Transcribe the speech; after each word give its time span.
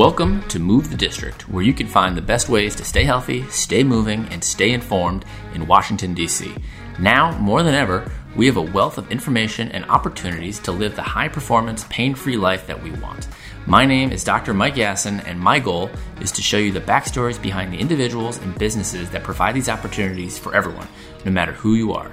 Welcome 0.00 0.40
to 0.48 0.58
Move 0.58 0.88
the 0.88 0.96
District, 0.96 1.46
where 1.50 1.62
you 1.62 1.74
can 1.74 1.86
find 1.86 2.16
the 2.16 2.22
best 2.22 2.48
ways 2.48 2.74
to 2.76 2.86
stay 2.86 3.04
healthy, 3.04 3.46
stay 3.50 3.84
moving, 3.84 4.24
and 4.30 4.42
stay 4.42 4.70
informed 4.70 5.26
in 5.52 5.66
Washington, 5.66 6.14
D.C. 6.14 6.54
Now, 6.98 7.36
more 7.36 7.62
than 7.62 7.74
ever, 7.74 8.10
we 8.34 8.46
have 8.46 8.56
a 8.56 8.62
wealth 8.62 8.96
of 8.96 9.12
information 9.12 9.68
and 9.72 9.84
opportunities 9.90 10.58
to 10.60 10.72
live 10.72 10.96
the 10.96 11.02
high 11.02 11.28
performance, 11.28 11.84
pain 11.90 12.14
free 12.14 12.38
life 12.38 12.66
that 12.66 12.82
we 12.82 12.92
want. 12.92 13.28
My 13.66 13.84
name 13.84 14.10
is 14.10 14.24
Dr. 14.24 14.54
Mike 14.54 14.76
Yassin, 14.76 15.22
and 15.26 15.38
my 15.38 15.58
goal 15.58 15.90
is 16.22 16.32
to 16.32 16.40
show 16.40 16.56
you 16.56 16.72
the 16.72 16.80
backstories 16.80 17.40
behind 17.40 17.70
the 17.70 17.78
individuals 17.78 18.38
and 18.38 18.58
businesses 18.58 19.10
that 19.10 19.22
provide 19.22 19.54
these 19.54 19.68
opportunities 19.68 20.38
for 20.38 20.54
everyone, 20.54 20.88
no 21.26 21.30
matter 21.30 21.52
who 21.52 21.74
you 21.74 21.92
are. 21.92 22.10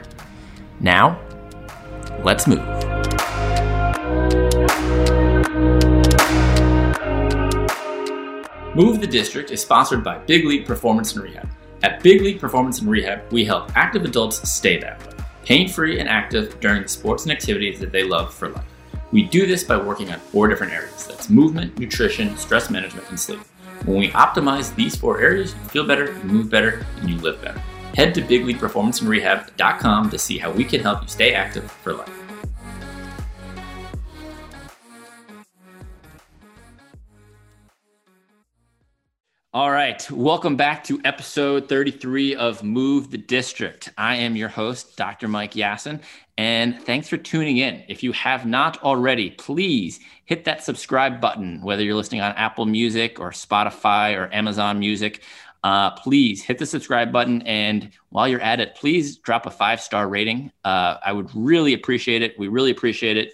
Now, 0.81 1.21
let's 2.21 2.48
move. 2.48 2.67
Move 8.76 9.02
the 9.02 9.07
District 9.07 9.49
is 9.49 9.62
sponsored 9.62 10.03
by 10.03 10.20
Big 10.20 10.45
League 10.45 10.66
Performance 10.66 11.16
and 11.16 11.23
Rehab. 11.23 11.49
At 11.84 12.03
Big 12.03 12.21
League 12.21 12.39
Performance 12.39 12.80
and 12.80 12.90
Rehab, 12.90 13.21
we 13.31 13.43
help 13.43 13.76
active 13.76 14.03
adults 14.03 14.48
stay 14.48 14.77
that 14.80 14.99
way, 14.99 15.13
pain 15.43 15.67
free 15.67 15.99
and 15.99 16.07
active 16.07 16.59
during 16.59 16.84
the 16.84 16.88
sports 16.88 17.23
and 17.23 17.31
activities 17.31 17.80
that 17.80 17.91
they 17.91 18.03
love 18.03 18.34
for 18.34 18.49
life. 18.49 18.66
We 19.12 19.23
do 19.23 19.48
this 19.48 19.63
by 19.63 19.77
working 19.77 20.12
on 20.12 20.20
four 20.20 20.48
different 20.48 20.73
areas 20.73 21.07
that's 21.07 21.30
movement, 21.30 21.80
nutrition, 21.80 22.38
stress 22.38 22.70
management, 22.70 23.09
and 23.09 23.20
sleep. 23.20 23.40
When 23.85 23.98
we 23.98 24.09
optimize 24.09 24.76
these 24.76 24.95
four 24.95 25.21
areas, 25.21 25.54
you 25.54 25.70
feel 25.70 25.88
better, 25.88 26.12
you 26.12 26.23
move 26.26 26.49
better, 26.49 26.85
and 26.98 27.09
you 27.09 27.18
live 27.18 27.41
better. 27.41 27.59
Head 27.95 28.13
to 28.15 28.21
bigleagueperformanceandrehab.com 28.21 30.09
to 30.09 30.20
see 30.20 30.38
how 30.38 30.52
we 30.52 30.65
can 30.65 30.81
help 30.81 31.02
you 31.04 31.07
stay 31.07 31.34
active 31.34 31.71
for 31.71 31.93
life. 31.93 32.16
All 39.58 39.72
right, 39.72 40.12
welcome 40.12 40.55
back 40.55 40.84
to 40.84 41.02
episode 41.04 41.68
33 41.68 42.36
of 42.36 42.62
Move 42.62 43.10
the 43.10 43.18
District. 43.18 43.91
I 43.98 44.18
am 44.18 44.36
your 44.36 44.50
host, 44.50 44.96
Dr. 44.96 45.27
Mike 45.27 45.54
Yassin, 45.54 46.00
and 46.38 46.80
thanks 46.84 47.10
for 47.10 47.18
tuning 47.18 47.58
in. 47.58 47.84
If 47.88 48.04
you 48.04 48.12
have 48.12 48.46
not 48.46 48.84
already, 48.84 49.32
please 49.32 50.00
hit 50.26 50.46
that 50.46 50.63
subscribe 50.63 51.20
button, 51.20 51.60
whether 51.63 51.82
you're 51.82 51.96
listening 51.96 52.22
on 52.22 52.34
Apple 52.34 52.68
Music 52.68 53.20
or 53.20 53.32
Spotify 53.32 54.16
or 54.16 54.32
Amazon 54.32 54.78
Music. 54.78 55.24
Uh, 55.63 55.90
please 55.90 56.44
hit 56.44 56.60
the 56.60 56.66
subscribe 56.68 57.12
button. 57.12 57.41
And 57.41 57.90
while 58.10 58.28
you're 58.28 58.40
at 58.41 58.60
it, 58.60 58.76
please 58.76 59.18
drop 59.18 59.48
a 59.48 59.50
five 59.50 59.82
star 59.82 60.08
rating. 60.08 60.52
Uh, 60.63 60.98
I 61.04 61.12
would 61.12 61.32
really 61.34 61.74
appreciate 61.74 62.22
it. 62.22 62.38
We 62.38 62.48
really 62.48 62.70
appreciate 62.70 63.18
it. 63.18 63.34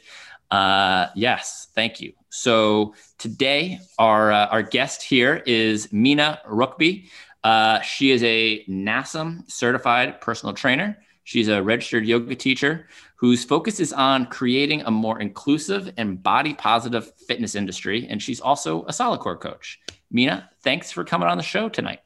Uh, 0.54 1.10
yes, 1.16 1.70
thank 1.74 2.00
you. 2.00 2.14
So 2.30 2.94
today, 3.18 3.80
our 3.98 4.32
uh, 4.32 4.46
our 4.48 4.62
guest 4.62 5.02
here 5.02 5.42
is 5.48 5.92
Mina 5.92 6.42
Rukby. 6.48 7.10
Uh, 7.44 7.82
she 7.82 8.12
is 8.12 8.22
a 8.22 8.64
NASM 8.66 9.50
certified 9.52 10.22
personal 10.22 10.54
trainer. 10.54 10.96
She's 11.24 11.48
a 11.48 11.64
registered 11.64 12.06
yoga 12.06 12.36
teacher 12.36 12.88
whose 13.16 13.44
focus 13.44 13.80
is 13.80 13.94
on 13.94 14.28
creating 14.28 14.82
a 14.82 14.92
more 14.92 15.20
inclusive 15.20 15.92
and 15.98 16.22
body 16.22 16.54
positive 16.54 17.12
fitness 17.28 17.56
industry. 17.56 18.06
And 18.08 18.22
she's 18.22 18.40
also 18.40 18.84
a 18.84 18.92
Solidcore 18.92 19.40
coach. 19.40 19.80
Mina, 20.12 20.52
thanks 20.62 20.92
for 20.92 21.04
coming 21.04 21.28
on 21.28 21.38
the 21.38 21.44
show 21.44 21.68
tonight. 21.68 22.02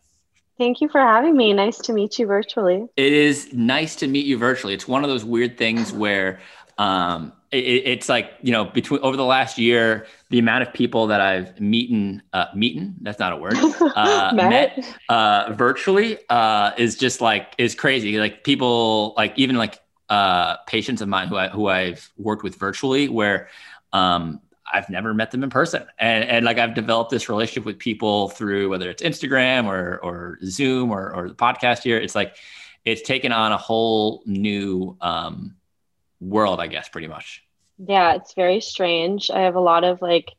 Thank 0.58 0.80
you 0.80 0.88
for 0.88 1.02
having 1.02 1.36
me. 1.36 1.52
Nice 1.52 1.80
to 1.80 1.92
meet 1.92 2.18
you 2.18 2.26
virtually. 2.28 2.86
It 2.96 3.12
is 3.12 3.52
nice 3.52 3.98
to 3.98 4.08
meet 4.08 4.26
you 4.26 4.38
virtually. 4.38 4.74
It's 4.74 4.88
one 4.88 5.04
of 5.04 5.10
those 5.10 5.26
weird 5.26 5.58
things 5.58 5.92
where 5.92 6.40
um, 6.78 7.34
it, 7.52 7.58
it's 7.58 8.10
like 8.10 8.34
you 8.42 8.52
know 8.52 8.66
between 8.66 9.00
over 9.02 9.18
the 9.18 9.26
last 9.26 9.58
year 9.58 10.06
the 10.30 10.40
amount 10.40 10.64
of 10.64 10.74
people 10.74 11.08
that 11.08 11.22
i've 11.22 11.60
meeting 11.60 12.22
uh 12.34 12.46
meeting 12.56 12.96
that's 13.02 13.20
not 13.20 13.34
a 13.34 13.38
word 13.38 13.56
uh 13.96 14.32
met, 14.36 14.86
uh 15.10 15.54
virtually 15.54 16.18
uh 16.30 16.72
is 16.78 16.96
just 16.96 17.22
like 17.22 17.54
is 17.58 17.76
crazy 17.76 18.20
like 18.20 18.44
people 18.44 19.14
like 19.18 19.34
even 19.38 19.56
like 19.56 19.80
uh 20.10 20.58
patients 20.68 21.02
of 21.02 21.08
mine 21.08 21.28
who 21.28 21.38
i 21.38 21.48
who 21.48 21.68
i've 21.68 22.12
worked 22.18 22.44
with 22.44 22.56
virtually 22.56 23.08
where 23.10 23.50
um 23.94 24.42
I've 24.72 24.90
never 24.90 25.14
met 25.14 25.32
them 25.32 25.44
in 25.44 25.50
person. 25.50 25.86
And, 25.98 26.26
and 26.26 26.46
like 26.46 26.58
I've 26.58 26.74
developed 26.74 27.10
this 27.10 27.30
relationship 27.30 27.66
with 27.66 27.80
people 27.80 28.28
through 28.30 28.70
whether 28.70 28.90
it's 28.90 29.02
Instagram 29.02 29.66
or, 29.66 29.98
or 30.04 30.40
Zoom 30.44 30.92
or, 30.92 31.14
or 31.16 31.30
the 31.30 31.36
podcast 31.36 31.84
here. 31.84 31.98
It's 31.98 32.16
like, 32.16 32.36
it's 32.84 33.02
taken 33.02 33.32
on 33.32 33.52
a 33.52 33.58
whole 33.58 34.24
new 34.26 34.98
um, 35.02 35.56
world, 36.20 36.60
I 36.60 36.68
guess, 36.68 36.90
pretty 36.90 37.08
much. 37.08 37.44
Yeah, 37.78 38.16
it's 38.16 38.34
very 38.34 38.62
strange. 38.62 39.30
I 39.30 39.42
have 39.42 39.56
a 39.56 39.60
lot 39.60 39.84
of 39.84 40.02
like 40.02 40.34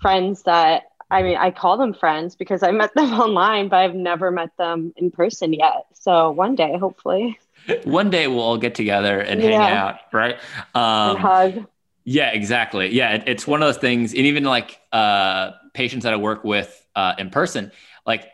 friends 0.00 0.44
that 0.44 0.84
I 1.10 1.24
mean, 1.24 1.36
I 1.36 1.50
call 1.50 1.76
them 1.76 1.92
friends 1.92 2.36
because 2.36 2.62
I 2.62 2.70
met 2.70 2.94
them 2.94 3.12
online, 3.12 3.68
but 3.68 3.76
I've 3.76 3.94
never 3.94 4.30
met 4.30 4.56
them 4.56 4.92
in 4.96 5.10
person 5.10 5.52
yet. 5.52 5.86
So 5.94 6.30
one 6.30 6.54
day, 6.54 6.78
hopefully. 6.78 7.38
One 7.84 8.10
day 8.10 8.26
we'll 8.26 8.40
all 8.40 8.58
get 8.58 8.74
together 8.74 9.20
and 9.20 9.40
hang 9.40 9.52
yeah. 9.52 9.84
out, 9.84 9.96
right? 10.12 10.36
Um, 10.74 11.16
and 11.16 11.18
hug. 11.18 11.66
Yeah, 12.04 12.30
exactly. 12.30 12.92
Yeah, 12.94 13.16
it, 13.16 13.24
it's 13.26 13.46
one 13.46 13.62
of 13.62 13.68
those 13.68 13.76
things. 13.76 14.12
And 14.12 14.22
even 14.22 14.44
like 14.44 14.80
uh, 14.92 15.52
patients 15.74 16.04
that 16.04 16.12
I 16.12 16.16
work 16.16 16.42
with 16.42 16.86
uh, 16.96 17.14
in 17.18 17.30
person, 17.30 17.70
like 18.06 18.26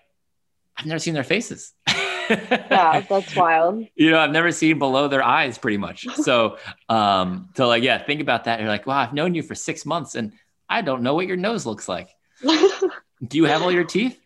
I've 0.76 0.86
never 0.86 0.98
seen 0.98 1.14
their 1.14 1.24
faces. 1.24 1.72
yeah, 2.30 3.00
that's 3.08 3.34
wild. 3.36 3.86
You 3.94 4.10
know, 4.10 4.18
I've 4.18 4.30
never 4.30 4.52
seen 4.52 4.78
below 4.78 5.08
their 5.08 5.22
eyes 5.22 5.58
pretty 5.58 5.78
much. 5.78 6.06
So, 6.26 6.58
um, 6.88 7.50
so 7.54 7.68
like, 7.68 7.84
yeah, 7.84 7.98
think 7.98 8.20
about 8.20 8.44
that. 8.44 8.58
You're 8.58 8.68
like, 8.68 8.86
wow, 8.86 8.98
I've 8.98 9.12
known 9.12 9.34
you 9.34 9.42
for 9.42 9.54
six 9.54 9.86
months 9.86 10.16
and 10.16 10.32
I 10.68 10.82
don't 10.82 11.02
know 11.02 11.14
what 11.14 11.26
your 11.28 11.36
nose 11.36 11.66
looks 11.66 11.88
like. 11.88 12.08
Do 12.42 13.36
you 13.38 13.44
have 13.44 13.62
all 13.62 13.70
your 13.70 13.84
teeth? 13.84 14.18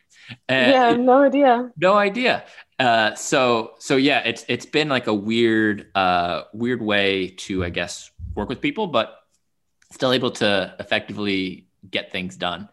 Uh, 0.49 0.55
yeah, 0.55 0.93
no 0.93 1.23
idea. 1.23 1.71
No 1.77 1.95
idea. 1.95 2.45
Uh, 2.79 3.15
so, 3.17 3.73
so 3.79 3.97
yeah, 3.97 4.21
it's 4.21 4.45
it's 4.49 4.65
been 4.65 4.89
like 4.89 5.09
a 5.09 5.15
weird, 5.15 5.89
uh, 5.95 6.45
weird 6.55 6.81
way 6.81 7.29
to, 7.29 7.65
I 7.65 7.69
guess, 7.69 8.11
work 8.35 8.49
with 8.49 8.61
people, 8.61 8.87
but 8.87 9.19
still 9.93 10.13
able 10.13 10.31
to 10.31 10.75
effectively 10.79 11.67
get 11.91 12.13
things 12.13 12.37
done. 12.37 12.69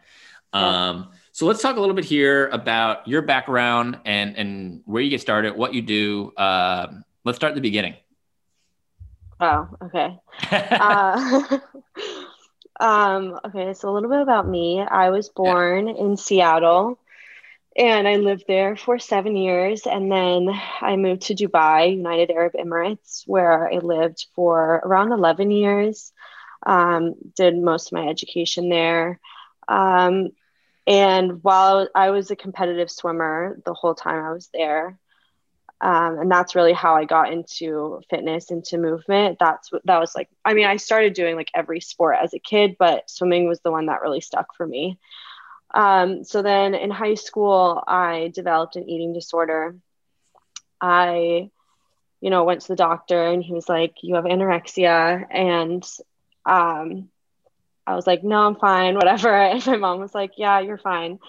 Um, 0.54 1.10
so 1.38 1.46
let's 1.46 1.62
talk 1.62 1.78
a 1.78 1.80
little 1.80 1.94
bit 1.94 2.04
here 2.04 2.48
about 2.48 3.08
your 3.08 3.22
background 3.22 4.00
and 4.06 4.36
and 4.36 4.82
where 4.86 5.04
you 5.04 5.12
get 5.12 5.22
started, 5.22 5.56
what 5.56 5.72
you 5.72 5.84
do. 5.84 6.34
Uh, 6.36 6.88
let's 7.26 7.36
start 7.36 7.52
at 7.52 7.54
the 7.56 7.62
beginning. 7.62 7.94
Oh, 9.40 9.70
okay. 9.84 10.18
uh, 10.52 11.60
um, 12.80 13.40
okay, 13.46 13.76
so 13.76 13.88
a 13.88 13.94
little 13.94 14.10
bit 14.10 14.22
about 14.22 14.48
me. 14.48 14.82
I 14.82 15.12
was 15.12 15.30
born 15.30 15.90
yeah. 15.90 15.94
in 15.98 16.18
Seattle 16.18 16.98
and 17.78 18.08
I 18.08 18.16
lived 18.16 18.46
there 18.48 18.76
for 18.76 18.98
seven 18.98 19.38
years. 19.38 19.86
And 19.86 20.12
then 20.12 20.50
I 20.82 20.96
moved 20.96 21.28
to 21.28 21.36
Dubai, 21.36 21.96
United 21.96 22.32
Arab 22.32 22.54
Emirates, 22.54 23.22
where 23.28 23.72
I 23.72 23.78
lived 23.78 24.26
for 24.34 24.82
around 24.84 25.12
11 25.12 25.52
years. 25.52 26.12
Um, 26.66 27.14
did 27.36 27.56
most 27.56 27.90
of 27.90 27.92
my 27.92 28.08
education 28.08 28.70
there. 28.70 29.20
Um, 29.68 30.32
and 30.88 31.44
while 31.44 31.90
I 31.94 32.12
was 32.12 32.32
a 32.32 32.36
competitive 32.36 32.90
swimmer 32.90 33.60
the 33.66 33.74
whole 33.74 33.94
time 33.94 34.24
I 34.24 34.32
was 34.32 34.50
there, 34.54 34.98
um, 35.80 36.20
and 36.20 36.32
that's 36.32 36.56
really 36.56 36.74
how 36.74 36.96
I 36.96 37.06
got 37.06 37.32
into 37.32 38.02
fitness, 38.10 38.50
into 38.50 38.78
movement. 38.78 39.38
That's 39.40 39.70
that 39.84 40.00
was 40.00 40.16
like, 40.16 40.30
I 40.44 40.54
mean, 40.54 40.66
I 40.66 40.78
started 40.78 41.14
doing 41.14 41.36
like 41.36 41.52
every 41.54 41.82
sport 41.82 42.18
as 42.24 42.34
a 42.34 42.40
kid, 42.40 42.78
but 42.80 43.10
swimming 43.10 43.48
was 43.48 43.60
the 43.60 43.72
one 43.72 43.88
that 43.88 44.02
really 44.02 44.22
stuck 44.22 44.56
for 44.56 44.66
me. 44.66 44.98
Um, 45.76 46.24
so 46.24 46.42
then 46.42 46.74
in 46.74 46.90
high 46.90 47.16
school, 47.16 47.84
I 47.86 48.32
developed 48.34 48.78
an 48.78 48.90
eating 48.90 49.14
disorder. 49.14 49.76
I, 50.82 51.52
you 52.22 52.30
know, 52.30 52.44
went 52.44 52.62
to 52.62 52.70
the 52.70 52.76
doctor 52.76 53.28
and 53.28 53.44
he 53.44 53.54
was 53.54 53.70
like, 53.70 53.96
You 54.02 54.16
have 54.16 54.24
anorexia. 54.24 55.26
And 55.30 55.88
um, 56.46 57.10
I 57.88 57.96
was 57.96 58.08
like, 58.08 58.24
no, 58.24 58.42
I'm 58.48 58.56
fine, 58.56 58.96
whatever. 58.96 59.34
And 59.36 59.66
my 59.68 59.78
mom 59.78 60.00
was 60.00 60.16
like, 60.16 60.34
yeah, 60.38 60.60
you're 60.62 60.78
fine. 60.80 61.20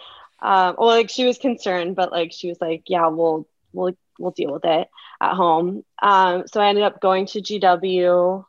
Um, 0.41 0.77
well, 0.79 0.89
like 0.89 1.11
she 1.11 1.27
was 1.27 1.39
concerned, 1.39 1.97
but 1.97 2.13
like 2.13 2.33
she 2.33 2.49
was 2.49 2.61
like, 2.61 2.85
yeah, 2.89 3.09
we'll 3.09 3.47
we'll 3.73 3.95
we'll 4.19 4.33
deal 4.33 4.53
with 4.53 4.65
it 4.67 4.89
at 5.21 5.35
home. 5.35 5.85
Um, 6.03 6.45
so 6.49 6.61
I 6.61 6.69
ended 6.69 6.85
up 6.85 7.01
going 7.01 7.27
to 7.29 7.43
GW 7.43 8.47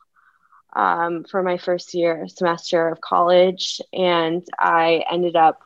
um, 0.74 1.24
for 1.24 1.42
my 1.42 1.58
first 1.58 1.94
year 1.94 2.28
semester 2.28 2.88
of 2.88 3.00
college, 3.00 3.80
and 3.92 4.44
I 4.58 5.04
ended 5.10 5.36
up 5.36 5.60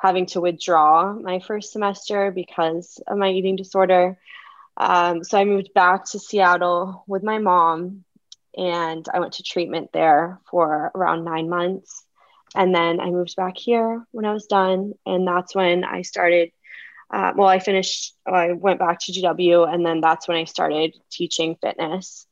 having 0.00 0.26
to 0.26 0.40
withdraw 0.40 1.12
my 1.14 1.40
first 1.40 1.72
semester 1.72 2.30
because 2.30 3.00
of 3.06 3.18
my 3.18 3.30
eating 3.30 3.56
disorder. 3.56 4.18
Um, 4.76 5.24
so 5.24 5.38
I 5.38 5.44
moved 5.44 5.74
back 5.74 6.04
to 6.06 6.20
Seattle 6.20 7.04
with 7.08 7.22
my 7.24 7.38
mom 7.38 8.04
and 8.58 9.06
I 9.12 9.20
went 9.20 9.34
to 9.34 9.42
treatment 9.42 9.90
there 9.92 10.40
for 10.50 10.90
around 10.94 11.24
nine 11.24 11.48
months. 11.48 12.04
And 12.54 12.74
then 12.74 13.00
I 13.00 13.10
moved 13.10 13.36
back 13.36 13.56
here 13.56 14.04
when 14.10 14.24
I 14.24 14.32
was 14.32 14.46
done. 14.46 14.92
And 15.06 15.26
that's 15.26 15.54
when 15.54 15.84
I 15.84 16.02
started. 16.02 16.50
Uh, 17.10 17.32
well, 17.34 17.48
I 17.48 17.58
finished, 17.58 18.14
I 18.26 18.52
went 18.52 18.78
back 18.78 18.98
to 19.00 19.12
GW, 19.12 19.72
and 19.72 19.86
then 19.86 20.02
that's 20.02 20.28
when 20.28 20.36
I 20.36 20.44
started 20.44 20.94
teaching 21.10 21.56
fitness 21.56 22.26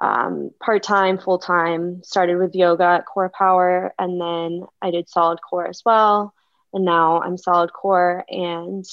um, 0.00 0.50
part 0.60 0.82
time, 0.82 1.18
full 1.18 1.38
time. 1.38 2.02
Started 2.02 2.36
with 2.36 2.54
yoga 2.54 2.84
at 2.84 3.04
CorePower, 3.06 3.90
and 3.98 4.20
then 4.20 4.66
I 4.82 4.90
did 4.90 5.08
Solidcore 5.08 5.68
as 5.68 5.82
well. 5.84 6.34
and 6.72 6.84
now 6.84 7.20
I'm 7.22 7.36
Solidcore 7.36 8.24
and 8.28 8.84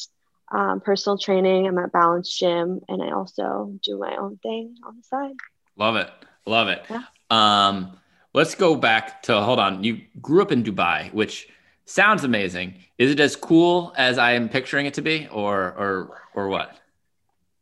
um, 0.51 0.81
personal 0.81 1.17
training. 1.17 1.67
I'm 1.67 1.77
at 1.79 1.91
Balance 1.91 2.37
Gym, 2.37 2.81
and 2.87 3.01
I 3.01 3.11
also 3.11 3.73
do 3.81 3.97
my 3.97 4.15
own 4.15 4.37
thing 4.37 4.75
on 4.85 4.97
the 4.97 5.03
side. 5.03 5.35
Love 5.75 5.95
it, 5.95 6.11
love 6.45 6.67
it. 6.67 6.83
Yeah. 6.89 7.03
Um, 7.29 7.97
let's 8.33 8.55
go 8.55 8.75
back 8.75 9.23
to 9.23 9.41
hold 9.41 9.59
on. 9.59 9.83
You 9.83 10.01
grew 10.21 10.41
up 10.41 10.51
in 10.51 10.63
Dubai, 10.63 11.13
which 11.13 11.47
sounds 11.85 12.23
amazing. 12.23 12.75
Is 12.97 13.11
it 13.11 13.19
as 13.19 13.35
cool 13.35 13.93
as 13.97 14.17
I 14.17 14.33
am 14.33 14.49
picturing 14.49 14.85
it 14.85 14.93
to 14.95 15.01
be, 15.01 15.27
or 15.31 15.57
or 15.59 16.21
or 16.35 16.47
what? 16.47 16.77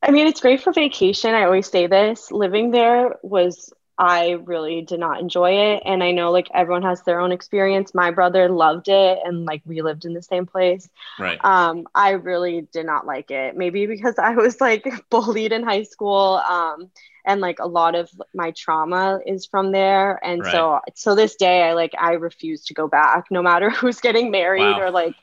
I 0.02 0.12
mean, 0.12 0.28
it's 0.28 0.40
great 0.40 0.62
for 0.62 0.72
vacation. 0.72 1.34
I 1.34 1.44
always 1.44 1.70
say 1.70 1.88
this. 1.88 2.31
Living 2.31 2.72
there 2.72 3.16
was 3.22 3.74
I 4.00 4.38
really 4.46 4.81
did 4.81 5.01
not 5.01 5.19
enjoy 5.19 5.51
it. 5.74 5.84
And 5.86 6.01
I 6.01 6.12
know 6.12 6.31
like 6.31 6.48
everyone 6.54 6.84
has 6.84 7.01
their 7.04 7.19
own 7.19 7.34
experience. 7.34 7.94
My 7.94 8.12
brother 8.12 8.48
loved 8.48 8.88
it 8.88 9.19
and 9.25 9.44
like 9.44 9.62
we 9.66 9.81
lived 9.81 10.06
in 10.06 10.13
the 10.13 10.24
same 10.24 10.46
place. 10.46 10.90
Right. 11.19 11.38
Um, 11.44 11.86
I 11.94 12.12
really 12.12 12.62
did 12.72 12.86
not 12.86 13.06
like 13.06 13.30
it. 13.30 13.57
Maybe 13.57 13.88
because 13.88 14.16
I 14.18 14.36
was 14.36 14.62
like 14.62 14.88
bullied 15.10 15.51
in 15.51 15.63
high 15.63 15.84
school. 15.84 16.42
Um, 16.50 16.90
and 17.25 17.42
like 17.42 17.60
a 17.60 17.68
lot 17.68 17.94
of 17.94 18.10
my 18.34 18.51
trauma 18.51 19.19
is 19.28 19.46
from 19.46 19.74
there. 19.74 20.25
And 20.25 20.42
right. 20.42 20.52
so 20.52 20.80
so 20.95 21.13
this 21.13 21.36
day 21.36 21.63
I 21.63 21.74
like 21.74 21.92
I 22.00 22.13
refuse 22.13 22.63
to 22.66 22.74
go 22.74 22.88
back 22.88 23.25
no 23.30 23.42
matter 23.42 23.69
who's 23.69 24.00
getting 24.00 24.31
married 24.31 24.62
wow. 24.62 24.81
or 24.81 24.92
like 24.92 25.13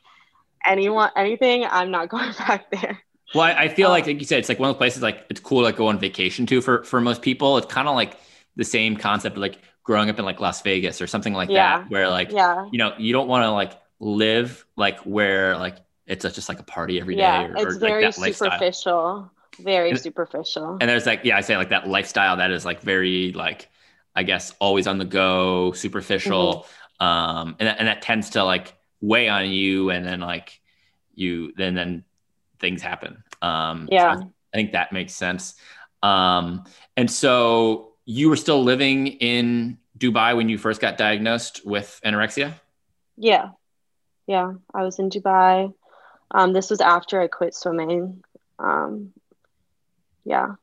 anyone 0.66 1.10
anything, 1.16 1.64
I'm 1.64 1.90
not 1.90 2.08
going 2.10 2.32
back 2.38 2.70
there. 2.70 3.00
Well, 3.34 3.44
I, 3.44 3.64
I 3.64 3.68
feel 3.68 3.86
um, 3.86 3.92
like, 3.92 4.06
like 4.06 4.20
you 4.20 4.26
said, 4.26 4.38
it's 4.38 4.48
like 4.50 4.60
one 4.60 4.68
of 4.68 4.76
the 4.76 4.78
places 4.78 5.02
like 5.02 5.24
it's 5.30 5.40
cool 5.40 5.60
to 5.60 5.64
like 5.64 5.76
go 5.76 5.88
on 5.88 5.98
vacation 5.98 6.44
to 6.44 6.60
for 6.60 6.84
for 6.84 7.00
most 7.00 7.22
people. 7.22 7.56
It's 7.56 7.66
kind 7.66 7.88
of 7.88 7.96
like 7.96 8.18
the 8.56 8.64
same 8.64 8.96
concept 8.96 9.36
of 9.36 9.40
like 9.40 9.60
growing 9.84 10.10
up 10.10 10.18
in 10.18 10.24
like 10.24 10.40
Las 10.40 10.62
Vegas 10.62 11.00
or 11.00 11.06
something 11.06 11.32
like 11.32 11.48
yeah. 11.48 11.78
that, 11.78 11.90
where 11.90 12.08
like, 12.08 12.32
yeah. 12.32 12.66
you 12.72 12.78
know, 12.78 12.94
you 12.98 13.12
don't 13.12 13.28
want 13.28 13.44
to 13.44 13.50
like 13.50 13.72
live 14.00 14.66
like 14.76 14.98
where 15.00 15.56
like 15.56 15.78
it's 16.06 16.22
just 16.22 16.48
like 16.48 16.60
a 16.60 16.64
party 16.64 17.00
every 17.00 17.16
day. 17.16 17.22
yeah, 17.22 17.46
or, 17.46 17.56
it's 17.56 17.76
or, 17.76 17.78
very 17.78 18.04
like, 18.04 18.34
superficial. 18.34 19.30
Very 19.58 19.90
and, 19.90 20.00
superficial. 20.00 20.78
And 20.80 20.88
there's 20.88 21.06
like, 21.06 21.20
yeah, 21.24 21.36
I 21.36 21.40
say 21.40 21.56
like 21.56 21.70
that 21.70 21.88
lifestyle 21.88 22.36
that 22.36 22.50
is 22.50 22.64
like 22.64 22.82
very 22.82 23.32
like, 23.32 23.68
I 24.14 24.22
guess 24.22 24.52
always 24.58 24.86
on 24.86 24.98
the 24.98 25.04
go, 25.04 25.72
superficial. 25.72 26.66
Mm-hmm. 27.00 27.06
Um, 27.06 27.56
and 27.58 27.68
that, 27.68 27.78
and 27.78 27.88
that 27.88 28.02
tends 28.02 28.30
to 28.30 28.44
like 28.44 28.74
weigh 29.00 29.28
on 29.28 29.50
you. 29.50 29.90
And 29.90 30.04
then 30.04 30.20
like 30.20 30.60
you, 31.14 31.52
then, 31.56 31.74
then 31.74 32.04
things 32.58 32.82
happen. 32.82 33.22
Um, 33.42 33.88
yeah. 33.90 34.14
So 34.14 34.20
I, 34.20 34.24
I 34.24 34.56
think 34.56 34.72
that 34.72 34.92
makes 34.92 35.14
sense. 35.14 35.54
Um, 36.02 36.64
and 36.96 37.10
so 37.10 37.94
you 38.06 38.30
were 38.30 38.36
still 38.36 38.62
living 38.62 39.08
in 39.08 39.78
Dubai 39.98 40.34
when 40.36 40.48
you 40.48 40.56
first 40.56 40.80
got 40.80 40.96
diagnosed 40.96 41.66
with 41.66 42.00
anorexia? 42.04 42.54
Yeah. 43.16 43.50
Yeah. 44.26 44.54
I 44.72 44.82
was 44.82 44.98
in 44.98 45.10
Dubai. 45.10 45.74
Um, 46.30 46.52
this 46.52 46.70
was 46.70 46.80
after 46.80 47.20
I 47.20 47.26
quit 47.26 47.54
swimming. 47.54 48.22
Um, 48.58 49.12
yeah. 50.24 50.54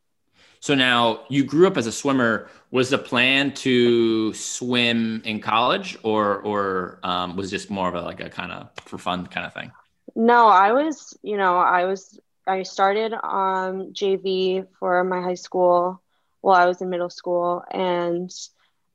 So 0.61 0.75
now 0.75 1.25
you 1.29 1.43
grew 1.43 1.67
up 1.67 1.75
as 1.75 1.85
a 1.85 1.91
swimmer. 1.91 2.49
Was 2.71 2.89
the 2.89 2.97
plan 2.97 3.53
to 3.55 4.33
swim 4.33 5.21
in 5.25 5.41
college 5.41 5.97
or, 6.03 6.39
or 6.39 6.99
um, 7.03 7.35
was 7.35 7.51
just 7.51 7.69
more 7.69 7.89
of 7.89 7.95
a, 7.95 8.01
like 8.01 8.21
a 8.21 8.29
kind 8.29 8.53
of 8.53 8.69
for 8.85 8.97
fun 8.97 9.27
kind 9.27 9.45
of 9.45 9.53
thing? 9.53 9.71
No, 10.15 10.47
I 10.47 10.71
was, 10.71 11.17
you 11.21 11.35
know, 11.35 11.57
I 11.57 11.85
was, 11.85 12.19
I 12.47 12.63
started 12.63 13.13
um, 13.13 13.93
JV 13.93 14.65
for 14.79 15.03
my 15.03 15.21
high 15.21 15.33
school 15.33 16.02
while 16.43 16.61
I 16.61 16.65
was 16.65 16.81
in 16.81 16.89
middle 16.89 17.09
school. 17.09 17.63
And 17.71 18.29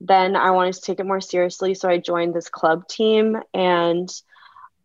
then 0.00 0.37
I 0.37 0.50
wanted 0.50 0.75
to 0.75 0.83
take 0.83 1.00
it 1.00 1.06
more 1.06 1.21
seriously. 1.21 1.75
So 1.75 1.89
I 1.89 1.97
joined 1.97 2.35
this 2.35 2.50
club 2.50 2.87
team 2.87 3.39
and 3.55 4.09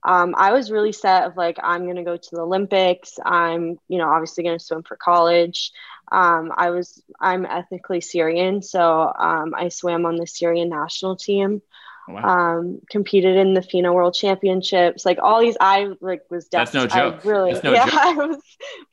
um, 0.05 0.33
I 0.37 0.53
was 0.53 0.71
really 0.71 0.93
set 0.93 1.25
of 1.25 1.35
like, 1.35 1.57
I'm 1.61 1.83
going 1.83 1.97
to 1.97 2.03
go 2.03 2.15
to 2.15 2.29
the 2.31 2.41
Olympics. 2.41 3.19
I'm, 3.23 3.79
you 3.89 3.97
know, 3.97 4.09
obviously 4.09 4.45
going 4.45 4.57
to 4.57 4.63
swim 4.63 4.83
for 4.83 4.95
college. 4.95 5.71
Um, 6.09 6.53
I 6.55 6.69
was, 6.69 7.03
I'm 7.19 7.45
ethnically 7.45 7.99
Syrian. 7.99 8.61
So 8.61 9.13
um, 9.13 9.53
I 9.55 9.67
swam 9.67 10.05
on 10.05 10.15
the 10.15 10.25
Syrian 10.25 10.69
national 10.69 11.17
team. 11.17 11.61
Oh, 12.07 12.13
wow. 12.13 12.57
Um, 12.57 12.79
competed 12.89 13.35
in 13.35 13.53
the 13.53 13.61
FINA 13.61 13.93
World 13.93 14.13
Championships, 14.13 15.05
like 15.05 15.19
all 15.21 15.39
these. 15.39 15.55
I 15.61 15.87
like 16.01 16.23
was 16.29 16.47
definitely. 16.49 16.87
That's 16.89 16.95
no 16.95 17.11
joke. 17.11 17.25
I 17.25 17.29
really, 17.29 17.53
no 17.53 17.59
yeah. 17.71 17.85
Joke. 17.85 17.93
I 17.95 18.13
was 18.13 18.41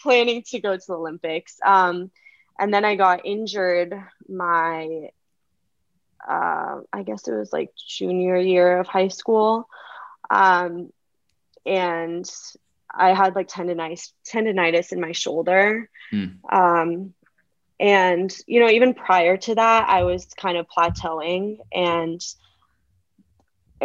planning 0.01 0.45
to 0.51 0.61
go 0.61 0.77
to 0.77 0.83
the 0.87 0.95
Olympics. 0.95 1.57
And 2.61 2.73
then 2.73 2.85
I 2.85 2.95
got 2.95 3.25
injured 3.25 3.95
my 4.29 5.11
uh, 6.29 6.81
I 6.93 7.03
guess 7.03 7.27
it 7.27 7.33
was 7.33 7.53
like 7.53 7.71
junior 7.75 8.37
year 8.37 8.79
of 8.79 8.87
high 8.87 9.09
school. 9.09 9.69
Um, 10.31 10.93
and 11.65 12.31
I 12.93 13.15
had 13.15 13.35
like 13.35 13.49
tendonitis 13.49 14.13
tendonitis 14.31 14.93
in 14.93 15.01
my 15.01 15.13
shoulder. 15.13 15.89
Mm. 16.13 16.37
Um, 16.53 17.15
and 17.79 18.31
you 18.47 18.61
know, 18.61 18.69
even 18.69 18.95
prior 18.95 19.37
to 19.39 19.55
that, 19.55 19.89
I 19.89 20.05
was 20.05 20.27
kind 20.37 20.59
of 20.59 20.67
plateauing 20.69 21.59
and 21.73 22.23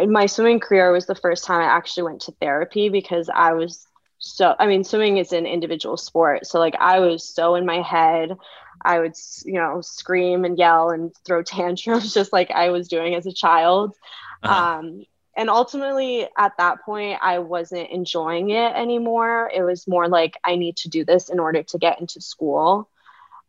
my 0.06 0.26
swimming 0.26 0.60
career 0.60 0.92
was 0.92 1.06
the 1.06 1.14
first 1.14 1.44
time 1.44 1.62
I 1.62 1.64
actually 1.74 2.02
went 2.02 2.20
to 2.22 2.32
therapy 2.32 2.90
because 2.90 3.30
I 3.32 3.52
was 3.52 3.86
so 4.18 4.54
I 4.58 4.66
mean 4.66 4.84
swimming 4.84 5.16
is 5.16 5.32
an 5.32 5.46
individual 5.46 5.96
sport. 5.96 6.46
So 6.46 6.58
like 6.58 6.74
I 6.78 7.00
was 7.00 7.24
so 7.24 7.54
in 7.54 7.64
my 7.64 7.80
head. 7.80 8.36
I 8.82 9.00
would, 9.00 9.14
you 9.44 9.54
know, 9.54 9.80
scream 9.80 10.44
and 10.44 10.58
yell 10.58 10.90
and 10.90 11.12
throw 11.24 11.42
tantrums 11.44 12.14
just 12.14 12.32
like 12.32 12.50
I 12.50 12.70
was 12.70 12.88
doing 12.88 13.14
as 13.14 13.26
a 13.26 13.32
child. 13.32 13.94
Uh-huh. 14.42 14.78
Um, 14.78 15.04
and 15.36 15.50
ultimately, 15.50 16.26
at 16.38 16.52
that 16.56 16.82
point, 16.82 17.18
I 17.22 17.40
wasn't 17.40 17.90
enjoying 17.90 18.50
it 18.50 18.74
anymore. 18.74 19.50
It 19.54 19.62
was 19.62 19.86
more 19.86 20.08
like 20.08 20.38
I 20.42 20.56
need 20.56 20.78
to 20.78 20.88
do 20.88 21.04
this 21.04 21.28
in 21.28 21.38
order 21.38 21.62
to 21.62 21.78
get 21.78 22.00
into 22.00 22.22
school. 22.22 22.88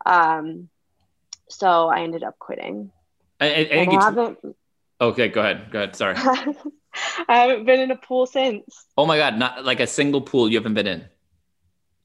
Um, 0.04 0.68
so 1.48 1.88
I 1.88 2.02
ended 2.02 2.22
up 2.22 2.38
quitting. 2.38 2.92
I, 3.40 3.46
I, 3.46 3.80
I 3.80 3.94
haven't. 3.94 4.38
Okay, 5.00 5.28
go 5.28 5.40
ahead. 5.40 5.70
Go 5.70 5.78
ahead. 5.78 5.96
Sorry. 5.96 6.16
I 7.28 7.38
haven't 7.38 7.64
been 7.64 7.80
in 7.80 7.90
a 7.90 7.96
pool 7.96 8.26
since. 8.26 8.84
Oh 8.96 9.06
my 9.06 9.16
god! 9.16 9.38
Not 9.38 9.64
like 9.64 9.80
a 9.80 9.86
single 9.86 10.20
pool 10.20 10.50
you 10.50 10.58
haven't 10.58 10.74
been 10.74 10.86
in. 10.86 11.08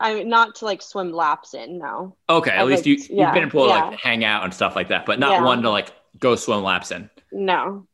I 0.04 0.16
mean, 0.16 0.30
not 0.30 0.56
to 0.56 0.66
like 0.66 0.82
swim 0.82 1.14
laps 1.14 1.54
in, 1.54 1.80
no. 1.80 2.18
Okay, 2.30 2.52
at 2.52 2.60
I 2.60 2.64
least 2.64 2.86
you 2.86 2.96
yeah, 3.10 3.28
you've 3.28 3.34
been 3.34 3.44
in 3.44 3.50
pool 3.50 3.70
yeah. 3.70 3.86
to 3.86 3.90
like 3.92 4.00
hang 4.00 4.26
out 4.26 4.44
and 4.44 4.54
stuff 4.54 4.76
like 4.76 4.90
that, 4.90 5.06
but 5.06 5.18
not 5.18 5.32
yeah. 5.32 5.44
one 5.44 5.62
to 5.62 5.70
like 5.70 5.94
go 6.20 6.36
swim 6.36 6.62
laps 6.62 6.92
in. 6.92 7.10
No, 7.32 7.88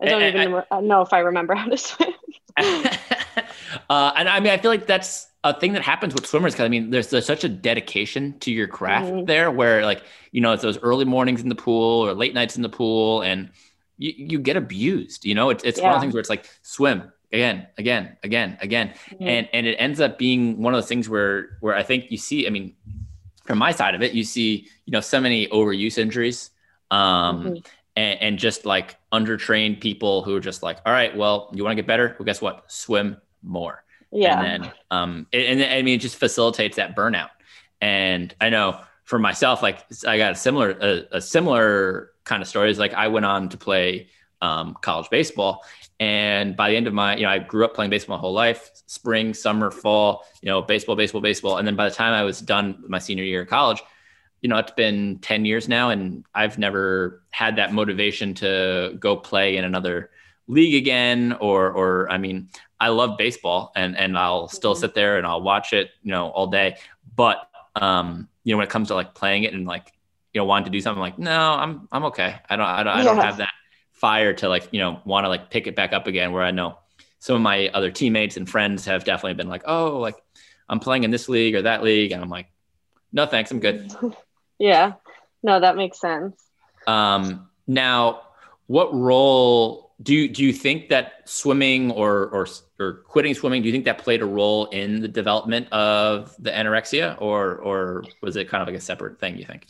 I 0.00 0.06
don't 0.06 0.22
and, 0.22 0.36
even 0.36 0.62
and, 0.70 0.88
know 0.88 1.02
if 1.02 1.12
I 1.12 1.20
remember 1.20 1.54
how 1.56 1.68
to 1.68 1.78
swim. 1.78 2.10
uh, 2.58 4.12
and 4.16 4.28
I 4.28 4.40
mean, 4.40 4.52
I 4.52 4.58
feel 4.58 4.72
like 4.72 4.88
that's 4.88 5.28
a 5.44 5.58
thing 5.58 5.72
that 5.74 5.82
happens 5.82 6.14
with 6.14 6.26
swimmers 6.26 6.52
because 6.52 6.64
I 6.64 6.68
mean, 6.68 6.90
there's, 6.90 7.10
there's 7.10 7.26
such 7.26 7.44
a 7.44 7.48
dedication 7.48 8.38
to 8.40 8.50
your 8.50 8.66
craft 8.66 9.06
mm-hmm. 9.06 9.26
there, 9.26 9.48
where 9.52 9.84
like 9.84 10.02
you 10.32 10.40
know 10.40 10.52
it's 10.52 10.62
those 10.62 10.78
early 10.78 11.04
mornings 11.04 11.42
in 11.42 11.48
the 11.48 11.54
pool 11.54 12.04
or 12.04 12.12
late 12.12 12.34
nights 12.34 12.56
in 12.56 12.62
the 12.62 12.68
pool, 12.68 13.22
and 13.22 13.50
you, 13.98 14.12
you 14.16 14.38
get 14.40 14.56
abused. 14.56 15.24
You 15.24 15.36
know, 15.36 15.50
it's 15.50 15.62
it's 15.62 15.80
one 15.80 15.92
of 15.92 15.96
the 15.96 16.00
things 16.00 16.12
where 16.12 16.20
it's 16.20 16.30
like 16.30 16.48
swim, 16.62 17.12
again, 17.32 17.66
again, 17.78 18.16
again, 18.22 18.58
again, 18.60 18.94
and 19.20 19.48
and 19.52 19.66
it 19.66 19.76
ends 19.76 20.00
up 20.00 20.18
being 20.18 20.60
one 20.60 20.74
of 20.74 20.78
those 20.78 20.88
things 20.88 21.08
where 21.08 21.56
where 21.60 21.74
I 21.74 21.82
think 21.82 22.10
you 22.10 22.18
see. 22.18 22.46
I 22.46 22.50
mean, 22.50 22.74
from 23.44 23.58
my 23.58 23.72
side 23.72 23.94
of 23.94 24.02
it, 24.02 24.12
you 24.12 24.24
see, 24.24 24.68
you 24.84 24.92
know, 24.92 25.00
so 25.00 25.20
many 25.20 25.48
overuse 25.48 25.98
injuries, 25.98 26.50
um, 26.90 27.44
mm-hmm. 27.44 27.54
and, 27.96 28.20
and 28.20 28.38
just 28.38 28.64
like 28.64 28.96
undertrained 29.12 29.80
people 29.80 30.22
who 30.22 30.36
are 30.36 30.40
just 30.40 30.62
like, 30.62 30.78
all 30.86 30.92
right, 30.92 31.16
well, 31.16 31.50
you 31.54 31.64
want 31.64 31.72
to 31.72 31.76
get 31.82 31.86
better? 31.86 32.14
Well, 32.18 32.24
guess 32.24 32.40
what? 32.40 32.70
Swim 32.70 33.16
more. 33.42 33.84
Yeah. 34.12 34.40
And 34.40 34.64
then, 34.64 34.72
um, 34.90 35.26
and, 35.32 35.60
and 35.60 35.72
I 35.72 35.82
mean, 35.82 35.96
it 35.96 36.02
just 36.02 36.16
facilitates 36.16 36.76
that 36.76 36.94
burnout. 36.94 37.30
And 37.80 38.34
I 38.40 38.50
know 38.50 38.80
for 39.04 39.18
myself, 39.18 39.62
like 39.62 39.84
I 40.06 40.18
got 40.18 40.32
a 40.32 40.34
similar, 40.36 40.70
a, 40.70 41.16
a 41.16 41.20
similar 41.20 42.10
kind 42.24 42.42
of 42.42 42.48
stories. 42.48 42.78
Like 42.78 42.94
I 42.94 43.08
went 43.08 43.26
on 43.26 43.48
to 43.48 43.56
play 43.56 44.08
um, 44.40 44.76
college 44.82 45.08
baseball 45.10 45.64
and 46.02 46.56
by 46.56 46.68
the 46.68 46.76
end 46.76 46.88
of 46.88 46.94
my, 46.94 47.14
you 47.14 47.22
know, 47.22 47.28
I 47.28 47.38
grew 47.38 47.64
up 47.64 47.74
playing 47.74 47.90
baseball 47.90 48.16
my 48.16 48.20
whole 48.20 48.32
life, 48.32 48.72
spring, 48.86 49.32
summer, 49.32 49.70
fall, 49.70 50.24
you 50.40 50.48
know, 50.48 50.60
baseball, 50.60 50.96
baseball, 50.96 51.20
baseball. 51.20 51.58
And 51.58 51.66
then 51.66 51.76
by 51.76 51.88
the 51.88 51.94
time 51.94 52.12
I 52.12 52.24
was 52.24 52.40
done 52.40 52.82
my 52.88 52.98
senior 52.98 53.22
year 53.22 53.42
of 53.42 53.48
college, 53.48 53.80
you 54.40 54.48
know, 54.48 54.56
it's 54.56 54.72
been 54.72 55.20
10 55.20 55.44
years 55.44 55.68
now 55.68 55.90
and 55.90 56.24
I've 56.34 56.58
never 56.58 57.22
had 57.30 57.54
that 57.54 57.72
motivation 57.72 58.34
to 58.34 58.96
go 58.98 59.16
play 59.16 59.56
in 59.56 59.64
another 59.64 60.10
league 60.48 60.74
again 60.74 61.36
or 61.38 61.70
or 61.70 62.10
I 62.10 62.18
mean, 62.18 62.48
I 62.80 62.88
love 62.88 63.16
baseball 63.16 63.70
and 63.76 63.96
and 63.96 64.18
I'll 64.18 64.48
still 64.48 64.74
sit 64.74 64.94
there 64.94 65.18
and 65.18 65.24
I'll 65.24 65.40
watch 65.40 65.72
it, 65.72 65.90
you 66.02 66.10
know, 66.10 66.30
all 66.30 66.48
day. 66.48 66.78
But 67.14 67.48
um, 67.76 68.28
you 68.42 68.52
know, 68.52 68.58
when 68.58 68.66
it 68.66 68.70
comes 68.70 68.88
to 68.88 68.96
like 68.96 69.14
playing 69.14 69.44
it 69.44 69.54
and 69.54 69.68
like, 69.68 69.92
you 70.34 70.40
know, 70.40 70.46
wanting 70.46 70.64
to 70.64 70.72
do 70.72 70.80
something 70.80 71.00
like, 71.00 71.16
no, 71.16 71.52
I'm 71.52 71.86
I'm 71.92 72.06
okay. 72.06 72.40
I 72.50 72.56
don't 72.56 72.66
I 72.66 72.82
don't, 72.82 72.92
I 72.92 73.04
don't 73.04 73.18
have 73.18 73.36
that 73.36 73.54
fire 74.02 74.34
to 74.34 74.48
like 74.48 74.68
you 74.72 74.80
know 74.80 75.00
want 75.04 75.24
to 75.24 75.28
like 75.28 75.48
pick 75.48 75.68
it 75.68 75.76
back 75.76 75.92
up 75.92 76.08
again 76.08 76.32
where 76.32 76.42
i 76.42 76.50
know 76.50 76.76
some 77.20 77.36
of 77.36 77.40
my 77.40 77.68
other 77.68 77.92
teammates 77.92 78.36
and 78.36 78.50
friends 78.50 78.84
have 78.84 79.04
definitely 79.04 79.34
been 79.34 79.48
like 79.48 79.62
oh 79.66 80.00
like 80.00 80.16
i'm 80.68 80.80
playing 80.80 81.04
in 81.04 81.12
this 81.12 81.28
league 81.28 81.54
or 81.54 81.62
that 81.62 81.84
league 81.84 82.10
and 82.10 82.20
i'm 82.20 82.28
like 82.28 82.48
no 83.12 83.26
thanks 83.26 83.50
i'm 83.50 83.60
good. 83.60 83.90
Yeah. 84.58 84.92
No 85.42 85.58
that 85.58 85.76
makes 85.76 86.00
sense. 86.00 86.40
Um 86.86 87.48
now 87.66 88.22
what 88.68 88.94
role 88.94 89.92
do 90.02 90.14
you, 90.14 90.28
do 90.28 90.44
you 90.44 90.52
think 90.52 90.88
that 90.90 91.28
swimming 91.28 91.90
or, 91.90 92.28
or 92.28 92.46
or 92.78 92.92
quitting 93.08 93.34
swimming 93.34 93.62
do 93.62 93.68
you 93.68 93.72
think 93.72 93.84
that 93.84 93.98
played 93.98 94.22
a 94.22 94.26
role 94.26 94.66
in 94.66 95.00
the 95.00 95.08
development 95.08 95.66
of 95.72 96.34
the 96.38 96.50
anorexia 96.50 97.20
or 97.20 97.56
or 97.56 98.04
was 98.20 98.36
it 98.36 98.48
kind 98.48 98.62
of 98.62 98.68
like 98.68 98.76
a 98.76 98.80
separate 98.80 99.18
thing 99.18 99.36
you 99.36 99.44
think? 99.44 99.66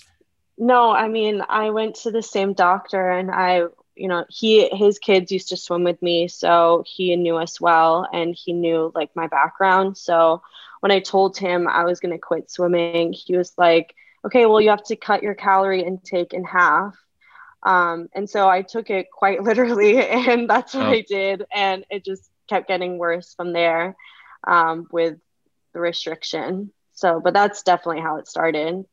No 0.59 0.91
i 0.91 1.09
mean 1.09 1.43
i 1.49 1.71
went 1.71 1.95
to 2.03 2.11
the 2.11 2.23
same 2.23 2.53
doctor 2.53 3.11
and 3.11 3.31
i 3.31 3.62
you 3.95 4.09
know 4.09 4.25
he 4.29 4.69
his 4.71 4.99
kids 4.99 5.31
used 5.33 5.49
to 5.49 5.57
swim 5.57 5.85
with 5.85 6.01
me 6.03 6.29
so 6.29 6.83
he 6.87 7.15
knew 7.17 7.37
us 7.37 7.61
well 7.61 8.09
and 8.13 8.35
he 8.35 8.53
knew 8.53 8.91
like 8.95 9.15
my 9.15 9.27
background 9.27 9.97
so 9.97 10.43
when 10.81 10.93
i 10.93 11.01
told 11.01 11.37
him 11.37 11.69
i 11.69 11.85
was 11.85 12.01
going 12.01 12.13
to 12.13 12.19
quit 12.19 12.51
swimming 12.51 13.13
he 13.13 13.37
was 13.37 13.53
like 13.59 13.95
okay 14.25 14.47
well 14.47 14.61
you 14.61 14.71
have 14.71 14.83
to 14.83 14.97
cut 14.97 15.23
your 15.23 15.35
calorie 15.35 15.83
intake 15.83 16.33
in 16.33 16.45
half 16.45 16.97
um, 17.63 18.09
and 18.13 18.29
so 18.29 18.49
I 18.49 18.63
took 18.63 18.91
it 18.91 19.11
quite 19.11 19.43
literally, 19.43 20.05
and 20.05 20.49
that's 20.49 20.75
what 20.75 20.87
oh. 20.87 20.91
I 20.91 21.05
did. 21.07 21.45
And 21.55 21.85
it 21.91 22.05
just 22.05 22.29
kept 22.49 22.69
getting 22.69 22.99
worse 22.99 23.35
from 23.35 23.53
there 23.53 23.97
um, 24.47 24.87
with 24.91 25.19
the 25.73 25.81
restriction. 25.81 26.73
So, 26.93 27.21
but 27.21 27.35
that's 27.35 27.63
definitely 27.63 28.03
how 28.03 28.17
it 28.17 28.29
started. 28.29 28.85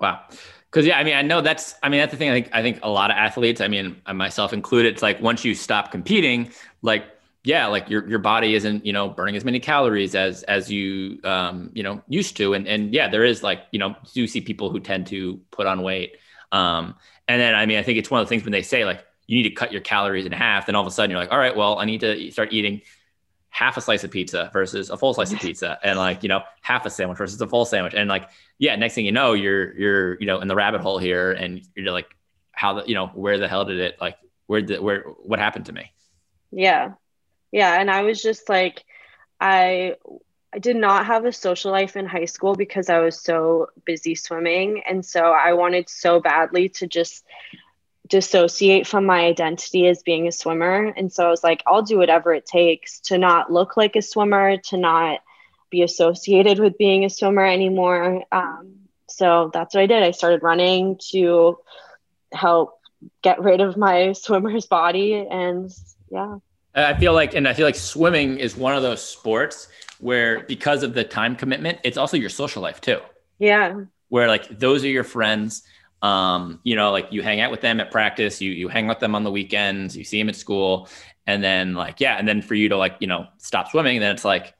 Wow. 0.00 0.22
Cause 0.74 0.84
yeah, 0.84 0.98
I 0.98 1.04
mean, 1.04 1.14
I 1.14 1.22
know 1.22 1.40
that's, 1.40 1.76
I 1.84 1.88
mean, 1.88 2.00
that's 2.00 2.10
the 2.10 2.16
thing. 2.16 2.30
I 2.30 2.32
think, 2.32 2.48
I 2.52 2.60
think 2.60 2.80
a 2.82 2.90
lot 2.90 3.12
of 3.12 3.16
athletes, 3.16 3.60
I 3.60 3.68
mean, 3.68 3.94
myself 4.12 4.52
included, 4.52 4.94
it's 4.94 5.02
like 5.02 5.22
once 5.22 5.44
you 5.44 5.54
stop 5.54 5.92
competing, 5.92 6.50
like, 6.82 7.04
yeah, 7.44 7.66
like 7.66 7.88
your, 7.88 8.08
your 8.08 8.18
body 8.18 8.56
isn't, 8.56 8.84
you 8.84 8.92
know, 8.92 9.08
burning 9.08 9.36
as 9.36 9.44
many 9.44 9.60
calories 9.60 10.16
as, 10.16 10.42
as 10.42 10.72
you, 10.72 11.20
um, 11.22 11.70
you 11.74 11.84
know, 11.84 12.02
used 12.08 12.36
to. 12.38 12.54
And, 12.54 12.66
and 12.66 12.92
yeah, 12.92 13.08
there 13.08 13.24
is 13.24 13.40
like, 13.44 13.60
you 13.70 13.78
know, 13.78 13.94
you 14.14 14.26
see 14.26 14.40
people 14.40 14.68
who 14.68 14.80
tend 14.80 15.06
to 15.08 15.40
put 15.52 15.68
on 15.68 15.82
weight. 15.82 16.16
Um, 16.50 16.96
and 17.28 17.40
then, 17.40 17.54
I 17.54 17.66
mean, 17.66 17.78
I 17.78 17.84
think 17.84 17.98
it's 17.98 18.10
one 18.10 18.20
of 18.20 18.26
the 18.26 18.30
things 18.30 18.42
when 18.42 18.50
they 18.50 18.62
say 18.62 18.84
like 18.84 19.06
you 19.28 19.36
need 19.36 19.48
to 19.48 19.54
cut 19.54 19.70
your 19.70 19.80
calories 19.80 20.26
in 20.26 20.32
half, 20.32 20.66
then 20.66 20.74
all 20.74 20.82
of 20.82 20.88
a 20.88 20.90
sudden 20.90 21.08
you're 21.12 21.20
like, 21.20 21.30
all 21.30 21.38
right, 21.38 21.54
well, 21.54 21.78
I 21.78 21.84
need 21.84 22.00
to 22.00 22.32
start 22.32 22.52
eating 22.52 22.80
half 23.54 23.76
a 23.76 23.80
slice 23.80 24.02
of 24.02 24.10
pizza 24.10 24.50
versus 24.52 24.90
a 24.90 24.96
full 24.96 25.14
slice 25.14 25.32
of 25.32 25.38
pizza, 25.38 25.78
and 25.84 25.96
like 25.96 26.24
you 26.24 26.28
know 26.28 26.42
half 26.60 26.84
a 26.86 26.90
sandwich 26.90 27.16
versus 27.16 27.40
a 27.40 27.46
full 27.46 27.64
sandwich, 27.64 27.94
and 27.94 28.08
like 28.08 28.28
yeah, 28.58 28.74
next 28.74 28.94
thing 28.94 29.06
you 29.06 29.12
know, 29.12 29.32
you're 29.32 29.72
you're 29.78 30.20
you 30.20 30.26
know 30.26 30.40
in 30.40 30.48
the 30.48 30.56
rabbit 30.56 30.80
hole 30.80 30.98
here, 30.98 31.30
and 31.30 31.62
you're 31.76 31.92
like, 31.92 32.16
how 32.50 32.74
the 32.74 32.84
you 32.86 32.94
know 32.94 33.06
where 33.08 33.38
the 33.38 33.46
hell 33.46 33.64
did 33.64 33.78
it 33.78 34.00
like 34.00 34.18
where 34.46 34.60
did 34.60 34.80
where 34.80 35.02
what 35.02 35.38
happened 35.38 35.66
to 35.66 35.72
me? 35.72 35.92
Yeah, 36.50 36.94
yeah, 37.52 37.80
and 37.80 37.92
I 37.92 38.02
was 38.02 38.20
just 38.20 38.48
like, 38.48 38.84
I 39.40 39.94
I 40.52 40.58
did 40.58 40.76
not 40.76 41.06
have 41.06 41.24
a 41.24 41.32
social 41.32 41.70
life 41.70 41.96
in 41.96 42.06
high 42.06 42.24
school 42.24 42.56
because 42.56 42.90
I 42.90 42.98
was 42.98 43.20
so 43.20 43.68
busy 43.84 44.16
swimming. 44.16 44.82
And 44.84 45.04
so 45.04 45.32
I 45.32 45.52
wanted 45.52 45.88
so 45.88 46.20
badly 46.20 46.68
to 46.70 46.86
just 46.86 47.24
dissociate 48.06 48.86
from 48.86 49.06
my 49.06 49.24
identity 49.24 49.86
as 49.86 50.02
being 50.02 50.26
a 50.26 50.32
swimmer. 50.32 50.92
And 50.96 51.12
so 51.12 51.26
I 51.26 51.30
was 51.30 51.42
like, 51.42 51.62
I'll 51.66 51.82
do 51.82 51.98
whatever 51.98 52.32
it 52.34 52.46
takes 52.46 53.00
to 53.00 53.18
not 53.18 53.50
look 53.50 53.76
like 53.76 53.96
a 53.96 54.02
swimmer, 54.02 54.58
to 54.58 54.76
not 54.76 55.20
be 55.70 55.82
associated 55.82 56.58
with 56.58 56.76
being 56.76 57.04
a 57.04 57.10
swimmer 57.10 57.44
anymore. 57.44 58.24
Um, 58.30 58.76
so 59.08 59.50
that's 59.52 59.74
what 59.74 59.82
I 59.82 59.86
did. 59.86 60.02
I 60.02 60.10
started 60.10 60.42
running 60.42 60.98
to 61.10 61.58
help 62.32 62.78
get 63.22 63.40
rid 63.40 63.60
of 63.60 63.76
my 63.76 64.12
swimmer's 64.24 64.66
body. 64.66 65.14
And 65.14 65.72
yeah. 66.10 66.38
I 66.74 66.94
feel 66.94 67.14
like, 67.14 67.34
and 67.34 67.48
I 67.48 67.54
feel 67.54 67.66
like 67.66 67.76
swimming 67.76 68.38
is 68.38 68.56
one 68.56 68.74
of 68.74 68.82
those 68.82 69.02
sports 69.02 69.68
where 70.00 70.40
because 70.40 70.82
of 70.82 70.92
the 70.92 71.04
time 71.04 71.36
commitment, 71.36 71.78
it's 71.84 71.96
also 71.96 72.16
your 72.16 72.28
social 72.28 72.60
life 72.60 72.80
too. 72.80 73.00
Yeah. 73.38 73.80
Where 74.08 74.28
like 74.28 74.58
those 74.58 74.84
are 74.84 74.88
your 74.88 75.04
friends. 75.04 75.62
Um, 76.02 76.60
you 76.64 76.76
know, 76.76 76.90
like 76.90 77.08
you 77.10 77.22
hang 77.22 77.40
out 77.40 77.50
with 77.50 77.60
them 77.62 77.80
at 77.80 77.90
practice, 77.90 78.40
you 78.40 78.50
you 78.50 78.68
hang 78.68 78.86
with 78.86 78.98
them 78.98 79.14
on 79.14 79.24
the 79.24 79.30
weekends, 79.30 79.96
you 79.96 80.04
see 80.04 80.18
them 80.20 80.28
at 80.28 80.36
school, 80.36 80.88
and 81.26 81.42
then 81.42 81.74
like 81.74 82.00
yeah, 82.00 82.16
and 82.18 82.28
then 82.28 82.42
for 82.42 82.54
you 82.54 82.68
to 82.68 82.76
like 82.76 82.96
you 83.00 83.06
know 83.06 83.26
stop 83.38 83.70
swimming, 83.70 84.00
then 84.00 84.12
it's 84.12 84.24
like, 84.24 84.54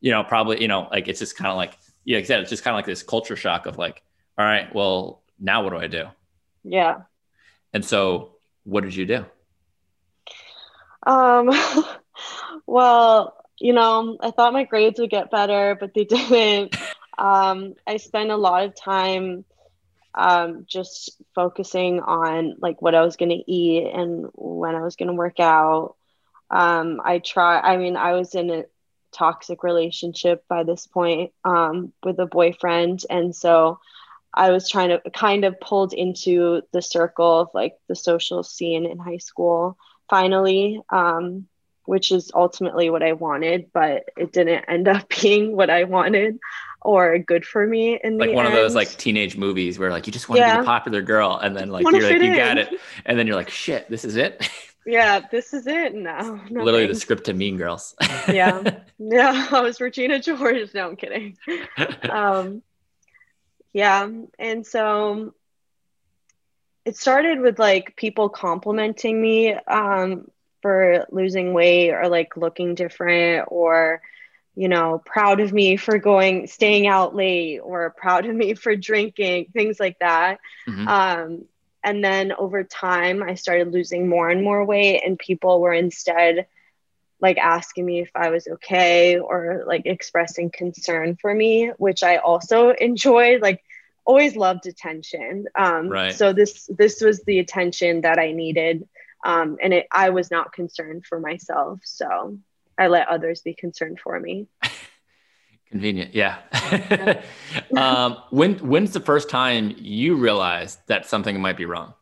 you 0.00 0.10
know, 0.10 0.24
probably 0.24 0.60
you 0.60 0.68
know 0.68 0.88
like 0.90 1.08
it's 1.08 1.20
just 1.20 1.36
kind 1.36 1.50
of 1.50 1.56
like 1.56 1.78
yeah, 2.04 2.16
like 2.16 2.24
I 2.24 2.26
said, 2.26 2.40
it's 2.40 2.50
just 2.50 2.64
kind 2.64 2.74
of 2.74 2.78
like 2.78 2.86
this 2.86 3.02
culture 3.02 3.36
shock 3.36 3.66
of 3.66 3.78
like, 3.78 4.02
all 4.36 4.44
right, 4.44 4.74
well 4.74 5.22
now 5.38 5.62
what 5.62 5.70
do 5.70 5.76
I 5.76 5.86
do? 5.86 6.06
Yeah. 6.64 7.02
And 7.72 7.84
so, 7.84 8.36
what 8.64 8.82
did 8.82 8.94
you 8.94 9.06
do? 9.06 9.24
Um, 11.06 11.50
well, 12.66 13.36
you 13.58 13.72
know, 13.72 14.16
I 14.20 14.30
thought 14.30 14.52
my 14.52 14.64
grades 14.64 15.00
would 15.00 15.10
get 15.10 15.30
better, 15.30 15.76
but 15.78 15.94
they 15.94 16.04
didn't. 16.04 16.76
Um, 17.16 17.74
I 17.86 17.96
spent 17.96 18.30
a 18.30 18.36
lot 18.36 18.64
of 18.64 18.74
time 18.74 19.44
um, 20.18 20.64
just 20.66 21.12
focusing 21.34 22.00
on 22.00 22.56
like 22.60 22.82
what 22.82 22.94
I 22.94 23.02
was 23.02 23.16
going 23.16 23.30
to 23.30 23.50
eat 23.50 23.86
and 23.86 24.26
when 24.34 24.74
I 24.74 24.82
was 24.82 24.96
going 24.96 25.06
to 25.06 25.14
work 25.14 25.38
out. 25.38 25.94
Um, 26.50 27.00
I 27.04 27.20
try, 27.20 27.60
I 27.60 27.76
mean, 27.76 27.96
I 27.96 28.14
was 28.14 28.34
in 28.34 28.50
a 28.50 28.64
toxic 29.12 29.62
relationship 29.62 30.44
by 30.48 30.64
this 30.64 30.86
point 30.86 31.32
um, 31.44 31.92
with 32.02 32.18
a 32.18 32.26
boyfriend. 32.26 33.04
And 33.08 33.34
so 33.34 33.78
I 34.34 34.50
was 34.50 34.68
trying 34.68 34.88
to 34.88 35.10
kind 35.10 35.44
of 35.44 35.60
pulled 35.60 35.92
into 35.92 36.62
the 36.72 36.82
circle 36.82 37.40
of 37.40 37.50
like 37.54 37.76
the 37.86 37.96
social 37.96 38.42
scene 38.42 38.86
in 38.86 38.98
high 38.98 39.18
school 39.18 39.78
finally. 40.10 40.80
Um, 40.90 41.46
which 41.84 42.12
is 42.12 42.30
ultimately 42.34 42.90
what 42.90 43.02
I 43.02 43.14
wanted, 43.14 43.70
but 43.72 44.10
it 44.14 44.30
didn't 44.30 44.66
end 44.68 44.88
up 44.88 45.08
being 45.22 45.56
what 45.56 45.70
I 45.70 45.84
wanted 45.84 46.38
or 46.82 47.18
good 47.18 47.44
for 47.44 47.66
me 47.66 47.98
in 48.02 48.18
like 48.18 48.32
one 48.32 48.46
end. 48.46 48.54
of 48.54 48.60
those 48.60 48.74
like 48.74 48.88
teenage 48.96 49.36
movies 49.36 49.78
where 49.78 49.90
like 49.90 50.06
you 50.06 50.12
just 50.12 50.28
want 50.28 50.40
yeah. 50.40 50.52
to 50.52 50.58
be 50.58 50.62
the 50.62 50.66
popular 50.66 51.02
girl 51.02 51.38
and 51.42 51.56
then 51.56 51.70
like 51.70 51.82
you're 51.82 52.02
like 52.02 52.22
you 52.22 52.30
in. 52.30 52.36
got 52.36 52.58
it. 52.58 52.68
And 53.04 53.18
then 53.18 53.26
you're 53.26 53.36
like 53.36 53.50
shit 53.50 53.88
this 53.90 54.04
is 54.04 54.16
it? 54.16 54.48
Yeah 54.86 55.20
this 55.30 55.52
is 55.52 55.66
it. 55.66 55.94
Now 55.94 56.40
literally 56.48 56.86
the 56.86 56.94
script 56.94 57.24
to 57.24 57.34
mean 57.34 57.56
girls. 57.58 57.94
Yeah. 58.26 58.62
Yeah 58.98 59.48
i 59.52 59.60
was 59.60 59.80
regina 59.80 60.18
george. 60.18 60.72
No 60.72 60.88
i'm 60.88 60.96
kidding. 60.96 61.36
Um 62.08 62.62
yeah 63.74 64.08
and 64.38 64.66
so 64.66 65.34
it 66.86 66.96
started 66.96 67.40
with 67.40 67.58
like 67.58 67.96
people 67.96 68.30
complimenting 68.30 69.20
me 69.20 69.52
um 69.52 70.30
for 70.62 71.06
losing 71.10 71.52
weight 71.52 71.90
or 71.90 72.08
like 72.08 72.36
looking 72.36 72.74
different 72.74 73.46
or 73.50 74.00
you 74.58 74.68
know 74.68 75.00
proud 75.06 75.38
of 75.38 75.52
me 75.52 75.76
for 75.76 75.98
going 75.98 76.48
staying 76.48 76.88
out 76.88 77.14
late 77.14 77.60
or 77.60 77.90
proud 77.90 78.26
of 78.26 78.34
me 78.34 78.54
for 78.54 78.74
drinking 78.74 79.46
things 79.52 79.78
like 79.78 79.96
that 80.00 80.40
mm-hmm. 80.68 80.88
um, 80.88 81.44
and 81.84 82.04
then 82.04 82.32
over 82.32 82.64
time 82.64 83.22
i 83.22 83.34
started 83.34 83.72
losing 83.72 84.08
more 84.08 84.28
and 84.28 84.42
more 84.42 84.64
weight 84.64 85.00
and 85.04 85.16
people 85.16 85.60
were 85.60 85.72
instead 85.72 86.46
like 87.20 87.38
asking 87.38 87.86
me 87.86 88.00
if 88.00 88.10
i 88.16 88.30
was 88.30 88.48
okay 88.48 89.16
or 89.16 89.62
like 89.64 89.82
expressing 89.84 90.50
concern 90.50 91.16
for 91.20 91.32
me 91.32 91.68
which 91.78 92.02
i 92.02 92.16
also 92.16 92.70
enjoyed 92.80 93.40
like 93.40 93.62
always 94.04 94.34
loved 94.34 94.66
attention 94.66 95.46
um, 95.54 95.88
right. 95.88 96.14
so 96.14 96.32
this 96.32 96.68
this 96.76 97.00
was 97.00 97.22
the 97.24 97.38
attention 97.38 98.00
that 98.00 98.18
i 98.18 98.32
needed 98.32 98.88
um, 99.24 99.58
and 99.60 99.74
it, 99.74 99.86
I 99.90 100.10
was 100.10 100.30
not 100.30 100.52
concerned 100.52 101.04
for 101.04 101.18
myself. 101.18 101.80
So 101.84 102.38
I 102.78 102.86
let 102.86 103.08
others 103.08 103.42
be 103.42 103.54
concerned 103.54 103.98
for 104.00 104.18
me. 104.18 104.46
Convenient, 105.70 106.14
yeah. 106.14 106.38
um, 107.76 108.16
when 108.30 108.54
when's 108.54 108.92
the 108.92 109.00
first 109.00 109.28
time 109.28 109.74
you 109.76 110.16
realized 110.16 110.78
that 110.86 111.04
something 111.04 111.38
might 111.40 111.58
be 111.58 111.66
wrong? 111.66 111.92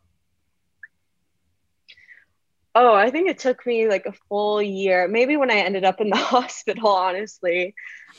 Oh, 2.73 2.93
I 2.93 3.09
think 3.09 3.27
it 3.27 3.39
took 3.39 3.65
me 3.65 3.89
like 3.89 4.05
a 4.05 4.13
full 4.29 4.61
year. 4.61 5.07
Maybe 5.07 5.35
when 5.35 5.51
I 5.51 5.55
ended 5.55 5.83
up 5.83 5.99
in 5.99 6.09
the 6.09 6.15
hospital, 6.15 6.89
honestly. 6.89 7.73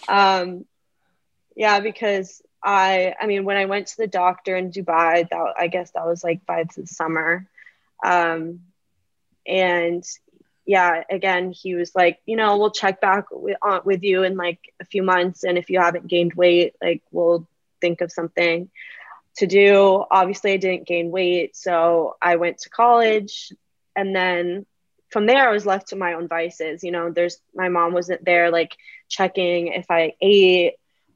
Um, 0.09 0.67
yeah, 1.57 1.81
because 1.81 2.43
I, 2.63 3.15
I 3.21 3.27
mean, 3.27 3.45
when 3.45 3.57
I 3.57 3.67
went 3.67 3.87
to 3.89 3.97
the 3.97 4.07
doctor 4.07 4.57
in 4.57 4.71
Dubai, 4.71 5.29
that 5.31 5.55
I 5.57 5.69
guess 5.69 5.93
that 5.93 6.07
was 6.07 6.25
like 6.25 6.45
by 6.45 6.65
the 6.77 6.87
summer. 6.87 7.49
Um, 8.05 8.61
and 9.47 10.05
yeah 10.69 11.03
again 11.11 11.51
he 11.51 11.75
was 11.75 11.95
like 11.95 12.21
you 12.27 12.37
know 12.37 12.59
we'll 12.59 12.71
check 12.71 13.01
back 13.01 13.25
with, 13.33 13.57
uh, 13.63 13.81
with 13.85 14.03
you 14.03 14.23
in 14.23 14.37
like 14.37 14.61
a 14.81 14.85
few 14.85 15.03
months 15.03 15.43
and 15.43 15.57
if 15.57 15.71
you 15.71 15.81
haven't 15.81 16.07
gained 16.07 16.35
weight 16.35 16.75
like 16.83 17.03
we'll 17.11 17.49
think 17.81 18.03
of 18.03 18.13
something 18.13 18.69
to 19.35 19.47
do 19.47 20.05
obviously 20.11 20.53
i 20.53 20.57
didn't 20.59 20.87
gain 20.87 21.11
weight 21.11 21.57
so 21.57 22.17
i 22.21 22.37
went 22.37 22.59
to 22.59 22.69
college 22.69 23.51
and 23.97 24.15
then 24.15 24.67
from 25.09 25.25
there 25.25 25.49
i 25.49 25.53
was 25.53 25.65
left 25.65 25.89
to 25.89 25.97
my 25.97 26.13
own 26.13 26.29
vices 26.29 26.85
you 26.85 26.93
know 26.93 27.11
there's 27.11 27.39
my 27.55 27.71
mom 27.71 27.95
wasn't 27.95 28.23
there 28.23 28.51
like 28.51 28.77
checking 29.09 29.69
if 29.69 29.87
i 29.91 30.13
ate 30.21 30.75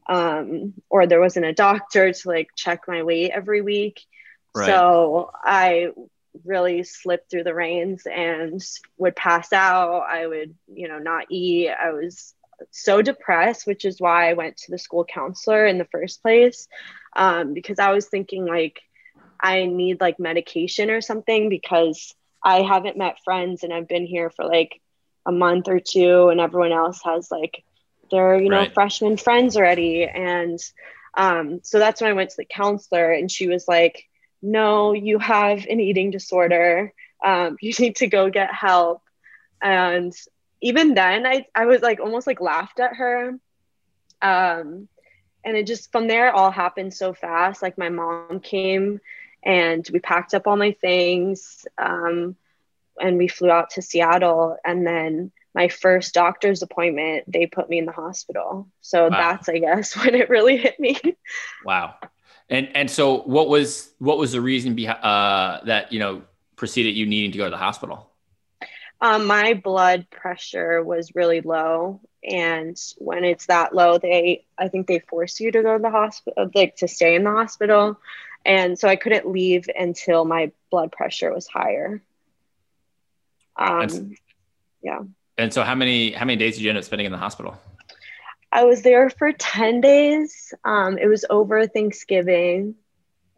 um, 0.08 0.74
or 0.90 1.06
there 1.06 1.20
wasn't 1.20 1.46
a 1.46 1.52
doctor 1.52 2.12
to 2.12 2.28
like 2.28 2.48
check 2.56 2.88
my 2.88 3.02
weight 3.02 3.30
every 3.30 3.60
week 3.60 4.00
right. 4.54 4.66
so 4.66 5.30
i 5.44 5.92
really 6.44 6.82
slip 6.82 7.28
through 7.28 7.44
the 7.44 7.54
reins 7.54 8.06
and 8.06 8.62
would 8.96 9.16
pass 9.16 9.52
out. 9.52 10.06
I 10.08 10.26
would, 10.26 10.54
you 10.72 10.88
know, 10.88 10.98
not 10.98 11.26
eat. 11.30 11.70
I 11.70 11.92
was 11.92 12.34
so 12.70 13.02
depressed, 13.02 13.66
which 13.66 13.84
is 13.84 14.00
why 14.00 14.30
I 14.30 14.34
went 14.34 14.56
to 14.58 14.70
the 14.70 14.78
school 14.78 15.04
counselor 15.04 15.66
in 15.66 15.78
the 15.78 15.86
first 15.86 16.22
place. 16.22 16.68
Um, 17.14 17.52
because 17.54 17.78
I 17.78 17.92
was 17.92 18.06
thinking 18.06 18.46
like 18.46 18.80
I 19.38 19.66
need 19.66 20.00
like 20.00 20.18
medication 20.18 20.90
or 20.90 21.00
something 21.00 21.48
because 21.48 22.14
I 22.42 22.62
haven't 22.62 22.96
met 22.96 23.22
friends 23.24 23.64
and 23.64 23.72
I've 23.72 23.88
been 23.88 24.06
here 24.06 24.30
for 24.30 24.44
like 24.44 24.80
a 25.26 25.32
month 25.32 25.68
or 25.68 25.80
two 25.80 26.28
and 26.28 26.40
everyone 26.40 26.72
else 26.72 27.00
has 27.04 27.30
like 27.30 27.64
their, 28.10 28.40
you 28.40 28.48
know, 28.48 28.58
right. 28.58 28.74
freshman 28.74 29.16
friends 29.16 29.56
already. 29.56 30.04
And 30.04 30.58
um, 31.14 31.60
so 31.62 31.78
that's 31.78 32.00
when 32.00 32.10
I 32.10 32.14
went 32.14 32.30
to 32.30 32.36
the 32.38 32.44
counselor 32.44 33.12
and 33.12 33.30
she 33.30 33.48
was 33.48 33.66
like, 33.68 34.04
no, 34.42 34.92
you 34.92 35.18
have 35.18 35.64
an 35.66 35.80
eating 35.80 36.10
disorder. 36.10 36.92
Um, 37.24 37.56
you 37.62 37.72
need 37.78 37.96
to 37.96 38.08
go 38.08 38.28
get 38.30 38.52
help. 38.52 39.02
And 39.62 40.12
even 40.60 40.94
then 40.94 41.26
I, 41.26 41.46
I 41.54 41.66
was 41.66 41.82
like 41.82 42.00
almost 42.00 42.26
like 42.26 42.40
laughed 42.40 42.80
at 42.80 42.96
her. 42.96 43.38
Um, 44.20 44.88
and 45.44 45.56
it 45.56 45.66
just 45.66 45.90
from 45.90 46.06
there 46.06 46.32
all 46.32 46.50
happened 46.50 46.94
so 46.94 47.12
fast. 47.14 47.62
Like 47.62 47.78
my 47.78 47.88
mom 47.88 48.40
came 48.40 49.00
and 49.42 49.88
we 49.92 49.98
packed 49.98 50.34
up 50.34 50.46
all 50.46 50.56
my 50.56 50.72
things 50.72 51.66
um, 51.78 52.36
and 53.00 53.18
we 53.18 53.28
flew 53.28 53.50
out 53.50 53.70
to 53.70 53.82
Seattle. 53.82 54.56
And 54.64 54.86
then 54.86 55.32
my 55.54 55.68
first 55.68 56.14
doctor's 56.14 56.62
appointment, 56.62 57.30
they 57.30 57.46
put 57.46 57.68
me 57.68 57.78
in 57.78 57.86
the 57.86 57.92
hospital. 57.92 58.68
So 58.80 59.04
wow. 59.04 59.10
that's, 59.10 59.48
I 59.48 59.58
guess, 59.58 59.96
when 60.04 60.14
it 60.14 60.30
really 60.30 60.56
hit 60.56 60.78
me. 60.78 60.98
wow. 61.64 61.94
And 62.52 62.68
and 62.74 62.90
so 62.90 63.22
what 63.22 63.48
was 63.48 63.90
what 63.98 64.18
was 64.18 64.32
the 64.32 64.40
reason 64.42 64.74
behind 64.74 65.02
uh, 65.02 65.60
that 65.64 65.90
you 65.90 65.98
know 65.98 66.22
preceded 66.54 66.94
you 66.94 67.06
needing 67.06 67.32
to 67.32 67.38
go 67.38 67.44
to 67.44 67.50
the 67.50 67.56
hospital? 67.56 68.10
Um, 69.00 69.26
my 69.26 69.54
blood 69.54 70.06
pressure 70.10 70.82
was 70.82 71.14
really 71.14 71.40
low, 71.40 72.02
and 72.22 72.78
when 72.98 73.24
it's 73.24 73.46
that 73.46 73.74
low, 73.74 73.96
they 73.96 74.44
I 74.58 74.68
think 74.68 74.86
they 74.86 74.98
force 74.98 75.40
you 75.40 75.50
to 75.50 75.62
go 75.62 75.78
to 75.78 75.82
the 75.82 75.90
hospital, 75.90 76.50
like 76.54 76.76
to 76.76 76.88
stay 76.88 77.14
in 77.14 77.24
the 77.24 77.30
hospital. 77.30 77.98
And 78.44 78.78
so 78.78 78.86
I 78.86 78.96
couldn't 78.96 79.26
leave 79.26 79.70
until 79.74 80.26
my 80.26 80.52
blood 80.70 80.92
pressure 80.92 81.32
was 81.32 81.46
higher. 81.46 82.02
Um, 83.56 83.80
and, 83.80 84.16
yeah. 84.82 85.00
And 85.38 85.54
so 85.54 85.62
how 85.62 85.74
many 85.74 86.12
how 86.12 86.26
many 86.26 86.36
days 86.36 86.56
did 86.56 86.64
you 86.64 86.68
end 86.68 86.76
up 86.76 86.84
spending 86.84 87.06
in 87.06 87.12
the 87.12 87.18
hospital? 87.18 87.56
I 88.52 88.64
was 88.64 88.82
there 88.82 89.08
for 89.08 89.32
10 89.32 89.80
days. 89.80 90.52
Um, 90.62 90.98
it 90.98 91.06
was 91.06 91.24
over 91.30 91.66
Thanksgiving. 91.66 92.74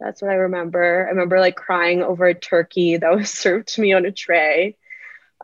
That's 0.00 0.20
what 0.20 0.32
I 0.32 0.34
remember. 0.34 1.06
I 1.06 1.10
remember 1.10 1.38
like 1.38 1.54
crying 1.54 2.02
over 2.02 2.26
a 2.26 2.34
turkey 2.34 2.96
that 2.96 3.14
was 3.14 3.30
served 3.44 3.68
to 3.74 3.80
me 3.80 3.92
on 3.92 4.04
a 4.04 4.12
tray. 4.12 4.76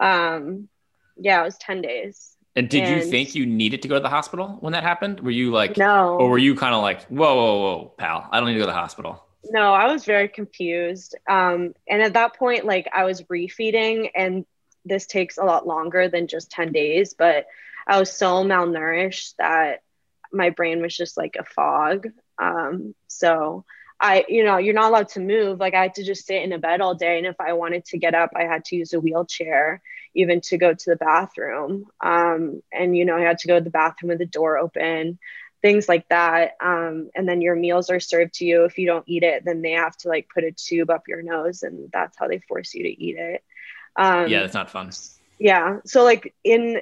Um, 0.01 0.69
yeah, 1.17 1.41
it 1.41 1.45
was 1.45 1.59
10 1.59 1.83
days. 1.83 2.37
And 2.57 2.69
did 2.69 2.83
and 2.83 2.97
you 2.97 3.09
think 3.09 3.37
you 3.37 3.47
needed 3.47 3.83
to 3.83 3.89
go 3.89 3.95
to 3.95 4.01
the 4.01 4.09
hospital 4.09 4.57
when 4.61 4.73
that 4.73 4.83
happened? 4.83 5.21
Were 5.21 5.31
you 5.31 5.53
like, 5.53 5.77
no, 5.77 6.17
or 6.17 6.29
were 6.31 6.39
you 6.39 6.57
kind 6.57 6.75
of 6.75 6.83
like, 6.83 7.05
whoa, 7.07 7.37
whoa, 7.37 7.59
whoa, 7.61 7.95
pal, 7.97 8.29
I 8.33 8.41
don't 8.41 8.49
need 8.49 8.55
to 8.55 8.59
go 8.59 8.67
to 8.67 8.73
the 8.73 8.77
hospital? 8.77 9.25
No, 9.45 9.73
I 9.73 9.91
was 9.91 10.05
very 10.05 10.29
confused. 10.29 11.17
Um, 11.29 11.75
and 11.89 12.03
at 12.03 12.15
that 12.15 12.37
point, 12.37 12.65
like 12.65 12.89
I 12.93 13.05
was 13.05 13.23
refeeding, 13.23 14.11
and 14.17 14.45
this 14.85 15.07
takes 15.07 15.39
a 15.39 15.45
lot 15.45 15.67
longer 15.67 16.09
than 16.09 16.27
just 16.27 16.51
10 16.51 16.73
days, 16.73 17.15
but 17.15 17.47
I 17.91 17.99
was 17.99 18.13
so 18.13 18.45
malnourished 18.45 19.35
that 19.39 19.83
my 20.33 20.51
brain 20.51 20.81
was 20.81 20.97
just 20.97 21.17
like 21.17 21.37
a 21.39 21.45
fog. 21.45 22.07
Um, 22.39 22.95
so 23.09 23.65
I, 24.01 24.25
you 24.29 24.45
know, 24.45 24.57
you're 24.59 24.75
not 24.75 24.91
allowed 24.91 25.09
to 25.11 25.21
move. 25.21 25.59
Like 25.59 25.75
I 25.75 25.83
had 25.83 25.97
to 25.97 26.05
just 26.05 26.27
sit 26.27 26.43
in 26.43 26.53
a 26.53 26.59
bed 26.59 26.81
all 26.81 26.95
day. 26.95 27.19
And 27.19 27.27
if 27.27 27.41
I 27.41 27.53
wanted 27.55 27.85
to 27.87 27.99
get 27.99 28.15
up, 28.15 28.31
I 28.35 28.45
had 28.45 28.65
to 28.67 28.77
use 28.77 28.93
a 28.93 29.01
wheelchair 29.01 29.83
even 30.15 30.41
to 30.43 30.57
go 30.57 30.73
to 30.73 30.91
the 30.91 30.97
bathroom. 30.97 31.87
Um, 32.01 32.63
and, 32.73 32.97
you 32.97 33.05
know, 33.05 33.17
I 33.17 33.23
had 33.23 33.39
to 33.39 33.49
go 33.49 33.59
to 33.59 33.65
the 33.65 33.71
bathroom 33.71 34.11
with 34.11 34.19
the 34.19 34.27
door 34.27 34.57
open 34.57 35.19
things 35.63 35.89
like 35.89 36.09
that. 36.09 36.53
Um, 36.61 37.11
and 37.15 37.29
then 37.29 37.41
your 37.41 37.55
meals 37.55 37.91
are 37.91 38.01
served 38.01 38.35
to 38.35 38.45
you. 38.45 38.65
If 38.65 38.79
you 38.79 38.87
don't 38.87 39.05
eat 39.07 39.23
it, 39.23 39.45
then 39.45 39.63
they 39.63 39.73
have 39.73 39.97
to 39.99 40.09
like 40.09 40.29
put 40.33 40.45
a 40.45 40.53
tube 40.53 40.91
up 40.91 41.09
your 41.09 41.23
nose, 41.23 41.63
and 41.63 41.91
that's 41.93 42.17
how 42.19 42.29
they 42.29 42.39
force 42.39 42.75
you 42.75 42.85
to 42.85 42.89
eat 42.89 43.17
it. 43.17 43.45
Um, 43.97 44.29
yeah, 44.29 44.41
that's 44.41 44.55
not 44.55 44.71
fun. 44.71 44.91
Yeah. 45.39 45.79
So 45.85 46.05
like 46.05 46.35
in 46.45 46.81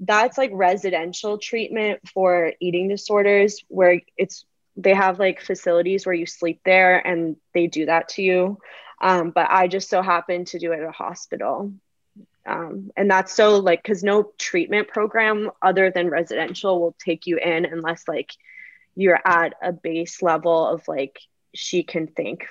that's 0.00 0.38
like 0.38 0.50
residential 0.52 1.38
treatment 1.38 2.00
for 2.12 2.52
eating 2.60 2.88
disorders 2.88 3.64
where 3.68 4.00
it's 4.16 4.44
they 4.76 4.94
have 4.94 5.18
like 5.18 5.40
facilities 5.40 6.04
where 6.04 6.14
you 6.14 6.26
sleep 6.26 6.60
there 6.64 6.98
and 7.06 7.36
they 7.52 7.66
do 7.66 7.86
that 7.86 8.08
to 8.08 8.22
you. 8.22 8.58
Um, 9.00 9.30
but 9.30 9.48
I 9.50 9.68
just 9.68 9.88
so 9.88 10.02
happened 10.02 10.48
to 10.48 10.58
do 10.58 10.72
it 10.72 10.80
at 10.80 10.88
a 10.88 10.92
hospital. 10.92 11.72
Um, 12.46 12.90
and 12.96 13.10
that's 13.10 13.34
so 13.34 13.58
like 13.58 13.82
because 13.82 14.02
no 14.02 14.32
treatment 14.38 14.88
program 14.88 15.50
other 15.62 15.90
than 15.90 16.10
residential 16.10 16.80
will 16.80 16.96
take 16.98 17.26
you 17.26 17.38
in 17.38 17.64
unless 17.64 18.06
like 18.06 18.32
you're 18.96 19.20
at 19.24 19.54
a 19.62 19.72
base 19.72 20.22
level 20.22 20.66
of 20.66 20.86
like 20.86 21.18
she 21.54 21.82
can 21.82 22.06
think 22.06 22.46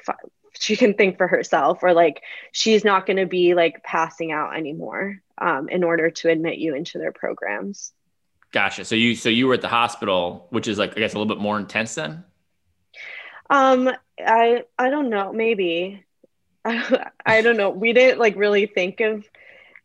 she 0.59 0.75
can 0.75 0.93
think 0.93 1.17
for 1.17 1.27
herself 1.27 1.79
or 1.83 1.93
like 1.93 2.21
she's 2.51 2.83
not 2.83 3.05
going 3.05 3.17
to 3.17 3.25
be 3.25 3.53
like 3.53 3.83
passing 3.83 4.31
out 4.31 4.55
anymore 4.55 5.19
um, 5.37 5.67
in 5.69 5.83
order 5.83 6.09
to 6.09 6.29
admit 6.29 6.57
you 6.57 6.75
into 6.75 6.97
their 6.97 7.11
programs 7.11 7.91
gotcha 8.51 8.85
so 8.85 8.95
you 8.95 9.15
so 9.15 9.29
you 9.29 9.47
were 9.47 9.55
at 9.55 9.61
the 9.61 9.67
hospital 9.67 10.47
which 10.51 10.67
is 10.67 10.77
like 10.77 10.91
i 10.91 10.99
guess 10.99 11.13
a 11.13 11.17
little 11.17 11.33
bit 11.33 11.41
more 11.41 11.57
intense 11.57 11.95
then 11.95 12.23
um 13.49 13.89
i 14.19 14.63
i 14.77 14.89
don't 14.89 15.09
know 15.09 15.33
maybe 15.33 16.03
I, 16.65 17.41
don't 17.41 17.57
know 17.57 17.71
we 17.71 17.91
didn't 17.91 18.19
like 18.19 18.37
really 18.37 18.67
think 18.67 19.01
of 19.01 19.27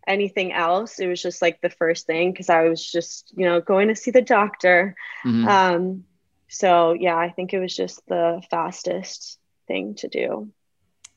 anything 0.08 0.52
else. 0.52 0.98
It 0.98 1.06
was 1.06 1.22
just 1.22 1.42
like 1.42 1.60
the 1.60 1.70
first 1.70 2.06
thing 2.06 2.32
because 2.32 2.48
I 2.48 2.68
was 2.68 2.84
just, 2.84 3.32
you 3.36 3.44
know, 3.44 3.60
going 3.60 3.88
to 3.88 3.94
see 3.94 4.10
the 4.10 4.22
doctor. 4.22 4.96
Mm-hmm. 5.24 5.46
Um, 5.46 6.04
so 6.48 6.94
yeah, 6.94 7.16
I 7.16 7.30
think 7.30 7.52
it 7.52 7.60
was 7.60 7.76
just 7.76 8.04
the 8.08 8.42
fastest 8.50 9.38
thing 9.68 9.94
to 9.96 10.08
do. 10.08 10.50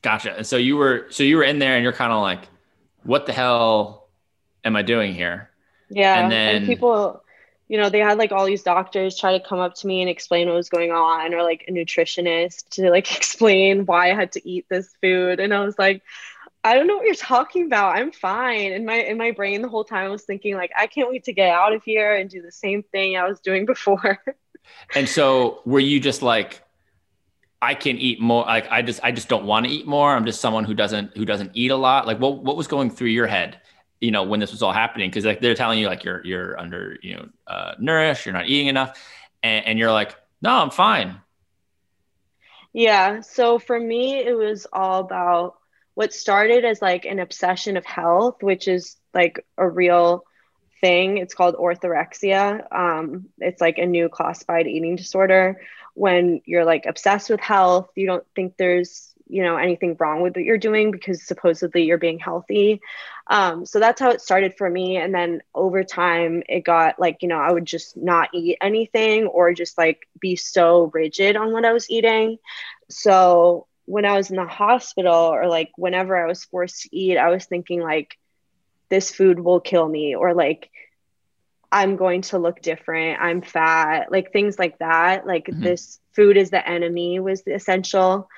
Gotcha. 0.02 0.36
And 0.36 0.46
so 0.46 0.56
you 0.56 0.76
were, 0.76 1.06
so 1.10 1.22
you 1.22 1.36
were 1.36 1.44
in 1.44 1.58
there 1.58 1.74
and 1.76 1.82
you're 1.82 1.92
kind 1.92 2.12
of 2.12 2.20
like, 2.20 2.48
what 3.04 3.26
the 3.26 3.32
hell 3.32 4.08
am 4.64 4.76
I 4.76 4.82
doing 4.82 5.14
here? 5.14 5.50
Yeah. 5.88 6.22
And 6.22 6.32
then 6.32 6.56
and 6.56 6.66
people, 6.66 7.22
you 7.68 7.78
know, 7.78 7.88
they 7.88 8.00
had 8.00 8.18
like 8.18 8.32
all 8.32 8.44
these 8.44 8.62
doctors 8.62 9.18
try 9.18 9.38
to 9.38 9.44
come 9.44 9.58
up 9.58 9.74
to 9.76 9.86
me 9.86 10.00
and 10.00 10.10
explain 10.10 10.48
what 10.48 10.56
was 10.56 10.68
going 10.68 10.90
on, 10.90 11.32
or 11.34 11.42
like 11.42 11.64
a 11.68 11.72
nutritionist 11.72 12.68
to 12.70 12.90
like 12.90 13.16
explain 13.16 13.86
why 13.86 14.10
I 14.10 14.14
had 14.14 14.32
to 14.32 14.48
eat 14.48 14.66
this 14.68 14.90
food. 15.00 15.40
And 15.40 15.54
I 15.54 15.64
was 15.64 15.78
like, 15.78 16.02
I 16.64 16.74
don't 16.74 16.86
know 16.86 16.96
what 16.96 17.06
you're 17.06 17.14
talking 17.14 17.66
about. 17.66 17.96
I'm 17.96 18.12
fine. 18.12 18.72
In 18.72 18.84
my 18.84 18.96
in 18.96 19.18
my 19.18 19.32
brain 19.32 19.62
the 19.62 19.68
whole 19.68 19.84
time 19.84 20.06
I 20.06 20.08
was 20.08 20.22
thinking 20.22 20.54
like 20.54 20.70
I 20.76 20.86
can't 20.86 21.10
wait 21.10 21.24
to 21.24 21.32
get 21.32 21.50
out 21.50 21.72
of 21.72 21.82
here 21.82 22.14
and 22.14 22.30
do 22.30 22.40
the 22.40 22.52
same 22.52 22.82
thing 22.82 23.16
I 23.16 23.28
was 23.28 23.40
doing 23.40 23.66
before. 23.74 24.22
and 24.94 25.08
so 25.08 25.60
were 25.64 25.80
you 25.80 25.98
just 25.98 26.22
like 26.22 26.62
I 27.62 27.74
can 27.74 27.96
eat 27.96 28.20
more 28.20 28.44
like 28.44 28.66
I 28.70 28.82
just 28.82 28.98
I 29.04 29.12
just 29.12 29.28
don't 29.28 29.44
want 29.44 29.66
to 29.66 29.72
eat 29.72 29.86
more. 29.86 30.14
I'm 30.14 30.26
just 30.26 30.40
someone 30.40 30.64
who 30.64 30.74
doesn't 30.74 31.16
who 31.16 31.24
doesn't 31.24 31.52
eat 31.54 31.70
a 31.70 31.76
lot. 31.76 32.08
Like 32.08 32.18
what 32.18 32.42
what 32.42 32.56
was 32.56 32.66
going 32.66 32.90
through 32.90 33.08
your 33.08 33.28
head, 33.28 33.60
you 34.00 34.10
know, 34.10 34.24
when 34.24 34.40
this 34.40 34.50
was 34.50 34.62
all 34.62 34.72
happening 34.72 35.08
cuz 35.12 35.24
like 35.24 35.40
they're 35.40 35.54
telling 35.54 35.78
you 35.78 35.86
like 35.86 36.02
you're 36.02 36.24
you're 36.26 36.58
under, 36.58 36.98
you 37.02 37.14
know, 37.14 37.28
uh 37.46 37.74
nourished, 37.78 38.26
you're 38.26 38.32
not 38.34 38.48
eating 38.48 38.66
enough 38.66 39.00
and, 39.44 39.64
and 39.64 39.78
you're 39.78 39.92
like, 39.92 40.16
"No, 40.42 40.50
I'm 40.50 40.70
fine." 40.70 41.20
Yeah, 42.72 43.20
so 43.20 43.60
for 43.60 43.78
me 43.78 44.16
it 44.16 44.36
was 44.36 44.66
all 44.72 45.00
about 45.00 45.54
what 45.94 46.12
started 46.12 46.64
as 46.64 46.82
like 46.82 47.04
an 47.04 47.20
obsession 47.20 47.76
of 47.76 47.86
health, 47.86 48.42
which 48.42 48.66
is 48.66 48.96
like 49.14 49.46
a 49.56 49.68
real 49.68 50.24
thing. 50.80 51.18
It's 51.18 51.34
called 51.34 51.54
orthorexia. 51.54 52.66
Um, 52.74 53.28
it's 53.38 53.60
like 53.60 53.78
a 53.78 53.86
new 53.86 54.08
classified 54.08 54.66
eating 54.66 54.96
disorder. 54.96 55.60
When 55.94 56.40
you're 56.44 56.64
like 56.64 56.86
obsessed 56.86 57.30
with 57.30 57.40
health, 57.40 57.90
you 57.94 58.06
don't 58.06 58.24
think 58.34 58.56
there's 58.56 59.08
you 59.28 59.42
know 59.42 59.56
anything 59.56 59.96
wrong 59.98 60.20
with 60.20 60.36
what 60.36 60.44
you're 60.44 60.58
doing 60.58 60.90
because 60.90 61.26
supposedly 61.26 61.84
you're 61.84 61.98
being 61.98 62.18
healthy. 62.18 62.80
Um, 63.28 63.64
so 63.64 63.78
that's 63.80 64.00
how 64.00 64.10
it 64.10 64.20
started 64.20 64.54
for 64.56 64.68
me. 64.68 64.96
And 64.96 65.14
then 65.14 65.42
over 65.54 65.84
time, 65.84 66.42
it 66.48 66.64
got 66.64 66.98
like 66.98 67.22
you 67.22 67.28
know 67.28 67.38
I 67.38 67.50
would 67.52 67.64
just 67.64 67.96
not 67.96 68.30
eat 68.34 68.58
anything 68.60 69.26
or 69.26 69.54
just 69.54 69.78
like 69.78 70.06
be 70.20 70.36
so 70.36 70.90
rigid 70.92 71.36
on 71.36 71.52
what 71.52 71.64
I 71.64 71.72
was 71.72 71.90
eating. 71.90 72.38
So 72.90 73.66
when 73.86 74.04
I 74.04 74.16
was 74.16 74.30
in 74.30 74.36
the 74.36 74.46
hospital 74.46 75.14
or 75.14 75.48
like 75.48 75.70
whenever 75.76 76.16
I 76.16 76.26
was 76.26 76.44
forced 76.44 76.82
to 76.82 76.96
eat, 76.96 77.16
I 77.16 77.30
was 77.30 77.44
thinking 77.46 77.80
like 77.80 78.16
this 78.88 79.10
food 79.10 79.40
will 79.40 79.60
kill 79.60 79.88
me 79.88 80.14
or 80.14 80.34
like 80.34 80.70
I'm 81.72 81.96
going 81.96 82.22
to 82.22 82.38
look 82.38 82.60
different. 82.60 83.20
I'm 83.20 83.42
fat, 83.42 84.12
like 84.12 84.32
things 84.32 84.58
like 84.58 84.78
that. 84.78 85.26
Like 85.26 85.46
mm-hmm. 85.46 85.62
this 85.62 85.98
food 86.12 86.36
is 86.36 86.50
the 86.50 86.66
enemy 86.66 87.18
was 87.18 87.42
the 87.42 87.54
essential. 87.54 88.28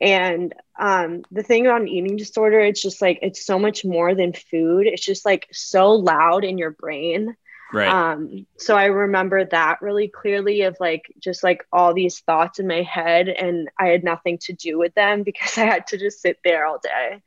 And 0.00 0.54
um, 0.78 1.22
the 1.30 1.42
thing 1.42 1.66
on 1.68 1.88
eating 1.88 2.16
disorder, 2.16 2.60
it's 2.60 2.82
just 2.82 3.00
like 3.00 3.18
it's 3.22 3.44
so 3.44 3.58
much 3.58 3.84
more 3.84 4.14
than 4.14 4.32
food. 4.32 4.86
It's 4.86 5.04
just 5.04 5.24
like 5.24 5.48
so 5.52 5.92
loud 5.92 6.44
in 6.44 6.58
your 6.58 6.70
brain 6.70 7.36
Right. 7.72 7.88
Um, 7.88 8.46
so 8.58 8.76
I 8.76 8.86
remember 8.86 9.44
that 9.46 9.80
really 9.80 10.06
clearly 10.06 10.62
of 10.62 10.76
like 10.78 11.12
just 11.18 11.42
like 11.42 11.66
all 11.72 11.94
these 11.94 12.20
thoughts 12.20 12.58
in 12.58 12.66
my 12.66 12.82
head, 12.82 13.28
and 13.28 13.70
I 13.78 13.88
had 13.88 14.04
nothing 14.04 14.38
to 14.42 14.52
do 14.52 14.78
with 14.78 14.94
them 14.94 15.22
because 15.24 15.56
I 15.56 15.64
had 15.64 15.86
to 15.88 15.98
just 15.98 16.20
sit 16.20 16.38
there 16.44 16.66
all 16.66 16.78
day. 16.78 17.22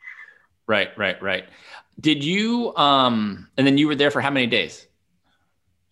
Right, 0.67 0.95
right, 0.97 1.21
right. 1.21 1.45
Did 1.99 2.23
you 2.23 2.75
um 2.75 3.47
and 3.58 3.65
then 3.65 3.78
you 3.78 3.88
were 3.88 3.95
there 3.95 4.12
for 4.12 4.21
how 4.21 4.30
many 4.30 4.47
days? 4.47 4.88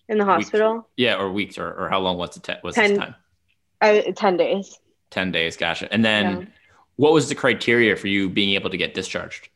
In 0.10 0.18
the 0.18 0.26
hospital? 0.26 0.74
Weeks. 0.76 0.88
Yeah, 0.98 1.16
or 1.16 1.32
weeks 1.32 1.58
or, 1.58 1.72
or 1.72 1.90
how 1.90 2.00
long 2.00 2.18
was 2.18 2.32
the 2.32 2.40
te- 2.42 2.60
was 2.64 2.76
ten, 2.76 2.90
this 2.90 3.00
time? 3.00 3.16
Uh, 3.82 4.02
10 4.16 4.38
days. 4.38 4.80
10 5.12 5.32
days, 5.32 5.58
gotcha. 5.58 5.92
And 5.92 6.04
then 6.04 6.42
yeah. 6.42 6.46
what 6.98 7.14
was 7.14 7.30
the 7.30 7.36
criteria 7.36 7.96
for 7.96 8.08
you 8.08 8.30
being 8.30 8.56
able 8.56 8.70
to 8.70 8.78
get 8.78 8.94
discharged? 8.94 9.50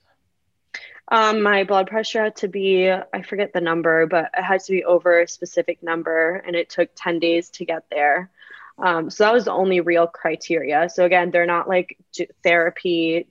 Um, 1.10 1.42
my 1.42 1.64
blood 1.64 1.88
pressure 1.88 2.24
had 2.24 2.36
to 2.38 2.48
be, 2.48 2.90
I 2.92 3.22
forget 3.22 3.54
the 3.54 3.62
number, 3.62 4.06
but 4.08 4.30
it 4.38 4.44
had 4.44 4.62
to 4.62 4.72
be 4.72 4.84
over 4.84 5.22
a 5.22 5.28
specific 5.28 5.82
number, 5.82 6.36
and 6.46 6.56
it 6.56 6.70
took 6.70 6.90
10 6.96 7.20
days 7.20 7.50
to 7.52 7.66
get 7.66 7.86
there. 7.90 8.30
Um, 8.78 9.10
so 9.10 9.24
that 9.24 9.34
was 9.34 9.46
the 9.46 9.52
only 9.52 9.80
real 9.80 10.06
criteria. 10.06 10.90
So 10.90 11.06
again, 11.06 11.32
they're 11.32 11.46
not 11.46 11.68
like 11.68 11.98
therapy, 12.44 13.28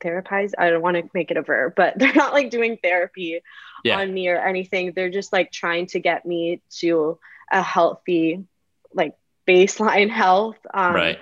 therapize. 0.00 0.52
I 0.56 0.70
don't 0.70 0.82
want 0.82 0.96
to 0.96 1.10
make 1.14 1.30
it 1.30 1.36
a 1.36 1.42
verb, 1.42 1.72
but 1.76 1.94
they're 1.98 2.12
not 2.12 2.32
like 2.32 2.50
doing 2.50 2.78
therapy 2.82 3.40
yeah. 3.84 3.98
on 3.98 4.12
me 4.12 4.28
or 4.28 4.38
anything. 4.38 4.92
They're 4.92 5.10
just 5.10 5.32
like 5.32 5.52
trying 5.52 5.86
to 5.88 6.00
get 6.00 6.26
me 6.26 6.62
to 6.80 7.18
a 7.50 7.62
healthy, 7.62 8.44
like 8.92 9.16
baseline 9.46 10.10
health. 10.22 10.58
Um, 10.72 10.94
right. 10.94 11.18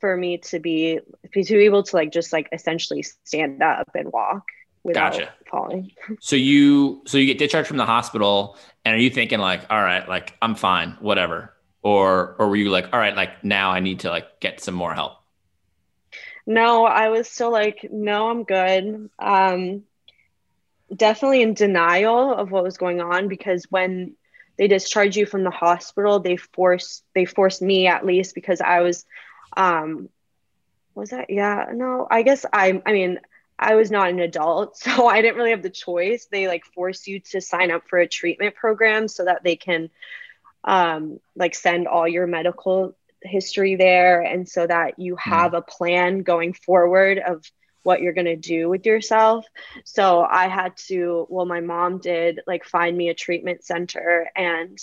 For 0.00 0.16
me 0.16 0.38
to 0.38 0.60
be 0.60 1.00
to 1.32 1.42
be 1.44 1.64
able 1.64 1.82
to 1.82 1.96
like 1.96 2.12
just 2.12 2.32
like 2.32 2.48
essentially 2.52 3.02
stand 3.02 3.62
up 3.62 3.90
and 3.94 4.12
walk 4.12 4.44
without 4.86 5.12
gotcha. 5.14 5.32
falling. 5.50 5.90
So 6.20 6.36
you 6.36 7.02
so 7.06 7.18
you 7.18 7.26
get 7.26 7.38
discharged 7.38 7.66
from 7.66 7.76
the 7.76 7.86
hospital, 7.86 8.56
and 8.84 8.94
are 8.94 8.98
you 8.98 9.10
thinking 9.10 9.38
like, 9.38 9.62
all 9.68 9.82
right, 9.82 10.08
like 10.08 10.34
I'm 10.40 10.54
fine, 10.54 10.96
whatever, 11.00 11.52
or 11.82 12.36
or 12.38 12.48
were 12.48 12.56
you 12.56 12.70
like, 12.70 12.92
all 12.92 13.00
right, 13.00 13.16
like 13.16 13.42
now 13.42 13.70
I 13.70 13.80
need 13.80 14.00
to 14.00 14.10
like 14.10 14.40
get 14.40 14.60
some 14.60 14.74
more 14.74 14.94
help? 14.94 15.14
No, 16.46 16.84
I 16.84 17.08
was 17.08 17.28
still 17.28 17.50
like, 17.50 17.88
no, 17.90 18.30
I'm 18.30 18.44
good. 18.44 19.10
Um, 19.18 19.82
definitely 20.94 21.42
in 21.42 21.54
denial 21.54 22.32
of 22.32 22.50
what 22.50 22.64
was 22.64 22.78
going 22.78 23.00
on 23.00 23.28
because 23.28 23.64
when 23.70 24.14
they 24.56 24.68
discharged 24.68 25.16
you 25.16 25.26
from 25.26 25.44
the 25.44 25.50
hospital, 25.50 26.20
they 26.20 26.36
forced 26.36 27.04
they 27.14 27.24
forced 27.24 27.62
me 27.62 27.86
at 27.86 28.06
least 28.06 28.34
because 28.34 28.60
I 28.60 28.80
was 28.80 29.04
um 29.56 30.08
was 30.94 31.10
that 31.10 31.30
yeah, 31.30 31.66
no, 31.72 32.06
I 32.10 32.22
guess 32.22 32.46
I 32.52 32.82
I 32.86 32.92
mean 32.92 33.20
I 33.58 33.74
was 33.74 33.90
not 33.90 34.10
an 34.10 34.20
adult, 34.20 34.76
so 34.78 35.06
I 35.06 35.22
didn't 35.22 35.36
really 35.36 35.50
have 35.50 35.62
the 35.62 35.70
choice. 35.70 36.26
They 36.26 36.48
like 36.48 36.64
force 36.64 37.06
you 37.06 37.20
to 37.20 37.40
sign 37.40 37.70
up 37.70 37.88
for 37.88 37.98
a 37.98 38.08
treatment 38.08 38.54
program 38.54 39.08
so 39.08 39.24
that 39.24 39.42
they 39.42 39.56
can 39.56 39.90
um 40.64 41.20
like 41.34 41.54
send 41.54 41.86
all 41.86 42.08
your 42.08 42.26
medical 42.26 42.96
history 43.22 43.76
there 43.76 44.20
and 44.20 44.48
so 44.48 44.66
that 44.66 44.98
you 44.98 45.16
hmm. 45.16 45.30
have 45.30 45.54
a 45.54 45.62
plan 45.62 46.22
going 46.22 46.52
forward 46.52 47.18
of 47.18 47.42
what 47.86 48.02
you're 48.02 48.12
going 48.12 48.24
to 48.26 48.34
do 48.34 48.68
with 48.68 48.84
yourself. 48.84 49.46
So 49.84 50.26
I 50.28 50.48
had 50.48 50.76
to, 50.88 51.24
well, 51.30 51.46
my 51.46 51.60
mom 51.60 51.98
did 51.98 52.40
like 52.44 52.64
find 52.64 52.96
me 52.96 53.10
a 53.10 53.14
treatment 53.14 53.64
center 53.64 54.28
and, 54.34 54.76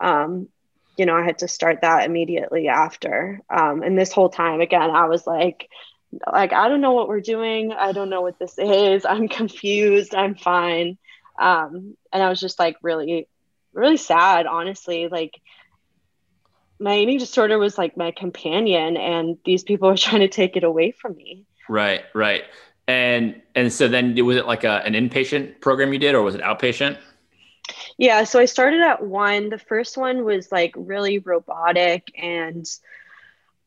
um, 0.00 0.48
you 0.96 1.06
know, 1.06 1.14
I 1.14 1.24
had 1.24 1.38
to 1.38 1.48
start 1.48 1.82
that 1.82 2.04
immediately 2.06 2.66
after. 2.66 3.40
Um, 3.48 3.84
and 3.84 3.96
this 3.96 4.12
whole 4.12 4.30
time, 4.30 4.60
again, 4.60 4.90
I 4.90 5.06
was 5.06 5.28
like, 5.28 5.68
like, 6.26 6.52
I 6.52 6.68
don't 6.68 6.80
know 6.80 6.92
what 6.92 7.06
we're 7.06 7.20
doing. 7.20 7.72
I 7.72 7.92
don't 7.92 8.10
know 8.10 8.20
what 8.20 8.40
this 8.40 8.58
is. 8.58 9.06
I'm 9.06 9.28
confused. 9.28 10.12
I'm 10.12 10.34
fine. 10.34 10.98
Um, 11.40 11.96
and 12.12 12.20
I 12.20 12.28
was 12.28 12.40
just 12.40 12.58
like 12.58 12.78
really, 12.82 13.28
really 13.72 13.96
sad, 13.96 14.46
honestly. 14.46 15.06
Like, 15.06 15.40
my 16.80 16.96
eating 16.96 17.18
disorder 17.18 17.58
was 17.58 17.78
like 17.78 17.96
my 17.96 18.10
companion, 18.10 18.96
and 18.96 19.38
these 19.44 19.62
people 19.62 19.88
were 19.88 19.96
trying 20.08 20.22
to 20.22 20.28
take 20.28 20.56
it 20.56 20.64
away 20.64 20.90
from 20.90 21.14
me. 21.14 21.46
Right, 21.70 22.02
right. 22.14 22.42
And 22.88 23.40
and 23.54 23.72
so 23.72 23.86
then 23.86 24.16
was 24.26 24.36
it 24.36 24.44
like 24.44 24.64
a, 24.64 24.82
an 24.84 24.94
inpatient 24.94 25.60
program 25.60 25.92
you 25.92 26.00
did 26.00 26.16
or 26.16 26.22
was 26.22 26.34
it 26.34 26.40
outpatient? 26.40 26.98
Yeah, 27.96 28.24
so 28.24 28.40
I 28.40 28.46
started 28.46 28.80
at 28.80 29.04
one. 29.04 29.50
The 29.50 29.58
first 29.58 29.96
one 29.96 30.24
was 30.24 30.50
like 30.50 30.74
really 30.76 31.20
robotic 31.20 32.12
and 32.20 32.66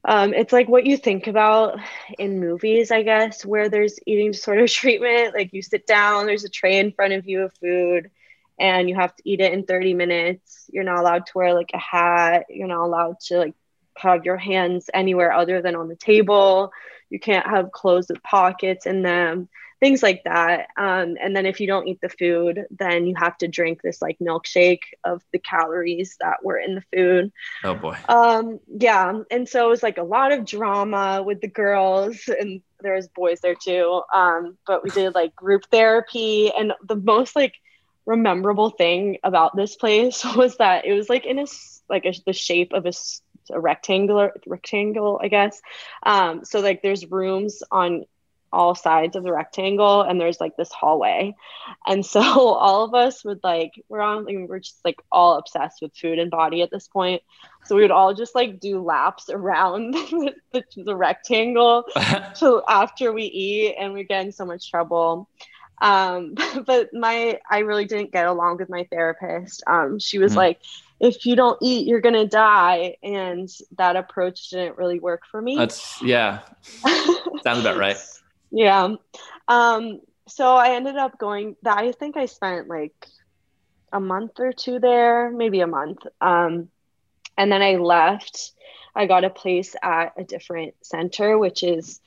um, 0.03 0.33
it's 0.33 0.51
like 0.51 0.67
what 0.67 0.85
you 0.85 0.97
think 0.97 1.27
about 1.27 1.79
in 2.19 2.41
movies, 2.41 2.91
I 2.91 3.03
guess, 3.03 3.45
where 3.45 3.69
there's 3.69 3.97
eating 4.05 4.31
disorder 4.33 4.67
treatment. 4.67 5.33
Like 5.33 5.53
you 5.53 5.61
sit 5.61 5.87
down, 5.87 6.25
there's 6.25 6.43
a 6.43 6.49
tray 6.49 6.77
in 6.79 6.91
front 6.91 7.13
of 7.13 7.25
you 7.25 7.43
of 7.43 7.53
food, 7.61 8.11
and 8.59 8.89
you 8.89 8.95
have 8.95 9.15
to 9.15 9.23
eat 9.23 9.39
it 9.39 9.53
in 9.53 9.63
30 9.63 9.93
minutes. 9.93 10.69
You're 10.73 10.83
not 10.83 10.99
allowed 10.99 11.27
to 11.27 11.31
wear 11.35 11.53
like 11.53 11.71
a 11.73 11.77
hat. 11.77 12.47
You're 12.49 12.67
not 12.67 12.83
allowed 12.83 13.21
to 13.27 13.37
like 13.37 13.55
have 13.95 14.25
your 14.25 14.35
hands 14.35 14.89
anywhere 14.93 15.31
other 15.31 15.61
than 15.61 15.77
on 15.77 15.87
the 15.87 15.95
table 15.95 16.73
you 17.09 17.19
can't 17.19 17.47
have 17.47 17.71
clothes 17.71 18.07
with 18.09 18.23
pockets 18.23 18.85
in 18.85 19.01
them 19.01 19.49
things 19.83 20.01
like 20.01 20.23
that. 20.23 20.69
Um, 20.77 21.17
and 21.21 21.35
then 21.35 21.45
if 21.45 21.59
you 21.59 21.67
don't 21.67 21.89
eat 21.89 21.99
the 21.99 22.07
food 22.07 22.65
then 22.71 23.05
you 23.05 23.15
have 23.17 23.37
to 23.39 23.49
drink 23.49 23.81
this 23.81 24.01
like 24.01 24.17
milkshake 24.19 24.83
of 25.03 25.21
the 25.33 25.39
calories 25.39 26.15
that 26.21 26.37
were 26.41 26.57
in 26.57 26.75
the 26.75 26.83
food. 26.95 27.33
Oh 27.65 27.75
boy. 27.75 27.97
Um, 28.07 28.61
yeah. 28.69 29.23
And 29.29 29.49
so 29.49 29.65
it 29.65 29.69
was 29.69 29.83
like 29.83 29.97
a 29.97 30.03
lot 30.03 30.31
of 30.31 30.45
drama 30.45 31.21
with 31.21 31.41
the 31.41 31.49
girls 31.49 32.29
and 32.29 32.61
there 32.79 32.95
was 32.95 33.09
boys 33.09 33.41
there 33.41 33.55
too. 33.55 34.01
Um, 34.13 34.57
but 34.65 34.83
we 34.83 34.89
did 34.89 35.15
like 35.15 35.35
group 35.35 35.65
therapy. 35.69 36.49
And 36.57 36.71
the 36.87 36.95
most 36.95 37.35
like 37.35 37.55
memorable 38.07 38.69
thing 38.69 39.17
about 39.21 39.53
this 39.53 39.75
place 39.75 40.23
was 40.37 40.55
that 40.57 40.85
it 40.85 40.93
was 40.93 41.09
like 41.09 41.25
in 41.25 41.39
a 41.39 41.45
like 41.89 42.05
a, 42.05 42.13
the 42.25 42.31
shape 42.31 42.71
of 42.71 42.85
a 42.85 42.93
a 43.51 43.59
rectangular 43.59 44.33
rectangle, 44.45 45.19
I 45.21 45.27
guess. 45.27 45.61
Um, 46.03 46.45
so 46.45 46.59
like 46.59 46.81
there's 46.81 47.09
rooms 47.09 47.63
on 47.71 48.05
all 48.53 48.75
sides 48.75 49.15
of 49.15 49.23
the 49.23 49.33
rectangle 49.33 50.03
and 50.03 50.21
there's 50.21 50.39
like 50.39 50.55
this 50.55 50.71
hallway 50.71 51.35
and 51.87 52.05
so 52.05 52.21
all 52.21 52.85
of 52.85 52.93
us 52.93 53.25
would 53.25 53.39
like 53.43 53.73
we're 53.89 53.99
on 53.99 54.25
like, 54.25 54.37
we're 54.47 54.59
just 54.59 54.79
like 54.85 55.01
all 55.11 55.37
obsessed 55.37 55.81
with 55.81 55.93
food 55.95 56.19
and 56.19 56.29
body 56.29 56.61
at 56.61 56.69
this 56.69 56.87
point 56.87 57.21
so 57.65 57.75
we 57.75 57.81
would 57.81 57.91
all 57.91 58.13
just 58.13 58.35
like 58.35 58.59
do 58.59 58.81
laps 58.81 59.29
around 59.29 59.93
the, 59.93 60.33
the, 60.51 60.63
the 60.77 60.95
rectangle 60.95 61.83
so 62.35 62.63
after 62.69 63.11
we 63.11 63.23
eat 63.23 63.75
and 63.77 63.91
we 63.91 64.03
get 64.03 64.23
in 64.23 64.31
so 64.31 64.45
much 64.45 64.69
trouble 64.69 65.27
um, 65.81 66.35
but 66.65 66.93
my 66.93 67.39
i 67.49 67.59
really 67.59 67.85
didn't 67.85 68.11
get 68.11 68.27
along 68.27 68.57
with 68.57 68.69
my 68.69 68.87
therapist 68.91 69.63
um, 69.65 69.97
she 69.97 70.19
was 70.19 70.33
mm-hmm. 70.33 70.39
like 70.39 70.59
if 71.03 71.25
you 71.25 71.35
don't 71.35 71.57
eat, 71.61 71.85
you're 71.85 71.99
gonna 71.99 72.25
die. 72.25 72.95
And 73.03 73.49
that 73.77 73.97
approach 73.97 74.49
didn't 74.49 74.77
really 74.77 74.99
work 74.99 75.23
for 75.29 75.41
me. 75.41 75.57
That's 75.57 76.01
yeah. 76.01 76.39
Sounds 77.43 77.59
about 77.59 77.77
right. 77.77 77.97
Yeah. 78.51 78.95
Um, 79.49 79.99
so 80.29 80.55
I 80.55 80.75
ended 80.75 80.95
up 80.95 81.19
going 81.19 81.57
that 81.63 81.77
I 81.77 81.91
think 81.91 82.15
I 82.15 82.25
spent 82.25 82.69
like 82.69 82.95
a 83.91 83.99
month 83.99 84.39
or 84.39 84.53
two 84.53 84.79
there, 84.79 85.29
maybe 85.29 85.59
a 85.59 85.67
month. 85.67 85.99
Um, 86.21 86.69
and 87.37 87.51
then 87.51 87.61
I 87.61 87.75
left. 87.75 88.53
I 88.95 89.05
got 89.05 89.25
a 89.25 89.29
place 89.29 89.75
at 89.83 90.13
a 90.15 90.23
different 90.23 90.75
center, 90.83 91.37
which 91.37 91.63
is 91.63 91.99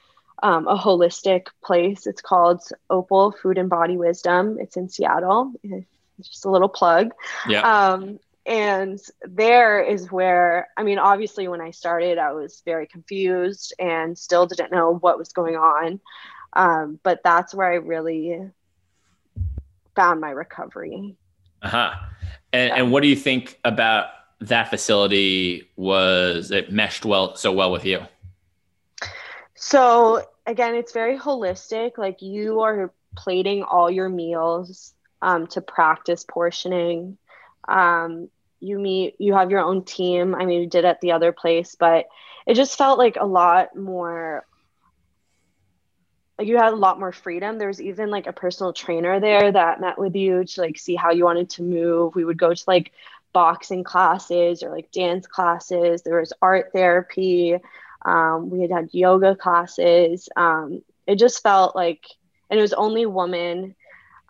um, 0.43 0.69
a 0.69 0.77
holistic 0.77 1.49
place. 1.63 2.07
It's 2.07 2.23
called 2.23 2.63
Opal 2.89 3.33
Food 3.33 3.59
and 3.59 3.69
Body 3.69 3.99
Wisdom. 3.99 4.57
It's 4.59 4.79
in 4.79 4.89
Seattle. 4.89 5.53
just 6.23 6.47
a 6.47 6.51
little 6.51 6.69
plug. 6.69 7.11
Yeah. 7.47 7.61
Um, 7.61 8.21
and 8.47 9.01
there 9.23 9.83
is 9.83 10.11
where 10.11 10.69
i 10.77 10.83
mean 10.83 10.99
obviously 10.99 11.49
when 11.49 11.61
i 11.61 11.71
started 11.71 12.17
i 12.17 12.33
was 12.33 12.63
very 12.65 12.87
confused 12.87 13.75
and 13.79 14.17
still 14.17 14.47
didn't 14.47 14.73
know 14.73 14.95
what 14.95 15.19
was 15.19 15.33
going 15.33 15.57
on. 15.57 16.01
Um, 16.53 16.99
but 17.03 17.21
that's 17.23 17.55
where 17.55 17.71
i 17.71 17.75
really 17.75 18.51
found 19.95 20.21
my 20.21 20.31
recovery. 20.31 21.17
Uh-huh. 21.63 21.95
And, 22.53 22.69
yeah. 22.69 22.77
and 22.77 22.93
what 22.93 23.03
do 23.03 23.09
you 23.09 23.17
think 23.17 23.59
about 23.65 24.07
that 24.41 24.71
facility? 24.71 25.69
Was 25.77 26.51
it 26.51 26.71
meshed 26.71 27.05
well 27.05 27.35
so 27.35 27.53
well 27.53 27.73
with 27.73 27.85
you? 27.85 28.01
So 29.55 30.25
again 30.47 30.75
it's 30.75 30.93
very 30.93 31.19
holistic. 31.19 31.99
Like 31.99 32.23
you 32.23 32.61
are 32.61 32.93
plating 33.17 33.63
all 33.65 33.91
your 33.91 34.09
meals 34.09 34.95
um, 35.21 35.47
to 35.49 35.61
practice 35.61 36.25
portioning. 36.25 37.19
Um, 37.69 38.29
you 38.67 38.79
meet 38.79 39.17
you 39.19 39.35
have 39.35 39.51
your 39.51 39.61
own 39.61 39.85
team. 39.85 40.35
I 40.35 40.45
mean 40.45 40.63
you 40.63 40.67
did 40.67 40.85
at 40.85 41.01
the 41.01 41.13
other 41.13 41.33
place 41.33 41.75
but 41.75 42.07
it 42.47 42.55
just 42.55 42.79
felt 42.79 42.99
like 42.99 43.17
a 43.17 43.27
lot 43.27 43.77
more 43.77 44.47
like 46.39 46.49
you 46.49 46.59
had 46.59 46.73
a 46.73 46.77
lot 46.77 46.99
more 46.99 47.13
freedom. 47.13 47.59
There 47.59 47.69
was 47.69 47.81
even 47.81 48.11
like 48.11 48.27
a 48.27 48.33
personal 48.33 48.73
trainer 48.73 49.21
there 49.21 49.51
that 49.51 49.81
met 49.81 49.99
with 49.99 50.15
you 50.15 50.45
to 50.45 50.61
like 50.61 50.79
see 50.79 50.95
how 50.95 51.11
you 51.13 51.25
wanted 51.25 51.51
to 51.51 51.63
move. 51.63 52.15
We 52.15 52.25
would 52.25 52.39
go 52.39 52.53
to 52.53 52.65
like 52.67 52.93
boxing 53.33 53.85
classes 53.85 54.63
or 54.63 54.71
like 54.71 54.91
dance 54.93 55.27
classes. 55.27 56.03
There 56.03 56.21
was 56.21 56.33
art 56.43 56.73
therapy. 56.73 57.57
Um, 58.05 58.51
we 58.51 58.61
had 58.61 58.71
had 58.71 58.89
yoga 58.93 59.35
classes. 59.35 60.29
Um, 60.37 60.83
it 61.07 61.19
just 61.19 61.43
felt 61.43 61.75
like 61.75 62.05
and 62.51 62.59
it 62.59 62.63
was 62.63 62.75
only 62.75 63.07
women. 63.07 63.75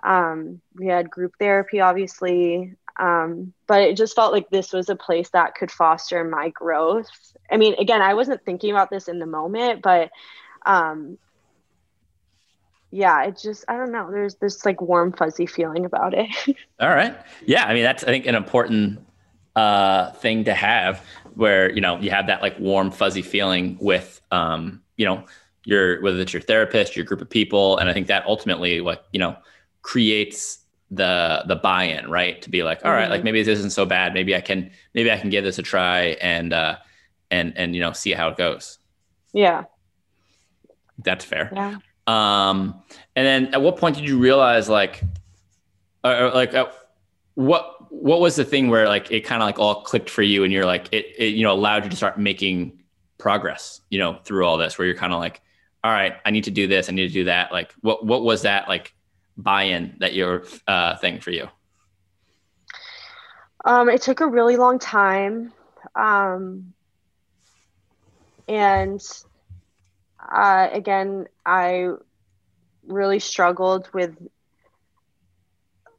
Um, 0.03 0.61
we 0.75 0.87
had 0.87 1.11
group 1.11 1.35
therapy 1.39 1.81
obviously 1.81 2.75
um, 2.99 3.53
but 3.67 3.83
it 3.83 3.97
just 3.97 4.17
felt 4.17 4.33
like 4.33 4.49
this 4.51 4.73
was 4.73 4.89
a 4.89 4.97
place 4.97 5.29
that 5.31 5.55
could 5.55 5.71
foster 5.71 6.25
my 6.25 6.49
growth. 6.51 7.11
I 7.51 7.57
mean, 7.57 7.75
again, 7.75 8.03
I 8.03 8.15
wasn't 8.15 8.45
thinking 8.45 8.71
about 8.71 8.91
this 8.91 9.09
in 9.09 9.19
the 9.19 9.27
moment, 9.27 9.83
but 9.83 10.11
um, 10.65 11.19
yeah, 12.91 13.25
it 13.25 13.39
just 13.39 13.65
I 13.69 13.77
don't 13.77 13.93
know. 13.93 14.11
There's 14.11 14.37
this 14.37 14.65
like 14.65 14.81
warm 14.81 15.13
fuzzy 15.13 15.47
feeling 15.47 15.85
about 15.85 16.15
it. 16.15 16.29
All 16.81 16.89
right. 16.89 17.17
Yeah, 17.45 17.65
I 17.65 17.75
mean 17.75 17.83
that's 17.83 18.03
I 18.05 18.07
think 18.07 18.27
an 18.27 18.35
important 18.35 19.01
uh, 19.55 20.13
thing 20.13 20.45
to 20.45 20.55
have 20.55 21.05
where 21.35 21.71
you 21.71 21.81
know 21.81 21.99
you 21.99 22.11
have 22.11 22.29
that 22.29 22.43
like 22.43 22.59
warm 22.59 22.91
fuzzy 22.91 23.23
feeling 23.23 23.77
with 23.81 24.21
um, 24.31 24.83
you 24.97 25.05
know 25.05 25.25
your 25.65 26.01
whether 26.01 26.19
it's 26.19 26.33
your 26.33 26.43
therapist, 26.43 26.97
your 26.97 27.05
group 27.05 27.21
of 27.21 27.29
people, 27.29 27.77
and 27.77 27.91
I 27.91 27.93
think 27.93 28.07
that 28.07 28.25
ultimately 28.27 28.81
like 28.81 29.03
you 29.13 29.19
know 29.19 29.37
creates 29.83 30.59
the 30.91 31.43
the 31.47 31.57
buy-in 31.57 32.09
right? 32.09 32.41
To 32.43 32.51
be 32.51 32.63
like 32.63 32.85
all 32.85 32.93
right, 32.93 33.03
mm-hmm. 33.03 33.13
like 33.13 33.25
maybe 33.25 33.43
this 33.43 33.59
isn't 33.59 33.73
so 33.73 33.87
bad. 33.87 34.15
Maybe 34.15 34.35
i 34.35 34.41
can 34.41 34.71
maybe 34.95 35.11
i 35.11 35.19
can 35.19 35.31
give 35.31 35.45
this 35.45 35.59
a 35.59 35.63
try 35.63 36.17
and 36.21 36.53
uh 36.53 36.77
and 37.31 37.57
and 37.57 37.75
you 37.75 37.81
know 37.81 37.93
see 37.93 38.13
how 38.13 38.29
it 38.29 38.37
goes. 38.37 38.79
Yeah. 39.33 39.65
That's 40.99 41.25
fair. 41.25 41.51
Yeah. 41.53 41.79
Um 42.07 42.83
and 43.17 43.27
then 43.27 43.55
at 43.55 43.63
what 43.63 43.79
point 43.79 43.97
did 43.97 44.09
you 44.09 44.19
realize 44.19 44.69
like 44.69 45.03
or, 46.05 46.27
or 46.27 46.31
like 46.31 46.55
uh, 46.55 46.67
what 47.35 47.93
what 47.93 48.21
was 48.21 48.37
the 48.37 48.45
thing 48.45 48.69
where 48.69 48.89
like 48.89 49.11
it 49.11 49.23
kind 49.23 49.43
of 49.43 49.47
like 49.47 49.59
all 49.59 49.83
clicked 49.83 50.09
for 50.09 50.23
you 50.23 50.45
and 50.45 50.53
you're 50.53 50.65
like 50.65 50.89
it, 50.93 51.07
it 51.19 51.35
you 51.35 51.43
know 51.43 51.53
allowed 51.53 51.85
you 51.85 51.91
to 51.91 51.97
start 51.97 52.19
making 52.19 52.81
progress 53.19 53.81
you 53.91 53.99
know 53.99 54.19
through 54.25 54.47
all 54.47 54.57
this 54.57 54.79
where 54.79 54.87
you're 54.87 54.97
kind 54.97 55.13
of 55.13 55.19
like 55.19 55.41
all 55.83 55.91
right 55.91 56.15
i 56.25 56.31
need 56.31 56.45
to 56.45 56.51
do 56.51 56.67
this 56.67 56.89
i 56.89 56.93
need 56.93 57.09
to 57.09 57.13
do 57.13 57.25
that. 57.25 57.51
Like 57.51 57.75
what 57.81 58.07
what 58.07 58.23
was 58.23 58.43
that 58.43 58.69
like 58.69 58.95
buy-in 59.37 59.97
that 60.01 60.15
your 60.15 60.45
uh, 60.67 60.97
thing 60.97 61.21
for 61.21 61.31
you? 61.31 61.49
Um, 63.65 63.89
it 63.89 64.03
took 64.03 64.21
a 64.21 64.27
really 64.27 64.57
long 64.57 64.79
time, 64.79 65.53
um, 65.95 66.73
and 68.49 69.01
uh, 70.21 70.69
again, 70.73 71.27
I 71.45 71.91
really 72.87 73.19
struggled 73.19 73.89
with 73.93 74.17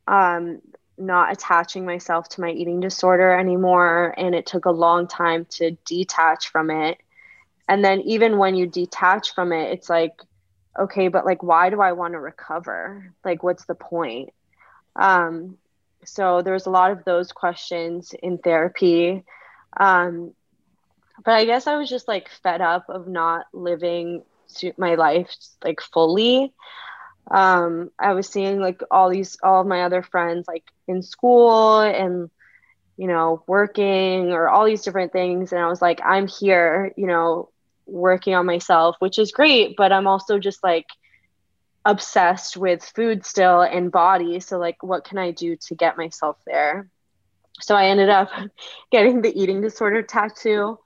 um, 0.07 0.61
not 0.97 1.31
attaching 1.31 1.85
myself 1.85 2.29
to 2.29 2.41
my 2.41 2.51
eating 2.51 2.79
disorder 2.79 3.31
anymore, 3.37 4.13
and 4.17 4.33
it 4.33 4.45
took 4.45 4.65
a 4.65 4.71
long 4.71 5.07
time 5.07 5.45
to 5.51 5.71
detach 5.85 6.49
from 6.49 6.71
it. 6.71 6.97
And 7.67 7.83
then, 7.83 8.01
even 8.01 8.37
when 8.37 8.55
you 8.55 8.65
detach 8.65 9.35
from 9.35 9.51
it, 9.51 9.71
it's 9.71 9.89
like 9.89 10.13
okay, 10.79 11.07
but 11.07 11.25
like, 11.25 11.43
why 11.43 11.69
do 11.69 11.81
I 11.81 11.93
want 11.93 12.13
to 12.13 12.19
recover? 12.19 13.11
Like, 13.23 13.43
what's 13.43 13.65
the 13.65 13.75
point? 13.75 14.29
Um, 14.95 15.57
so 16.03 16.41
there 16.41 16.53
was 16.53 16.65
a 16.65 16.71
lot 16.71 16.91
of 16.91 17.03
those 17.03 17.31
questions 17.31 18.13
in 18.21 18.37
therapy. 18.37 19.23
Um, 19.77 20.33
but 21.23 21.33
I 21.33 21.45
guess 21.45 21.67
I 21.67 21.77
was 21.77 21.89
just 21.89 22.07
like 22.07 22.29
fed 22.29 22.61
up 22.61 22.89
of 22.89 23.07
not 23.07 23.45
living 23.53 24.23
my 24.77 24.95
life 24.95 25.33
like 25.63 25.81
fully. 25.81 26.53
Um, 27.29 27.91
I 27.99 28.13
was 28.13 28.29
seeing 28.29 28.59
like 28.59 28.81
all 28.89 29.09
these, 29.09 29.37
all 29.43 29.61
of 29.61 29.67
my 29.67 29.83
other 29.83 30.01
friends 30.01 30.47
like 30.47 30.63
in 30.87 31.01
school 31.01 31.81
and, 31.81 32.29
you 32.97 33.07
know, 33.07 33.43
working 33.47 34.31
or 34.31 34.47
all 34.47 34.65
these 34.65 34.83
different 34.83 35.11
things. 35.11 35.51
And 35.51 35.61
I 35.61 35.67
was 35.67 35.81
like, 35.81 35.99
I'm 36.03 36.27
here, 36.27 36.93
you 36.95 37.07
know, 37.07 37.49
working 37.87 38.35
on 38.35 38.45
myself, 38.45 38.95
which 38.99 39.17
is 39.17 39.31
great, 39.31 39.75
but 39.77 39.91
I'm 39.91 40.07
also 40.07 40.39
just 40.39 40.63
like 40.63 40.87
obsessed 41.85 42.57
with 42.57 42.83
food 42.83 43.25
still 43.25 43.61
and 43.61 43.91
body. 43.91 44.39
So, 44.39 44.59
like, 44.59 44.83
what 44.83 45.05
can 45.05 45.17
I 45.17 45.31
do 45.31 45.55
to 45.55 45.75
get 45.75 45.97
myself 45.97 46.37
there? 46.45 46.89
So, 47.61 47.75
I 47.75 47.85
ended 47.87 48.09
up 48.09 48.29
getting 48.91 49.21
the 49.21 49.41
eating 49.41 49.61
disorder 49.61 50.03
tattoo. 50.03 50.79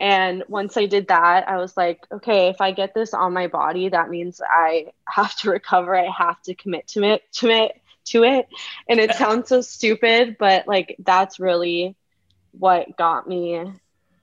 And 0.00 0.42
once 0.48 0.76
I 0.76 0.86
did 0.86 1.08
that, 1.08 1.48
I 1.48 1.56
was 1.56 1.76
like, 1.76 2.00
okay, 2.10 2.48
if 2.48 2.60
I 2.60 2.72
get 2.72 2.94
this 2.94 3.14
on 3.14 3.32
my 3.32 3.46
body, 3.46 3.88
that 3.88 4.10
means 4.10 4.40
I 4.48 4.92
have 5.08 5.34
to 5.40 5.50
recover. 5.58 5.96
I 5.96 6.10
have 6.10 6.40
to 6.42 6.54
commit 6.54 6.88
to 6.88 7.02
it, 7.04 7.22
to 7.34 7.50
it, 7.50 7.80
to 8.06 8.24
it. 8.24 8.48
And 8.88 9.00
it 9.00 9.14
sounds 9.14 9.48
so 9.48 9.60
stupid, 9.60 10.36
but 10.38 10.66
like 10.66 10.96
that's 10.98 11.40
really 11.40 11.96
what 12.52 12.96
got 12.96 13.26
me 13.26 13.72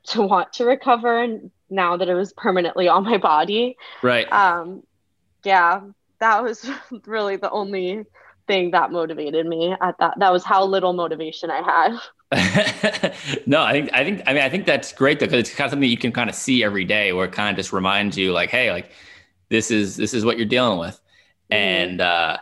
to 0.03 0.21
want 0.21 0.53
to 0.53 0.65
recover 0.65 1.21
and 1.21 1.51
now 1.71 1.97
that 1.97 2.09
it 2.09 2.13
was 2.13 2.33
permanently 2.33 2.87
on 2.87 3.03
my 3.03 3.17
body. 3.17 3.77
Right. 4.01 4.31
Um, 4.31 4.83
yeah, 5.43 5.81
that 6.19 6.43
was 6.43 6.69
really 7.05 7.37
the 7.37 7.49
only 7.49 8.05
thing 8.47 8.71
that 8.71 8.91
motivated 8.91 9.45
me 9.45 9.75
at 9.81 9.97
that. 9.99 10.19
That 10.19 10.31
was 10.31 10.43
how 10.43 10.65
little 10.65 10.93
motivation 10.93 11.49
I 11.51 11.61
had. 11.61 11.99
no, 13.45 13.61
I 13.61 13.73
think 13.73 13.89
I 13.93 14.03
think 14.03 14.21
I 14.25 14.33
mean 14.33 14.41
I 14.41 14.49
think 14.49 14.65
that's 14.65 14.93
great 14.93 15.19
though 15.19 15.25
because 15.25 15.39
it's 15.39 15.53
kind 15.53 15.65
of 15.65 15.71
something 15.71 15.89
you 15.89 15.97
can 15.97 16.13
kind 16.13 16.29
of 16.29 16.35
see 16.35 16.63
every 16.63 16.85
day 16.85 17.11
where 17.11 17.25
it 17.25 17.33
kind 17.33 17.49
of 17.49 17.57
just 17.57 17.73
reminds 17.73 18.17
you 18.17 18.31
like, 18.31 18.49
hey, 18.49 18.71
like 18.71 18.91
this 19.49 19.69
is 19.69 19.97
this 19.97 20.13
is 20.13 20.23
what 20.23 20.37
you're 20.37 20.45
dealing 20.45 20.79
with, 20.79 20.95
mm-hmm. 21.51 21.53
and 21.53 22.01
uh, 22.01 22.37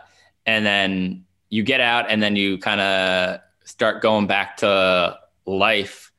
and 0.46 0.64
then 0.64 1.24
you 1.48 1.64
get 1.64 1.80
out 1.80 2.08
and 2.08 2.22
then 2.22 2.36
you 2.36 2.56
kind 2.58 2.80
of 2.80 3.40
start 3.64 4.00
going 4.00 4.26
back 4.26 4.58
to 4.58 5.18
life 5.44 6.09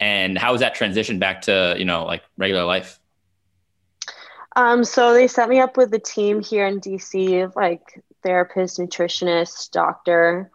and 0.00 0.38
how 0.38 0.52
was 0.52 0.60
that 0.62 0.74
transition 0.74 1.18
back 1.18 1.42
to 1.42 1.76
you 1.78 1.84
know 1.84 2.04
like 2.04 2.24
regular 2.36 2.64
life? 2.64 2.98
Um, 4.56 4.82
so 4.82 5.12
they 5.14 5.28
set 5.28 5.48
me 5.48 5.60
up 5.60 5.76
with 5.76 5.94
a 5.94 5.98
team 5.98 6.42
here 6.42 6.66
in 6.66 6.80
dc 6.80 7.54
like 7.54 8.02
therapist 8.22 8.78
nutritionist 8.78 9.70
doctor. 9.70 10.50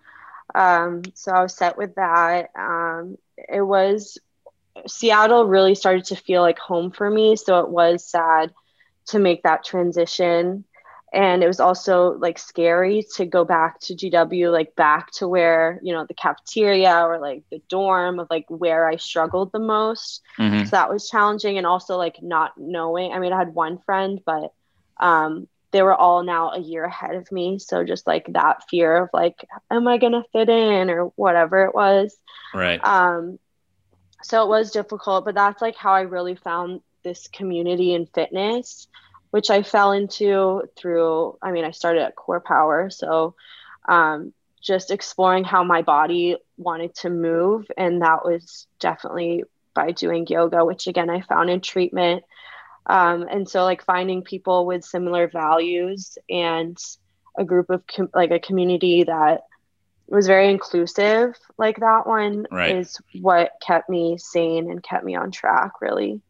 Um, 0.53 1.03
so 1.13 1.31
i 1.31 1.41
was 1.41 1.55
set 1.55 1.77
with 1.77 1.95
that. 1.95 2.49
Um, 2.57 3.17
it 3.37 3.61
was 3.61 4.17
seattle 4.87 5.45
really 5.45 5.75
started 5.75 6.03
to 6.05 6.15
feel 6.15 6.41
like 6.41 6.59
home 6.59 6.91
for 6.91 7.09
me 7.09 7.37
so 7.37 7.61
it 7.61 7.69
was 7.69 8.03
sad 8.03 8.53
to 9.05 9.19
make 9.19 9.43
that 9.43 9.63
transition 9.63 10.65
and 11.15 11.41
it 11.41 11.47
was 11.47 11.61
also 11.61 12.17
like 12.19 12.37
scary 12.37 13.05
to 13.15 13.25
go 13.25 13.45
back 13.45 13.79
to 13.79 13.95
GW, 13.95 14.51
like 14.51 14.75
back 14.75 15.11
to 15.13 15.29
where 15.29 15.79
you 15.81 15.93
know 15.93 16.05
the 16.05 16.13
cafeteria 16.13 17.05
or 17.05 17.19
like 17.19 17.43
the 17.49 17.61
dorm 17.69 18.19
of 18.19 18.27
like 18.29 18.45
where 18.49 18.85
I 18.87 18.97
struggled 18.97 19.53
the 19.53 19.59
most. 19.59 20.21
Mm-hmm. 20.37 20.65
So 20.65 20.71
that 20.71 20.91
was 20.91 21.09
challenging, 21.09 21.57
and 21.57 21.65
also 21.65 21.97
like 21.97 22.21
not 22.21 22.57
knowing. 22.57 23.13
I 23.13 23.19
mean, 23.19 23.31
I 23.31 23.37
had 23.37 23.55
one 23.55 23.79
friend, 23.85 24.19
but 24.25 24.53
um, 24.97 25.47
they 25.71 25.81
were 25.81 25.95
all 25.95 26.21
now 26.21 26.51
a 26.51 26.59
year 26.59 26.83
ahead 26.83 27.15
of 27.15 27.31
me. 27.31 27.59
So 27.59 27.85
just 27.85 28.05
like 28.05 28.25
that 28.33 28.67
fear 28.69 28.97
of 28.97 29.09
like, 29.13 29.47
am 29.71 29.87
I 29.87 29.97
gonna 29.97 30.25
fit 30.33 30.49
in 30.49 30.89
or 30.89 31.05
whatever 31.15 31.63
it 31.63 31.73
was. 31.73 32.13
Right. 32.53 32.83
Um, 32.83 33.39
so 34.21 34.43
it 34.43 34.49
was 34.49 34.71
difficult, 34.71 35.23
but 35.23 35.35
that's 35.35 35.61
like 35.61 35.77
how 35.77 35.93
I 35.93 36.01
really 36.01 36.35
found 36.35 36.81
this 37.05 37.29
community 37.29 37.93
in 37.93 38.05
fitness 38.07 38.87
which 39.35 39.49
I 39.49 39.63
fell 39.63 39.91
into 39.91 40.63
through, 40.77 41.37
I 41.41 41.51
mean, 41.51 41.65
I 41.65 41.71
started 41.71 42.03
at 42.03 42.15
CorePower. 42.15 42.89
So 42.89 43.35
um, 43.85 44.31
just 44.61 44.91
exploring 44.91 45.43
how 45.43 45.61
my 45.61 45.81
body 45.81 46.37
wanted 46.55 46.95
to 47.01 47.09
move. 47.09 47.69
And 47.75 48.01
that 48.01 48.23
was 48.23 48.65
definitely 48.79 49.43
by 49.73 49.91
doing 49.91 50.25
yoga, 50.25 50.63
which 50.63 50.87
again, 50.87 51.09
I 51.09 51.19
found 51.19 51.49
in 51.49 51.59
treatment. 51.59 52.23
Um, 52.85 53.27
and 53.29 53.45
so, 53.49 53.65
like, 53.65 53.83
finding 53.83 54.21
people 54.21 54.65
with 54.65 54.85
similar 54.85 55.27
values 55.27 56.17
and 56.29 56.77
a 57.37 57.43
group 57.43 57.69
of 57.69 57.85
com- 57.87 58.11
like 58.13 58.31
a 58.31 58.39
community 58.39 59.03
that 59.03 59.41
was 60.07 60.27
very 60.27 60.49
inclusive, 60.49 61.35
like 61.57 61.81
that 61.81 62.07
one, 62.07 62.47
right. 62.49 62.73
is 62.73 63.01
what 63.19 63.51
kept 63.61 63.89
me 63.89 64.17
sane 64.17 64.71
and 64.71 64.81
kept 64.81 65.03
me 65.03 65.13
on 65.13 65.31
track, 65.31 65.81
really. 65.81 66.21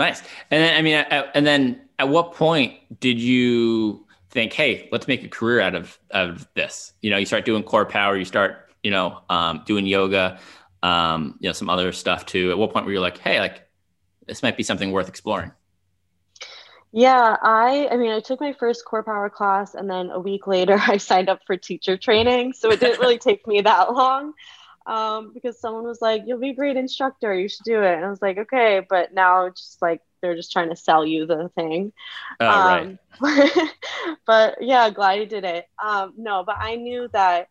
Nice. 0.00 0.22
And 0.50 0.62
then, 0.62 0.76
I 0.78 0.80
mean, 0.80 0.94
and 1.34 1.46
then 1.46 1.82
at 2.00 2.08
what 2.08 2.32
point 2.32 2.98
did 2.98 3.20
you 3.20 4.06
think, 4.30 4.54
hey, 4.54 4.88
let's 4.90 5.06
make 5.06 5.22
a 5.22 5.28
career 5.28 5.60
out 5.60 5.74
of, 5.74 5.98
of 6.10 6.48
this? 6.54 6.94
You 7.02 7.10
know, 7.10 7.18
you 7.18 7.26
start 7.26 7.44
doing 7.44 7.62
CorePower, 7.62 8.18
you 8.18 8.24
start, 8.24 8.70
you 8.82 8.90
know, 8.90 9.20
um, 9.28 9.64
doing 9.66 9.84
yoga, 9.84 10.40
um, 10.82 11.36
you 11.40 11.48
know, 11.50 11.52
some 11.52 11.68
other 11.68 11.92
stuff 11.92 12.24
too. 12.24 12.50
At 12.52 12.56
what 12.56 12.72
point 12.72 12.86
were 12.86 12.92
you 12.92 13.00
like, 13.00 13.18
hey, 13.18 13.38
like 13.38 13.68
this 14.26 14.42
might 14.42 14.56
be 14.56 14.62
something 14.62 14.92
worth 14.92 15.10
exploring? 15.10 15.52
Yeah, 16.90 17.36
I 17.42 17.88
I 17.92 17.96
mean 17.98 18.10
I 18.10 18.20
took 18.20 18.40
my 18.40 18.54
first 18.54 18.84
CorePower 18.86 19.30
class 19.30 19.74
and 19.74 19.88
then 19.88 20.10
a 20.10 20.18
week 20.18 20.46
later 20.46 20.76
I 20.80 20.96
signed 20.96 21.28
up 21.28 21.40
for 21.46 21.58
teacher 21.58 21.98
training. 21.98 22.54
So 22.54 22.70
it 22.70 22.80
didn't 22.80 23.00
really 23.00 23.18
take 23.18 23.46
me 23.46 23.60
that 23.60 23.92
long 23.92 24.32
um, 24.86 25.32
because 25.34 25.60
someone 25.60 25.84
was 25.84 26.00
like, 26.00 26.22
"You'll 26.26 26.40
be 26.40 26.50
a 26.50 26.54
great 26.54 26.78
instructor. 26.78 27.34
You 27.34 27.48
should 27.48 27.64
do 27.64 27.82
it." 27.82 27.94
And 27.94 28.06
I 28.06 28.08
was 28.08 28.22
like, 28.22 28.38
"Okay," 28.38 28.80
but 28.88 29.12
now 29.12 29.50
just 29.50 29.82
like 29.82 30.00
they're 30.20 30.36
just 30.36 30.52
trying 30.52 30.70
to 30.70 30.76
sell 30.76 31.04
you 31.04 31.26
the 31.26 31.50
thing. 31.54 31.92
Oh, 32.40 32.46
um, 32.46 32.98
right. 33.20 33.68
but 34.26 34.58
yeah, 34.60 34.90
glad 34.90 35.14
you 35.20 35.26
did 35.26 35.44
it. 35.44 35.66
Um, 35.82 36.14
no, 36.16 36.44
but 36.44 36.56
I 36.58 36.76
knew 36.76 37.08
that 37.12 37.48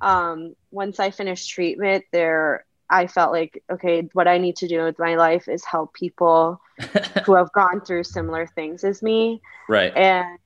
um, 0.00 0.54
once 0.70 1.00
I 1.00 1.10
finished 1.10 1.50
treatment, 1.50 2.04
there 2.12 2.64
I 2.88 3.06
felt 3.06 3.32
like, 3.32 3.62
okay, 3.70 4.08
what 4.12 4.26
I 4.26 4.38
need 4.38 4.56
to 4.56 4.68
do 4.68 4.82
with 4.82 4.98
my 4.98 5.14
life 5.14 5.48
is 5.48 5.64
help 5.64 5.94
people 5.94 6.60
who 7.24 7.34
have 7.34 7.52
gone 7.52 7.80
through 7.80 8.04
similar 8.04 8.46
things 8.46 8.82
as 8.82 9.00
me. 9.00 9.40
Right. 9.68 9.96
And 9.96 10.38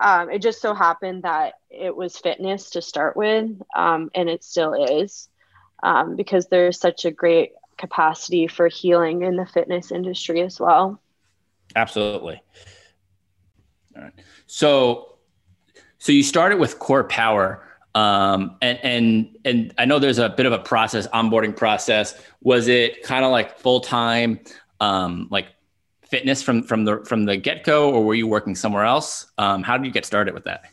um, 0.00 0.30
it 0.30 0.40
just 0.40 0.62
so 0.62 0.74
happened 0.74 1.24
that 1.24 1.54
it 1.70 1.94
was 1.94 2.16
fitness 2.16 2.70
to 2.70 2.82
start 2.82 3.16
with, 3.16 3.50
um, 3.74 4.10
and 4.14 4.28
it 4.28 4.44
still 4.44 4.72
is 4.74 5.28
um, 5.82 6.16
because 6.16 6.46
there's 6.46 6.78
such 6.78 7.04
a 7.04 7.10
great 7.10 7.52
capacity 7.78 8.46
for 8.46 8.68
healing 8.68 9.22
in 9.22 9.36
the 9.36 9.46
fitness 9.46 9.92
industry 9.92 10.40
as 10.42 10.58
well. 10.60 11.00
Absolutely. 11.74 12.42
All 13.94 14.02
right. 14.02 14.12
So, 14.46 15.16
so 15.98 16.12
you 16.12 16.22
started 16.22 16.58
with 16.58 16.78
CorePower. 16.78 17.60
Um, 17.94 18.58
and 18.60 18.78
and 18.82 19.38
and 19.46 19.74
I 19.78 19.86
know 19.86 19.98
there's 19.98 20.18
a 20.18 20.28
bit 20.28 20.44
of 20.44 20.52
a 20.52 20.58
process, 20.58 21.06
onboarding 21.08 21.56
process. 21.56 22.20
Was 22.42 22.68
it 22.68 23.02
kind 23.02 23.24
of 23.24 23.30
like 23.30 23.58
full 23.58 23.80
time, 23.80 24.40
um, 24.80 25.28
like 25.30 25.46
fitness 26.02 26.42
from 26.42 26.62
from 26.62 26.84
the 26.84 27.02
from 27.06 27.24
the 27.24 27.38
get 27.38 27.64
go, 27.64 27.90
or 27.90 28.04
were 28.04 28.14
you 28.14 28.26
working 28.26 28.54
somewhere 28.54 28.84
else? 28.84 29.32
Um, 29.38 29.62
how 29.62 29.78
did 29.78 29.86
you 29.86 29.92
get 29.92 30.04
started 30.04 30.34
with 30.34 30.44
that? 30.44 30.64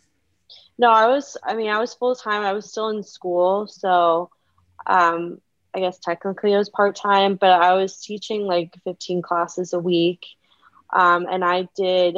No, 0.78 0.90
I 0.90 1.08
was. 1.08 1.38
I 1.44 1.56
mean, 1.56 1.70
I 1.70 1.80
was 1.80 1.94
full 1.94 2.14
time. 2.14 2.44
I 2.44 2.52
was 2.52 2.70
still 2.70 2.90
in 2.90 3.04
school, 3.04 3.68
so 3.68 4.30
um, 4.86 5.40
I 5.76 5.80
guess 5.80 6.00
technically 6.00 6.54
it 6.54 6.58
was 6.58 6.70
part 6.70 6.96
time, 6.96 7.36
but 7.36 7.52
I 7.52 7.74
was 7.74 8.00
teaching 8.00 8.46
like 8.46 8.78
15 8.84 9.22
classes 9.22 9.74
a 9.74 9.80
week. 9.80 10.26
Um, 10.94 11.26
and 11.30 11.44
I 11.44 11.68
did 11.76 12.18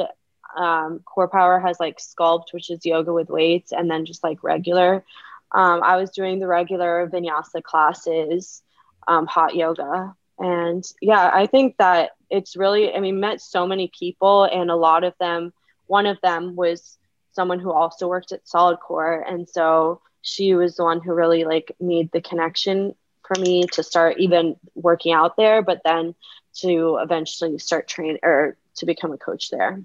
um, 0.56 1.00
CorePower 1.04 1.60
has 1.62 1.78
like 1.78 1.98
sculpt, 1.98 2.52
which 2.52 2.70
is 2.70 2.84
yoga 2.84 3.12
with 3.12 3.28
weights, 3.28 3.72
and 3.72 3.90
then 3.90 4.06
just 4.06 4.24
like 4.24 4.42
regular. 4.42 5.04
Um, 5.52 5.82
I 5.82 5.96
was 5.96 6.10
doing 6.10 6.38
the 6.38 6.46
regular 6.46 7.08
vinyasa 7.08 7.62
classes, 7.62 8.62
um, 9.06 9.26
hot 9.26 9.54
yoga. 9.54 10.14
And 10.38 10.84
yeah, 11.00 11.30
I 11.32 11.46
think 11.46 11.76
that 11.78 12.10
it's 12.28 12.56
really, 12.56 12.94
I 12.94 13.00
mean, 13.00 13.20
met 13.20 13.40
so 13.40 13.66
many 13.66 13.90
people, 13.98 14.44
and 14.44 14.70
a 14.70 14.76
lot 14.76 15.04
of 15.04 15.14
them, 15.18 15.52
one 15.86 16.06
of 16.06 16.18
them 16.22 16.56
was 16.56 16.98
someone 17.32 17.60
who 17.60 17.70
also 17.70 18.08
worked 18.08 18.32
at 18.32 18.44
Solidcore. 18.44 19.22
And 19.26 19.48
so 19.48 20.00
she 20.22 20.54
was 20.54 20.76
the 20.76 20.84
one 20.84 21.00
who 21.00 21.12
really 21.12 21.44
like 21.44 21.74
made 21.78 22.10
the 22.12 22.20
connection 22.20 22.94
for 23.26 23.38
me 23.40 23.66
to 23.72 23.82
start 23.82 24.18
even 24.18 24.56
working 24.74 25.12
out 25.12 25.36
there, 25.36 25.62
but 25.62 25.80
then 25.84 26.14
to 26.56 26.98
eventually 27.00 27.58
start 27.58 27.88
training 27.88 28.18
or 28.22 28.56
to 28.76 28.86
become 28.86 29.12
a 29.12 29.18
coach 29.18 29.50
there. 29.50 29.82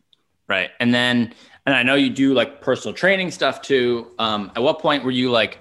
Right. 0.48 0.72
And 0.80 0.94
then, 0.94 1.34
and 1.66 1.76
I 1.76 1.84
know 1.84 1.96
you 1.96 2.10
do 2.10 2.34
like 2.34 2.62
personal 2.62 2.94
training 2.94 3.32
stuff 3.32 3.62
too. 3.62 4.12
Um, 4.20 4.52
at 4.56 4.64
what 4.64 4.80
point 4.80 5.04
were 5.04 5.12
you 5.12 5.32
like, 5.32 5.60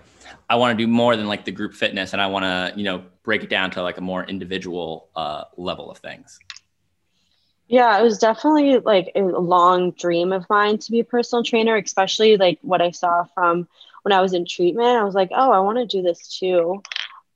I 0.49 0.57
want 0.57 0.77
to 0.77 0.85
do 0.85 0.90
more 0.90 1.16
than 1.16 1.29
like 1.29 1.45
the 1.45 1.53
group 1.53 1.75
fitness 1.75 2.12
and 2.12 2.21
I 2.21 2.27
want 2.27 2.45
to, 2.45 2.73
you 2.77 2.85
know, 2.85 3.05
break 3.23 3.45
it 3.45 3.51
down 3.51 3.71
to 3.73 3.83
like 3.83 3.99
a 3.99 4.01
more 4.01 4.25
individual 4.25 5.09
uh, 5.14 5.45
level 5.57 5.90
of 5.90 5.99
things? 5.99 6.40
Yeah, 7.69 7.97
it 8.01 8.03
was 8.03 8.19
definitely 8.19 8.79
like 8.79 9.12
a 9.14 9.21
long 9.21 9.93
dream 9.93 10.33
of 10.33 10.45
mine 10.51 10.79
to 10.79 10.90
be 10.90 10.99
a 10.99 11.05
personal 11.05 11.45
trainer, 11.45 11.77
especially 11.77 12.37
like 12.37 12.59
what 12.62 12.83
I 12.83 12.90
saw 12.90 13.27
from 13.33 13.69
when 14.03 14.12
I 14.12 14.21
was 14.21 14.33
in 14.33 14.45
treatment. 14.45 14.88
I 14.88 15.05
was 15.05 15.14
like, 15.14 15.31
oh, 15.33 15.53
I 15.53 15.61
want 15.61 15.79
to 15.79 15.87
do 15.87 16.03
this 16.03 16.37
too. 16.37 16.83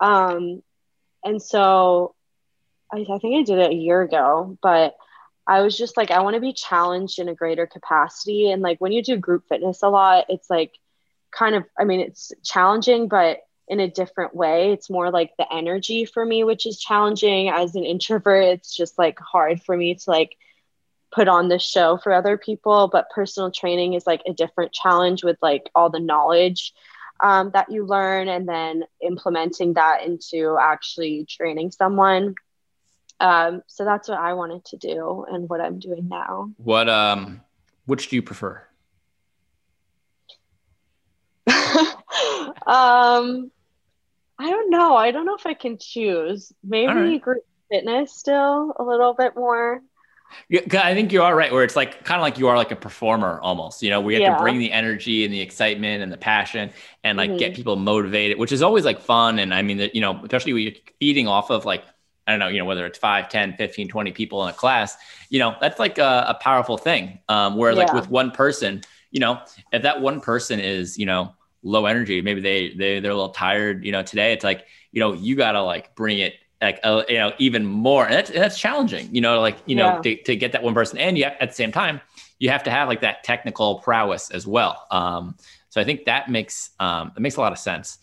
Um, 0.00 0.62
and 1.24 1.42
so 1.42 2.14
I, 2.92 2.98
I 2.98 3.18
think 3.18 3.36
I 3.36 3.42
did 3.42 3.58
it 3.58 3.70
a 3.70 3.74
year 3.74 4.02
ago, 4.02 4.58
but 4.62 4.94
I 5.46 5.62
was 5.62 5.76
just 5.76 5.96
like, 5.96 6.10
I 6.10 6.20
want 6.20 6.34
to 6.34 6.40
be 6.40 6.52
challenged 6.52 7.18
in 7.18 7.28
a 7.28 7.34
greater 7.34 7.66
capacity. 7.66 8.50
And 8.50 8.62
like 8.62 8.80
when 8.80 8.92
you 8.92 9.02
do 9.02 9.16
group 9.16 9.44
fitness 9.48 9.82
a 9.82 9.88
lot, 9.88 10.26
it's 10.28 10.48
like 10.48 10.72
kind 11.30 11.54
of, 11.54 11.64
I 11.78 11.84
mean, 11.84 12.00
it's 12.00 12.32
challenging, 12.42 13.08
but 13.08 13.40
in 13.68 13.80
a 13.80 13.90
different 13.90 14.34
way. 14.34 14.72
It's 14.72 14.90
more 14.90 15.10
like 15.10 15.32
the 15.38 15.52
energy 15.52 16.04
for 16.04 16.24
me, 16.24 16.44
which 16.44 16.66
is 16.66 16.78
challenging. 16.78 17.48
As 17.48 17.74
an 17.74 17.84
introvert, 17.84 18.44
it's 18.44 18.74
just 18.74 18.98
like 18.98 19.18
hard 19.18 19.62
for 19.62 19.76
me 19.76 19.94
to 19.94 20.10
like 20.10 20.36
put 21.12 21.28
on 21.28 21.48
the 21.48 21.58
show 21.58 21.96
for 21.96 22.12
other 22.12 22.36
people. 22.36 22.88
But 22.88 23.10
personal 23.10 23.50
training 23.50 23.94
is 23.94 24.06
like 24.06 24.22
a 24.26 24.32
different 24.32 24.72
challenge 24.72 25.24
with 25.24 25.38
like 25.40 25.70
all 25.74 25.90
the 25.90 26.00
knowledge 26.00 26.74
um, 27.20 27.50
that 27.52 27.70
you 27.70 27.86
learn 27.86 28.28
and 28.28 28.48
then 28.48 28.84
implementing 29.00 29.74
that 29.74 30.04
into 30.04 30.56
actually 30.60 31.26
training 31.28 31.70
someone. 31.70 32.34
Um, 33.20 33.62
so 33.66 33.84
that's 33.84 34.08
what 34.08 34.18
I 34.18 34.34
wanted 34.34 34.64
to 34.66 34.76
do 34.76 35.24
and 35.30 35.48
what 35.48 35.60
I'm 35.60 35.78
doing 35.78 36.08
now. 36.08 36.50
What 36.56 36.88
um, 36.88 37.40
which 37.86 38.08
do 38.08 38.16
you 38.16 38.22
prefer? 38.22 38.62
um, 41.46 43.50
I 44.38 44.50
don't 44.50 44.70
know. 44.70 44.96
I 44.96 45.12
don't 45.12 45.26
know 45.26 45.36
if 45.36 45.46
I 45.46 45.54
can 45.54 45.78
choose. 45.78 46.52
Maybe 46.62 46.92
right. 46.92 47.22
group 47.22 47.44
fitness 47.70 48.12
still 48.12 48.74
a 48.76 48.82
little 48.82 49.14
bit 49.14 49.36
more. 49.36 49.80
Yeah, 50.48 50.60
I 50.82 50.94
think 50.94 51.12
you 51.12 51.22
are 51.22 51.34
right. 51.34 51.52
Where 51.52 51.64
it's 51.64 51.76
like 51.76 52.04
kind 52.04 52.20
of 52.20 52.22
like 52.22 52.38
you 52.38 52.48
are 52.48 52.56
like 52.56 52.72
a 52.72 52.76
performer 52.76 53.40
almost. 53.40 53.82
You 53.82 53.90
know, 53.90 54.00
we 54.00 54.14
have 54.14 54.20
yeah. 54.20 54.36
to 54.36 54.42
bring 54.42 54.58
the 54.58 54.72
energy 54.72 55.24
and 55.24 55.32
the 55.32 55.40
excitement 55.40 56.02
and 56.02 56.12
the 56.12 56.16
passion 56.16 56.70
and 57.02 57.16
like 57.16 57.30
mm-hmm. 57.30 57.38
get 57.38 57.54
people 57.54 57.76
motivated, 57.76 58.38
which 58.38 58.52
is 58.52 58.62
always 58.62 58.84
like 58.84 59.00
fun. 59.00 59.38
And 59.38 59.54
I 59.54 59.62
mean, 59.62 59.90
you 59.94 60.00
know, 60.00 60.20
especially 60.22 60.52
when 60.52 60.62
you're 60.62 60.72
feeding 60.98 61.28
off 61.28 61.50
of 61.50 61.64
like 61.64 61.84
I 62.26 62.32
don't 62.32 62.40
know, 62.40 62.48
you 62.48 62.58
know, 62.58 62.64
whether 62.64 62.86
it's 62.86 62.98
5, 62.98 63.28
10, 63.28 63.56
15, 63.56 63.88
20 63.88 64.12
people 64.12 64.42
in 64.44 64.50
a 64.50 64.52
class, 64.52 64.96
you 65.28 65.38
know, 65.38 65.56
that's 65.60 65.78
like 65.78 65.98
a, 65.98 66.24
a 66.28 66.34
powerful 66.40 66.78
thing. 66.78 67.18
Um, 67.28 67.56
where 67.56 67.72
yeah. 67.72 67.78
like 67.78 67.92
with 67.92 68.08
one 68.08 68.30
person, 68.30 68.82
you 69.10 69.20
know, 69.20 69.40
if 69.72 69.82
that 69.82 70.00
one 70.00 70.20
person 70.20 70.58
is, 70.58 70.98
you 70.98 71.06
know, 71.06 71.34
low 71.62 71.86
energy, 71.86 72.22
maybe 72.22 72.40
they, 72.40 72.74
they, 72.74 73.00
they're 73.00 73.10
a 73.10 73.14
little 73.14 73.30
tired, 73.30 73.84
you 73.84 73.92
know, 73.92 74.02
today 74.02 74.32
it's 74.32 74.44
like, 74.44 74.66
you 74.92 75.00
know, 75.00 75.12
you 75.12 75.36
got 75.36 75.52
to 75.52 75.62
like 75.62 75.94
bring 75.94 76.18
it 76.18 76.34
like 76.60 76.80
uh, 76.82 77.02
you 77.08 77.16
know 77.16 77.32
even 77.38 77.64
more. 77.64 78.04
And 78.04 78.14
that's, 78.14 78.30
that's 78.30 78.58
challenging 78.58 79.08
you 79.12 79.20
know 79.20 79.40
like 79.40 79.56
you 79.66 79.76
know 79.76 80.00
to, 80.02 80.16
to 80.22 80.36
get 80.36 80.52
that 80.52 80.62
one 80.62 80.74
person 80.74 80.98
and 80.98 81.16
you 81.18 81.24
have, 81.24 81.34
at 81.40 81.50
the 81.50 81.54
same 81.54 81.72
time 81.72 82.00
you 82.38 82.50
have 82.50 82.64
to 82.64 82.70
have 82.70 82.88
like 82.88 83.00
that 83.00 83.24
technical 83.24 83.78
prowess 83.80 84.30
as 84.30 84.46
well. 84.46 84.86
Um, 84.90 85.36
so 85.68 85.80
i 85.80 85.84
think 85.84 86.04
that 86.04 86.30
makes 86.30 86.70
um, 86.80 87.12
it 87.16 87.20
makes 87.20 87.36
a 87.36 87.40
lot 87.40 87.52
of 87.52 87.58
sense. 87.58 87.98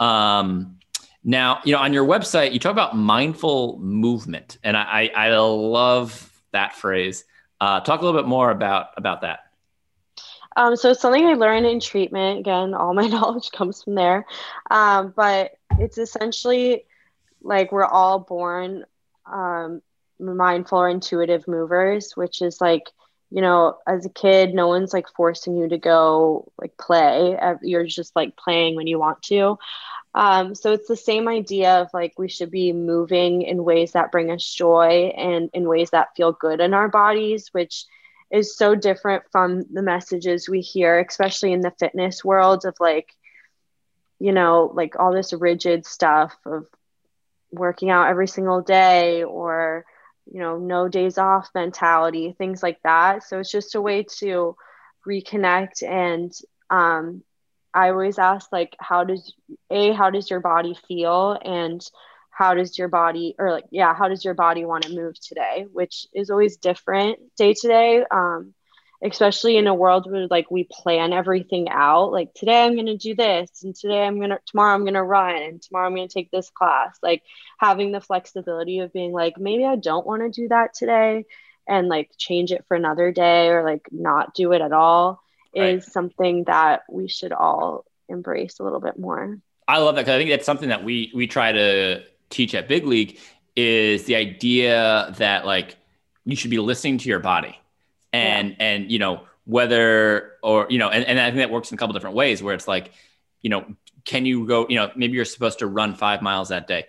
Um, 0.00 0.78
now 1.24 1.60
you 1.64 1.72
know 1.72 1.78
on 1.78 1.92
your 1.92 2.06
website 2.06 2.52
you 2.52 2.58
talk 2.58 2.72
about 2.72 2.96
mindful 2.96 3.78
movement 3.80 4.58
and 4.62 4.76
i 4.76 5.10
i, 5.14 5.26
I 5.28 5.38
love 5.38 6.32
that 6.52 6.74
phrase. 6.74 7.24
Uh, 7.60 7.80
talk 7.80 8.00
a 8.00 8.04
little 8.04 8.20
bit 8.20 8.28
more 8.28 8.50
about 8.50 8.88
about 8.96 9.22
that. 9.22 9.40
Um, 10.56 10.74
so 10.74 10.90
it's 10.90 11.00
something 11.00 11.26
I 11.26 11.34
learned 11.34 11.66
in 11.66 11.80
treatment. 11.80 12.40
Again, 12.40 12.74
all 12.74 12.94
my 12.94 13.06
knowledge 13.14 13.50
comes 13.52 13.82
from 13.82 13.94
there. 13.94 14.26
Um, 14.70 15.12
but 15.14 15.58
it's 15.78 15.98
essentially 15.98 16.86
like 17.46 17.72
we're 17.72 17.84
all 17.84 18.18
born 18.18 18.84
um, 19.30 19.80
mindful 20.18 20.78
or 20.78 20.88
intuitive 20.88 21.46
movers, 21.48 22.12
which 22.16 22.42
is 22.42 22.60
like, 22.60 22.90
you 23.30 23.40
know, 23.40 23.78
as 23.86 24.06
a 24.06 24.10
kid, 24.10 24.54
no 24.54 24.68
one's 24.68 24.92
like 24.92 25.08
forcing 25.08 25.56
you 25.56 25.68
to 25.68 25.78
go 25.78 26.50
like 26.58 26.76
play. 26.76 27.36
You're 27.62 27.86
just 27.86 28.14
like 28.14 28.36
playing 28.36 28.76
when 28.76 28.86
you 28.86 28.98
want 28.98 29.22
to. 29.24 29.58
Um, 30.14 30.54
so 30.54 30.72
it's 30.72 30.88
the 30.88 30.96
same 30.96 31.28
idea 31.28 31.82
of 31.82 31.88
like 31.92 32.18
we 32.18 32.28
should 32.28 32.50
be 32.50 32.72
moving 32.72 33.42
in 33.42 33.64
ways 33.64 33.92
that 33.92 34.12
bring 34.12 34.30
us 34.30 34.44
joy 34.50 35.12
and 35.16 35.50
in 35.52 35.68
ways 35.68 35.90
that 35.90 36.16
feel 36.16 36.32
good 36.32 36.60
in 36.60 36.72
our 36.72 36.88
bodies, 36.88 37.48
which 37.52 37.84
is 38.30 38.56
so 38.56 38.74
different 38.74 39.24
from 39.30 39.64
the 39.72 39.82
messages 39.82 40.48
we 40.48 40.60
hear, 40.60 40.98
especially 40.98 41.52
in 41.52 41.60
the 41.60 41.70
fitness 41.78 42.24
world 42.24 42.64
of 42.64 42.74
like, 42.80 43.14
you 44.18 44.32
know, 44.32 44.72
like 44.74 44.98
all 44.98 45.12
this 45.12 45.32
rigid 45.32 45.84
stuff 45.84 46.34
of 46.46 46.66
working 47.52 47.90
out 47.90 48.08
every 48.08 48.28
single 48.28 48.60
day 48.62 49.22
or 49.24 49.84
you 50.30 50.40
know 50.40 50.58
no 50.58 50.88
days 50.88 51.18
off 51.18 51.48
mentality 51.54 52.34
things 52.38 52.62
like 52.62 52.78
that. 52.84 53.22
So 53.22 53.38
it's 53.38 53.50
just 53.50 53.74
a 53.74 53.80
way 53.80 54.04
to 54.18 54.56
reconnect. 55.06 55.82
And 55.86 56.32
um, 56.70 57.22
i 57.74 57.90
always 57.90 58.18
ask 58.18 58.50
like 58.52 58.74
how 58.80 59.04
does 59.04 59.34
a 59.70 59.92
how 59.92 60.10
does 60.10 60.30
your 60.30 60.40
body 60.40 60.76
feel? 60.88 61.38
And 61.44 61.80
how 62.30 62.54
does 62.54 62.78
your 62.78 62.88
body 62.88 63.34
or 63.38 63.50
like 63.52 63.64
yeah 63.70 63.94
how 63.94 64.08
does 64.08 64.24
your 64.24 64.34
body 64.34 64.64
want 64.64 64.84
to 64.84 64.94
move 64.94 65.14
today? 65.20 65.66
Which 65.72 66.06
is 66.14 66.30
always 66.30 66.56
different 66.56 67.18
day 67.36 67.54
to 67.54 67.68
day. 67.68 68.04
Um, 68.10 68.54
especially 69.02 69.56
in 69.56 69.66
a 69.66 69.74
world 69.74 70.10
where 70.10 70.26
like 70.28 70.50
we 70.50 70.64
plan 70.64 71.12
everything 71.12 71.68
out 71.68 72.12
like 72.12 72.32
today 72.34 72.64
i'm 72.64 72.74
going 72.74 72.86
to 72.86 72.96
do 72.96 73.14
this 73.14 73.62
and 73.62 73.74
today 73.74 74.02
i'm 74.02 74.18
going 74.18 74.30
to 74.30 74.38
tomorrow 74.46 74.74
i'm 74.74 74.82
going 74.82 74.94
to 74.94 75.02
run 75.02 75.36
and 75.36 75.62
tomorrow 75.62 75.86
i'm 75.86 75.94
going 75.94 76.08
to 76.08 76.12
take 76.12 76.30
this 76.30 76.50
class. 76.50 76.98
Like 77.02 77.22
having 77.58 77.92
the 77.92 78.00
flexibility 78.00 78.80
of 78.80 78.92
being 78.92 79.12
like 79.12 79.38
maybe 79.38 79.64
i 79.64 79.76
don't 79.76 80.06
want 80.06 80.22
to 80.22 80.30
do 80.30 80.48
that 80.48 80.74
today 80.74 81.24
and 81.68 81.88
like 81.88 82.10
change 82.16 82.52
it 82.52 82.64
for 82.68 82.76
another 82.76 83.12
day 83.12 83.48
or 83.48 83.64
like 83.64 83.88
not 83.90 84.34
do 84.34 84.52
it 84.52 84.60
at 84.60 84.72
all 84.72 85.22
right. 85.54 85.76
is 85.76 85.92
something 85.92 86.44
that 86.44 86.82
we 86.88 87.08
should 87.08 87.32
all 87.32 87.84
embrace 88.08 88.60
a 88.60 88.62
little 88.62 88.80
bit 88.80 88.98
more. 88.98 89.38
I 89.68 89.78
love 89.78 89.96
that 89.96 90.02
because 90.02 90.14
i 90.14 90.18
think 90.18 90.30
that's 90.30 90.46
something 90.46 90.68
that 90.68 90.84
we 90.84 91.10
we 91.14 91.26
try 91.26 91.52
to 91.52 92.02
teach 92.30 92.54
at 92.54 92.68
big 92.68 92.86
league 92.86 93.18
is 93.56 94.04
the 94.04 94.14
idea 94.14 95.12
that 95.18 95.44
like 95.46 95.76
you 96.24 96.36
should 96.36 96.50
be 96.50 96.58
listening 96.58 96.98
to 96.98 97.08
your 97.08 97.18
body 97.18 97.58
and 98.16 98.48
yeah. 98.50 98.56
and 98.58 98.90
you 98.90 98.98
know 98.98 99.22
whether 99.44 100.32
or 100.42 100.66
you 100.70 100.78
know 100.78 100.88
and, 100.88 101.04
and 101.04 101.20
i 101.20 101.26
think 101.26 101.38
that 101.38 101.50
works 101.50 101.70
in 101.70 101.76
a 101.76 101.78
couple 101.78 101.92
different 101.92 102.16
ways 102.16 102.42
where 102.42 102.54
it's 102.54 102.66
like 102.66 102.92
you 103.42 103.50
know 103.50 103.64
can 104.06 104.24
you 104.24 104.46
go 104.46 104.66
you 104.68 104.76
know 104.76 104.90
maybe 104.96 105.14
you're 105.14 105.26
supposed 105.26 105.58
to 105.58 105.66
run 105.66 105.94
five 105.94 106.22
miles 106.22 106.48
that 106.48 106.66
day. 106.66 106.86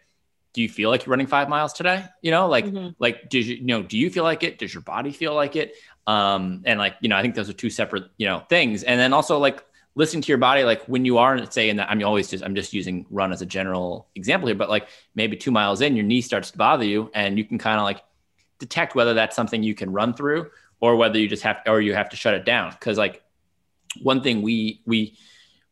Do 0.54 0.62
you 0.64 0.70
feel 0.70 0.90
like 0.90 1.06
you're 1.06 1.12
running 1.12 1.28
five 1.28 1.50
miles 1.50 1.74
today? 1.74 2.06
You 2.22 2.32
know 2.32 2.48
like 2.48 2.66
mm-hmm. 2.66 2.90
like 3.00 3.30
did 3.30 3.46
you, 3.46 3.56
you 3.56 3.66
know 3.66 3.84
do 3.84 3.98
you 3.98 4.10
feel 4.10 4.24
like 4.24 4.44
it? 4.44 4.58
Does 4.58 4.74
your 4.74 4.82
body 4.82 5.12
feel 5.12 5.36
like 5.36 5.56
it? 5.56 5.76
Um 6.06 6.62
and 6.66 6.80
like 6.80 6.96
you 7.02 7.10
know 7.10 7.18
i 7.18 7.22
think 7.22 7.36
those 7.36 7.50
are 7.50 7.54
two 7.54 7.70
separate 7.70 8.06
you 8.18 8.28
know 8.28 8.40
things. 8.48 8.84
And 8.84 9.00
then 9.00 9.12
also 9.14 9.40
like 9.40 9.66
listening 9.96 10.22
to 10.22 10.28
your 10.28 10.38
body 10.38 10.64
like 10.64 10.86
when 10.86 11.06
you 11.06 11.18
are 11.18 11.44
say 11.52 11.74
that 11.74 11.90
i'm 11.90 12.04
always 12.04 12.30
just 12.30 12.44
i'm 12.44 12.54
just 12.54 12.72
using 12.72 13.04
run 13.10 13.34
as 13.34 13.42
a 13.42 13.48
general 13.48 14.08
example 14.14 14.46
here 14.48 14.56
but 14.56 14.70
like 14.70 14.88
maybe 15.16 15.36
two 15.36 15.50
miles 15.50 15.82
in 15.82 15.96
your 15.96 16.06
knee 16.06 16.22
starts 16.22 16.52
to 16.52 16.58
bother 16.60 16.86
you 16.86 17.10
and 17.16 17.36
you 17.40 17.44
can 17.44 17.58
kind 17.58 17.80
of 17.80 17.84
like 17.84 18.04
detect 18.60 18.94
whether 18.94 19.16
that's 19.16 19.36
something 19.36 19.64
you 19.64 19.74
can 19.74 19.92
run 19.92 20.14
through 20.14 20.52
or 20.80 20.96
whether 20.96 21.18
you 21.18 21.28
just 21.28 21.44
have 21.44 21.58
or 21.66 21.82
you 21.82 21.94
have 21.94 22.10
to 22.10 22.16
shut 22.16 22.34
it 22.34 22.46
down 22.46 22.72
because 22.72 22.98
like 22.98 23.24
one 24.02 24.22
thing 24.22 24.42
we 24.42 24.82
we 24.86 25.18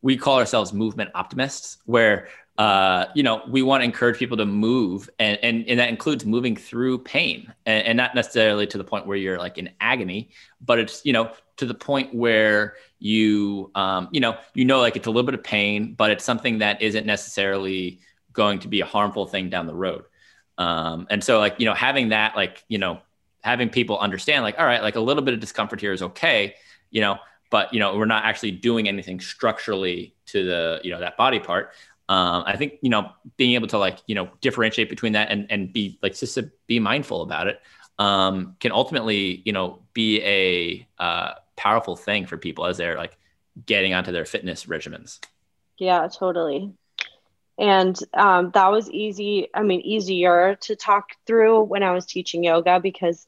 we 0.02 0.18
call 0.18 0.38
ourselves 0.38 0.74
movement 0.74 1.10
optimists 1.16 1.78
where 1.86 2.28
uh, 2.58 3.08
you 3.14 3.22
know, 3.22 3.44
we 3.50 3.62
want 3.62 3.82
to 3.82 3.86
encourage 3.86 4.18
people 4.18 4.38
to 4.38 4.46
move, 4.46 5.10
and 5.20 5.38
and, 5.44 5.68
and 5.68 5.80
that 5.80 5.90
includes 5.90 6.26
moving 6.26 6.56
through 6.56 7.00
pain, 7.00 7.54
and, 7.66 7.86
and 7.86 7.98
not 7.98 8.16
necessarily 8.16 8.66
to 8.66 8.78
the 8.78 8.84
point 8.84 9.06
where 9.06 9.18
you're 9.18 9.38
like 9.38 9.58
in 9.58 9.70
agony, 9.82 10.30
but 10.62 10.80
it's 10.80 11.06
you 11.06 11.12
know 11.12 11.32
to 11.58 11.66
the 11.66 11.74
point 11.74 12.16
where 12.16 12.76
you 13.00 13.72
um, 13.76 14.08
you 14.12 14.22
know 14.22 14.38
you 14.54 14.64
know 14.64 14.80
like 14.80 14.96
it's 14.96 15.08
a 15.08 15.10
little 15.10 15.26
bit 15.26 15.34
of 15.34 15.44
pain, 15.44 15.96
but 15.96 16.12
it's 16.12 16.24
something 16.24 16.60
that 16.60 16.82
isn't 16.82 17.06
necessarily 17.06 18.00
going 18.32 18.60
to 18.60 18.70
be 18.70 18.80
a 18.80 18.86
harmful 18.86 19.26
thing 19.26 19.50
down 19.50 19.68
the 19.68 19.76
road. 19.76 20.06
Um, 20.58 21.08
and 21.10 21.22
so 21.22 21.40
like 21.40 21.56
you 21.58 21.66
know 21.66 21.74
having 21.74 22.10
that 22.10 22.38
like 22.38 22.64
you 22.70 22.78
know 22.78 23.02
having 23.46 23.70
people 23.70 23.98
understand 24.00 24.44
like 24.44 24.60
all 24.60 24.66
right 24.66 24.82
like 24.82 24.96
a 24.96 25.00
little 25.00 25.24
bit 25.24 25.34
of 25.34 25.40
discomfort 25.40 25.80
here 25.80 25.94
is 25.94 26.02
okay, 26.02 26.56
you 26.90 27.00
know, 27.00 27.18
but 27.50 27.74
you 27.74 27.80
know 27.80 27.96
we're 27.96 28.06
not 28.06 28.26
actually 28.26 28.52
doing 28.52 28.88
anything 28.88 29.20
structurally 29.20 30.16
to 30.26 30.44
the 30.44 30.82
you 30.84 30.92
know 30.92 31.00
that 31.00 31.16
body 31.16 31.40
part 31.40 31.72
um, 32.10 32.44
I 32.46 32.56
think 32.56 32.74
you 32.82 32.90
know 32.90 33.12
being 33.38 33.54
able 33.54 33.68
to 33.68 33.78
like 33.78 34.00
you 34.08 34.16
know 34.16 34.30
differentiate 34.42 34.90
between 34.90 35.14
that 35.14 35.32
and 35.32 35.48
and 35.50 35.72
be 35.72 35.98
like 36.02 36.16
just 36.16 36.36
to 36.36 36.52
be 36.68 36.80
mindful 36.80 37.22
about 37.22 37.48
it 37.48 37.62
um, 37.98 38.56
can 38.60 38.72
ultimately 38.72 39.42
you 39.46 39.54
know 39.54 39.80
be 39.94 40.22
a 40.22 40.88
uh, 41.02 41.34
powerful 41.56 41.96
thing 41.96 42.26
for 42.26 42.38
people 42.38 42.66
as 42.66 42.78
they're 42.78 42.98
like 42.98 43.18
getting 43.66 43.94
onto 43.94 44.12
their 44.12 44.26
fitness 44.26 44.66
regimens. 44.66 45.20
Yeah, 45.78 46.08
totally. 46.08 46.74
And 47.58 47.98
um, 48.14 48.52
that 48.54 48.70
was 48.70 48.90
easy. 48.92 49.48
I 49.54 49.64
mean, 49.64 49.80
easier 49.82 50.58
to 50.62 50.76
talk 50.76 51.12
through 51.26 51.64
when 51.64 51.84
I 51.84 51.94
was 51.94 52.06
teaching 52.06 52.44
yoga 52.44 52.82
because 52.82 53.28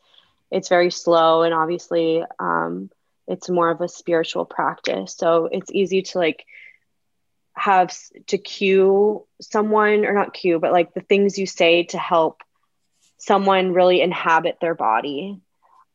it's 0.52 0.70
very 0.70 0.92
slow 0.92 1.44
and 1.44 1.54
obviously 1.54 2.24
um, 2.40 2.90
it's 3.28 3.50
more 3.50 3.70
of 3.70 3.82
a 3.82 3.90
spiritual 3.90 4.46
practice. 4.46 5.16
So 5.18 5.50
it's 5.52 5.72
easy 5.72 6.02
to 6.04 6.18
like 6.18 6.46
have 7.58 7.92
to 8.28 8.38
cue 8.38 9.26
someone 9.42 10.06
or 10.06 10.14
not 10.14 10.34
cue 10.34 10.60
but 10.60 10.72
like 10.72 10.94
the 10.94 11.02
things 11.02 11.40
you 11.40 11.48
say 11.48 11.84
to 11.84 11.98
help 11.98 12.42
someone 13.18 13.74
really 13.74 14.00
inhabit 14.00 14.58
their 14.62 14.76
body 14.76 15.42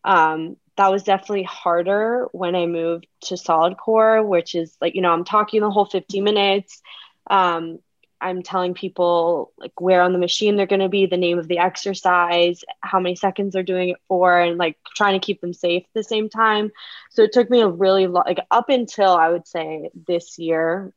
um, 0.05 0.57
that 0.77 0.91
was 0.91 1.05
definitely 1.05 1.45
harder 1.45 2.27
when 2.33 2.57
i 2.57 2.67
moved 2.67 3.07
to 3.21 3.35
Solidcore 3.35 4.27
which 4.27 4.57
is 4.57 4.77
like 4.81 4.97
you 4.97 5.03
know 5.03 5.13
i'm 5.13 5.25
talking 5.25 5.61
the 5.61 5.71
whole 5.71 5.85
50 5.85 6.21
minutes 6.21 6.83
um, 7.31 7.79
i'm 8.23 8.43
telling 8.43 8.75
people 8.75 9.53
like 9.59 9.79
where 9.81 10.03
on 10.03 10.13
the 10.13 10.19
machine 10.19 10.57
they're 10.57 10.67
going 10.67 10.81
to 10.81 10.89
be 10.89 11.07
the 11.07 11.17
name 11.17 11.39
of 11.39 11.49
the 11.49 11.59
exercise 11.59 12.63
how 12.81 13.01
many 13.01 13.17
seconds 13.17 13.53
they're 13.53 13.63
doing 13.63 13.91
it 13.91 13.99
for 14.09 14.39
and 14.41 14.59
like 14.59 14.77
trying 14.97 15.19
to 15.19 15.25
keep 15.25 15.41
them 15.41 15.53
safe 15.53 15.83
at 15.83 15.95
the 15.95 16.03
same 16.03 16.29
time 16.29 16.71
so 17.11 17.23
it 17.23 17.33
took 17.33 17.51
me 17.51 17.61
a 17.61 17.69
really 17.69 18.07
long 18.07 18.25
like 18.27 18.41
up 18.51 18.69
until 18.69 19.11
i 19.11 19.29
would 19.29 19.47
say 19.47 19.91
this 20.07 20.39
year 20.39 20.93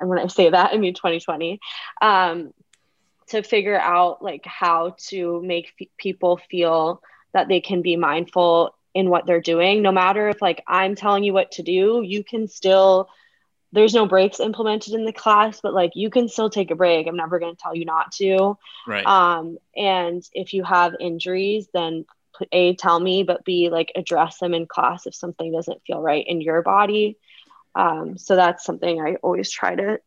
and 0.00 0.08
when 0.08 0.18
I 0.18 0.26
say 0.26 0.50
that, 0.50 0.70
I 0.72 0.78
mean 0.78 0.94
2020, 0.94 1.60
um, 2.00 2.52
to 3.28 3.42
figure 3.42 3.78
out 3.78 4.22
like 4.22 4.44
how 4.44 4.96
to 5.08 5.40
make 5.42 5.72
f- 5.80 5.88
people 5.98 6.40
feel 6.50 7.02
that 7.32 7.48
they 7.48 7.60
can 7.60 7.82
be 7.82 7.96
mindful 7.96 8.74
in 8.94 9.08
what 9.08 9.26
they're 9.26 9.40
doing. 9.40 9.82
No 9.82 9.92
matter 9.92 10.28
if 10.28 10.42
like 10.42 10.64
I'm 10.66 10.96
telling 10.96 11.22
you 11.22 11.32
what 11.32 11.52
to 11.52 11.62
do, 11.62 12.02
you 12.04 12.24
can 12.24 12.48
still. 12.48 13.08
There's 13.72 13.94
no 13.94 14.06
breaks 14.06 14.40
implemented 14.40 14.94
in 14.94 15.04
the 15.04 15.12
class, 15.12 15.60
but 15.60 15.74
like 15.74 15.92
you 15.94 16.10
can 16.10 16.28
still 16.28 16.50
take 16.50 16.70
a 16.70 16.74
break. 16.74 17.06
I'm 17.06 17.16
never 17.16 17.38
going 17.38 17.54
to 17.54 17.62
tell 17.62 17.74
you 17.74 17.84
not 17.84 18.12
to. 18.12 18.58
Right. 18.86 19.06
Um, 19.06 19.58
and 19.76 20.22
if 20.32 20.54
you 20.54 20.64
have 20.64 20.94
injuries, 20.98 21.68
then 21.72 22.04
a 22.52 22.74
tell 22.74 22.98
me, 22.98 23.22
but 23.22 23.44
b 23.44 23.68
like 23.70 23.92
address 23.94 24.38
them 24.38 24.54
in 24.54 24.66
class 24.66 25.06
if 25.06 25.14
something 25.14 25.52
doesn't 25.52 25.82
feel 25.86 26.00
right 26.00 26.24
in 26.26 26.40
your 26.40 26.62
body. 26.62 27.18
Um, 27.74 28.18
so 28.18 28.36
that's 28.36 28.64
something 28.64 29.00
I 29.00 29.16
always 29.16 29.50
try 29.50 29.74
to 29.76 30.00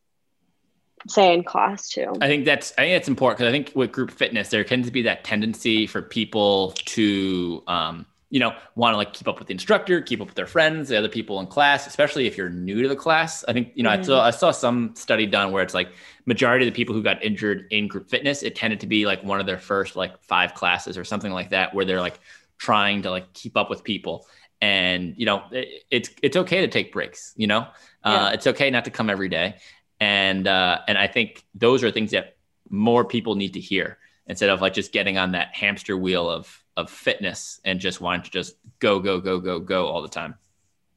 say 1.07 1.33
in 1.33 1.43
class 1.43 1.89
too. 1.89 2.13
I 2.21 2.27
think 2.27 2.45
that's 2.45 2.71
I 2.77 2.83
think 2.83 2.95
that's 2.95 3.07
important 3.07 3.39
because 3.39 3.49
I 3.49 3.51
think 3.51 3.71
with 3.75 3.91
group 3.91 4.11
fitness 4.11 4.49
there 4.49 4.63
tends 4.63 4.87
to 4.87 4.91
be 4.91 5.03
that 5.03 5.23
tendency 5.23 5.87
for 5.87 6.01
people 6.01 6.71
to 6.85 7.63
um, 7.67 8.05
you 8.33 8.39
know 8.39 8.51
want 8.73 8.93
to 8.93 8.97
like 8.97 9.13
keep 9.13 9.27
up 9.27 9.37
with 9.37 9.47
the 9.47 9.53
instructor, 9.53 10.01
keep 10.01 10.19
up 10.19 10.25
with 10.25 10.35
their 10.35 10.47
friends, 10.47 10.89
the 10.89 10.97
other 10.97 11.07
people 11.07 11.39
in 11.39 11.45
class, 11.45 11.85
especially 11.85 12.25
if 12.25 12.35
you're 12.35 12.49
new 12.49 12.81
to 12.81 12.89
the 12.89 12.95
class. 12.95 13.45
I 13.47 13.53
think 13.53 13.71
you 13.75 13.83
know 13.83 13.91
mm-hmm. 13.91 14.01
I 14.01 14.05
saw 14.05 14.25
I 14.25 14.31
saw 14.31 14.49
some 14.49 14.95
study 14.95 15.27
done 15.27 15.51
where 15.51 15.61
it's 15.61 15.75
like 15.75 15.89
majority 16.25 16.67
of 16.67 16.73
the 16.73 16.75
people 16.75 16.95
who 16.95 17.03
got 17.03 17.23
injured 17.23 17.67
in 17.69 17.87
group 17.87 18.09
fitness 18.09 18.41
it 18.41 18.55
tended 18.55 18.79
to 18.79 18.87
be 18.87 19.05
like 19.05 19.23
one 19.23 19.39
of 19.39 19.45
their 19.45 19.59
first 19.59 19.95
like 19.95 20.19
five 20.23 20.55
classes 20.55 20.97
or 20.97 21.03
something 21.03 21.31
like 21.31 21.51
that 21.51 21.75
where 21.75 21.85
they're 21.85 22.01
like 22.01 22.19
trying 22.57 23.03
to 23.03 23.11
like 23.11 23.31
keep 23.33 23.55
up 23.55 23.69
with 23.69 23.83
people 23.83 24.25
and 24.61 25.13
you 25.15 25.27
know 25.27 25.43
it, 25.51 25.83
it's 25.91 26.09
it's 26.23 26.37
okay 26.37 26.61
to 26.61 26.67
take 26.67 26.91
breaks 26.91 27.33
you 27.35 27.45
know 27.45 27.67
uh, 28.03 28.31
it's 28.33 28.47
okay 28.47 28.71
not 28.71 28.85
to 28.85 28.91
come 28.91 29.09
every 29.09 29.29
day 29.29 29.55
and 29.99 30.47
uh, 30.47 30.79
and 30.87 30.97
i 30.97 31.05
think 31.05 31.45
those 31.53 31.83
are 31.83 31.91
things 31.91 32.11
that 32.11 32.37
more 32.69 33.05
people 33.05 33.35
need 33.35 33.53
to 33.53 33.59
hear 33.59 33.97
instead 34.25 34.49
of 34.49 34.61
like 34.61 34.73
just 34.73 34.91
getting 34.91 35.17
on 35.17 35.33
that 35.33 35.53
hamster 35.53 35.95
wheel 35.95 36.29
of 36.29 36.62
of 36.77 36.89
fitness 36.89 37.59
and 37.63 37.79
just 37.79 38.01
wanting 38.01 38.23
to 38.23 38.31
just 38.31 38.55
go 38.79 38.99
go 38.99 39.19
go 39.19 39.39
go 39.39 39.59
go 39.59 39.87
all 39.87 40.01
the 40.01 40.07
time 40.07 40.35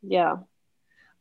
yeah 0.02 0.36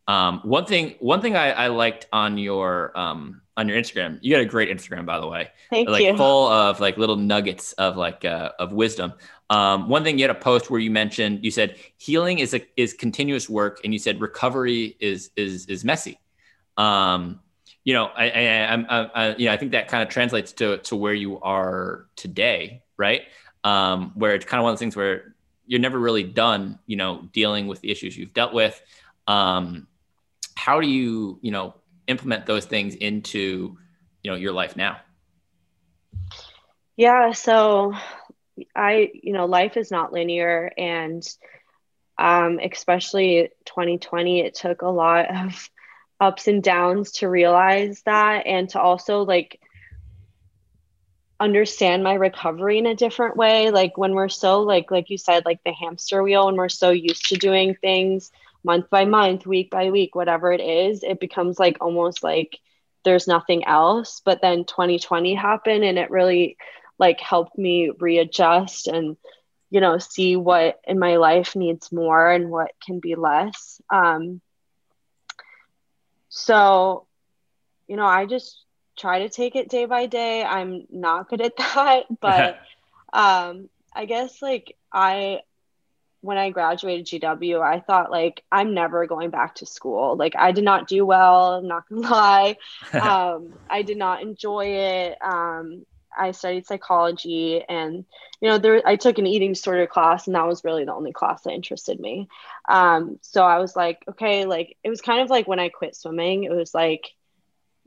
um, 0.08 0.41
one 0.43 0.66
thing 0.66 0.95
one 0.99 1.22
thing 1.22 1.36
I, 1.36 1.51
I 1.51 1.68
liked 1.68 2.08
on 2.14 2.38
your 2.38 2.95
um, 2.97 3.41
on 3.58 3.68
your 3.68 3.78
Instagram, 3.78 4.20
you 4.22 4.36
got 4.36 4.41
a 4.41 4.45
great 4.45 4.70
Instagram 4.70 5.06
by 5.06 5.20
the 5.20 5.28
way. 5.28 5.49
Thank 5.70 5.89
like, 5.89 6.03
you. 6.03 6.16
Full 6.16 6.47
of 6.47 6.80
like 6.80 6.97
little 6.97 7.16
nuggets 7.16 7.74
of 7.74 7.97
like 7.97 8.26
uh, 8.26 8.51
of 8.60 8.72
wisdom. 8.72 9.14
Um, 9.49 9.89
one 9.89 10.03
thing 10.03 10.18
you 10.18 10.24
had 10.24 10.36
a 10.36 10.39
post 10.39 10.70
where 10.70 10.80
you 10.80 10.91
mentioned 10.91 11.43
you 11.43 11.51
said 11.51 11.78
healing 11.97 12.39
is 12.39 12.53
a 12.53 12.62
is 12.78 12.93
continuous 12.93 13.49
work, 13.49 13.82
and 13.84 13.93
you 13.93 13.99
said 13.99 14.22
recovery 14.22 14.95
is 14.99 15.32
is 15.36 15.66
is 15.68 15.84
messy. 15.84 16.20
Um, 16.78 17.39
you 17.84 17.93
know, 17.93 18.06
I, 18.06 18.30
I, 18.30 18.74
I'm, 18.74 18.86
I, 18.89 18.97
I, 19.14 19.36
you 19.36 19.45
know, 19.45 19.53
I 19.53 19.58
think 19.58 19.72
that 19.72 19.88
kind 19.88 20.03
of 20.03 20.10
translates 20.10 20.51
to 20.53 20.78
to 20.80 20.95
where 20.95 21.14
you 21.14 21.39
are 21.41 22.08
today, 22.16 22.84
right? 22.97 23.24
Um, 23.66 24.11
where 24.16 24.36
it's 24.36 24.45
kind 24.45 24.59
of 24.59 24.63
one 24.63 24.72
of 24.72 24.76
those 24.76 24.80
things 24.80 24.95
where 24.95 25.36
you're 25.66 25.82
never 25.82 25.99
really 25.99 26.24
done, 26.24 26.80
you 26.86 26.95
know, 26.95 27.28
dealing 27.34 27.68
with 27.68 27.82
the 27.82 27.91
issues 27.91 28.16
you've 28.16 28.34
dealt 28.34 28.53
with. 28.53 28.80
Um, 29.28 29.88
how 30.55 30.80
do 30.80 30.88
you, 30.88 31.39
you 31.41 31.51
know, 31.51 31.76
implement 32.07 32.45
those 32.45 32.66
things 32.66 32.95
into, 32.95 33.78
you 34.24 34.32
know, 34.32 34.38
your 34.38 34.53
life 34.53 34.78
now? 34.78 34.97
Yeah. 36.95 37.32
So 37.32 37.93
I, 38.76 39.11
you 39.13 39.34
know, 39.34 39.45
life 39.45 39.78
is 39.78 39.91
not 39.91 40.13
linear 40.13 40.72
and 40.78 41.28
um, 42.18 42.59
especially 42.59 43.49
2020, 43.66 44.39
it 44.41 44.55
took 44.55 44.82
a 44.82 44.88
lot 44.88 45.26
of 45.36 45.70
ups 46.20 46.47
and 46.47 46.63
downs 46.63 47.11
to 47.13 47.28
realize 47.28 48.01
that 48.03 48.45
and 48.45 48.70
to 48.70 48.80
also 48.80 49.24
like 49.24 49.59
understand 51.40 52.04
my 52.04 52.14
recovery 52.14 52.78
in 52.78 52.86
a 52.86 52.96
different 52.96 53.36
way. 53.38 53.72
Like 53.72 53.98
when 53.98 54.14
we're 54.14 54.30
so 54.30 54.62
like 54.62 54.92
like 54.92 55.10
you 55.10 55.18
said, 55.18 55.46
like 55.46 55.60
the 55.66 55.74
hamster 55.74 56.24
wheel, 56.24 56.48
and 56.48 56.58
we're 56.58 56.70
so 56.70 56.92
used 56.92 57.28
to 57.30 57.36
doing 57.38 57.76
things 57.76 58.32
month 58.64 58.90
by 58.90 59.06
month, 59.06 59.46
week 59.46 59.70
by 59.72 59.90
week, 59.92 60.16
whatever 60.16 60.52
it 60.52 60.62
is, 60.62 61.04
it 61.04 61.20
becomes 61.20 61.60
like 61.60 61.78
almost 61.82 62.24
like 62.24 62.60
there's 63.04 63.28
nothing 63.28 63.66
else. 63.66 64.22
But 64.26 64.42
then 64.42 64.66
2020 64.66 65.36
happened 65.36 65.84
and 65.84 65.98
it 65.98 66.12
really 66.12 66.58
like 67.00 67.20
helped 67.20 67.58
me 67.58 67.92
readjust 68.00 68.88
and 68.88 69.18
you 69.70 69.82
know 69.82 69.98
see 69.98 70.36
what 70.36 70.80
in 70.86 71.00
my 71.00 71.18
life 71.18 71.56
needs 71.56 71.92
more 71.92 72.32
and 72.32 72.50
what 72.50 72.72
can 72.86 73.00
be 73.00 73.16
less 73.16 73.82
um 73.92 74.42
so 76.30 77.08
you 77.88 77.98
know 77.98 78.06
i 78.06 78.26
just 78.26 78.64
try 78.96 79.20
to 79.20 79.30
take 79.30 79.56
it 79.56 79.70
day 79.70 79.86
by 79.86 80.06
day. 80.06 80.43
I'm 80.43 80.86
not 80.89 81.30
good 81.30 81.41
at 81.41 81.58
that 81.58 82.06
but 82.20 82.60
um 83.14 83.70
i 83.93 84.06
guess 84.06 84.41
like 84.41 84.76
i 84.91 85.39
when 86.22 86.38
i 86.38 86.50
graduated 86.50 87.06
gw 87.06 87.62
i 87.62 87.80
thought 87.80 88.12
like 88.12 88.43
i'm 88.52 88.74
never 88.74 89.06
going 89.06 89.30
back 89.30 89.56
to 89.56 89.66
school. 89.66 90.18
Like 90.18 90.36
i 90.36 90.52
did 90.52 90.64
not 90.64 90.88
do 90.88 91.06
well 91.06 91.54
i'm 91.54 91.68
not 91.68 91.88
gonna 91.88 92.02
lie. 92.10 92.58
Um 92.93 93.54
i 93.70 93.82
did 93.82 93.98
not 93.98 94.22
enjoy 94.22 94.66
it. 94.66 95.18
Um 95.22 95.86
I 96.18 96.32
studied 96.32 96.66
psychology 96.66 97.62
and 97.68 98.06
you 98.39 98.50
know 98.50 98.58
there 98.58 98.82
I 98.86 98.96
took 98.96 99.18
an 99.18 99.28
eating 99.28 99.54
disorder 99.54 99.86
class 99.86 100.28
and 100.28 100.36
that 100.36 100.48
was 100.48 100.64
really 100.64 100.86
the 100.86 100.93
only 100.93 101.12
class 101.12 101.41
that 101.41 101.52
interested 101.54 102.00
me. 102.00 102.30
Um, 102.70 103.20
so 103.22 103.43
I 103.43 103.60
was 103.60 103.76
like, 103.76 104.04
okay, 104.08 104.46
like 104.46 104.78
it 104.84 104.89
was 104.89 105.02
kind 105.02 105.22
of 105.22 105.30
like 105.30 105.48
when 105.48 105.60
I 105.60 105.70
quit 105.70 105.96
swimming, 105.96 106.46
it 106.46 106.52
was 106.52 106.74
like 106.74 107.12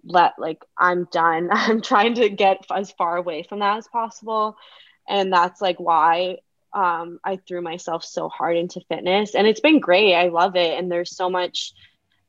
let 0.04 0.34
like 0.38 0.64
I'm 0.76 1.08
done. 1.10 1.48
I'm 1.52 1.80
trying 1.80 2.14
to 2.14 2.28
get 2.28 2.64
as 2.74 2.92
far 2.92 3.16
away 3.16 3.44
from 3.48 3.60
that 3.60 3.78
as 3.78 3.88
possible. 3.88 4.56
And 5.08 5.32
that's 5.32 5.60
like 5.60 5.80
why 5.80 6.38
um, 6.72 7.18
I 7.24 7.36
threw 7.36 7.62
myself 7.62 8.04
so 8.04 8.28
hard 8.28 8.56
into 8.56 8.80
fitness 8.88 9.34
and 9.34 9.46
it's 9.46 9.60
been 9.60 9.80
great. 9.80 10.14
I 10.14 10.28
love 10.28 10.54
it. 10.54 10.78
And 10.78 10.90
there's 10.90 11.16
so 11.16 11.30
much 11.30 11.72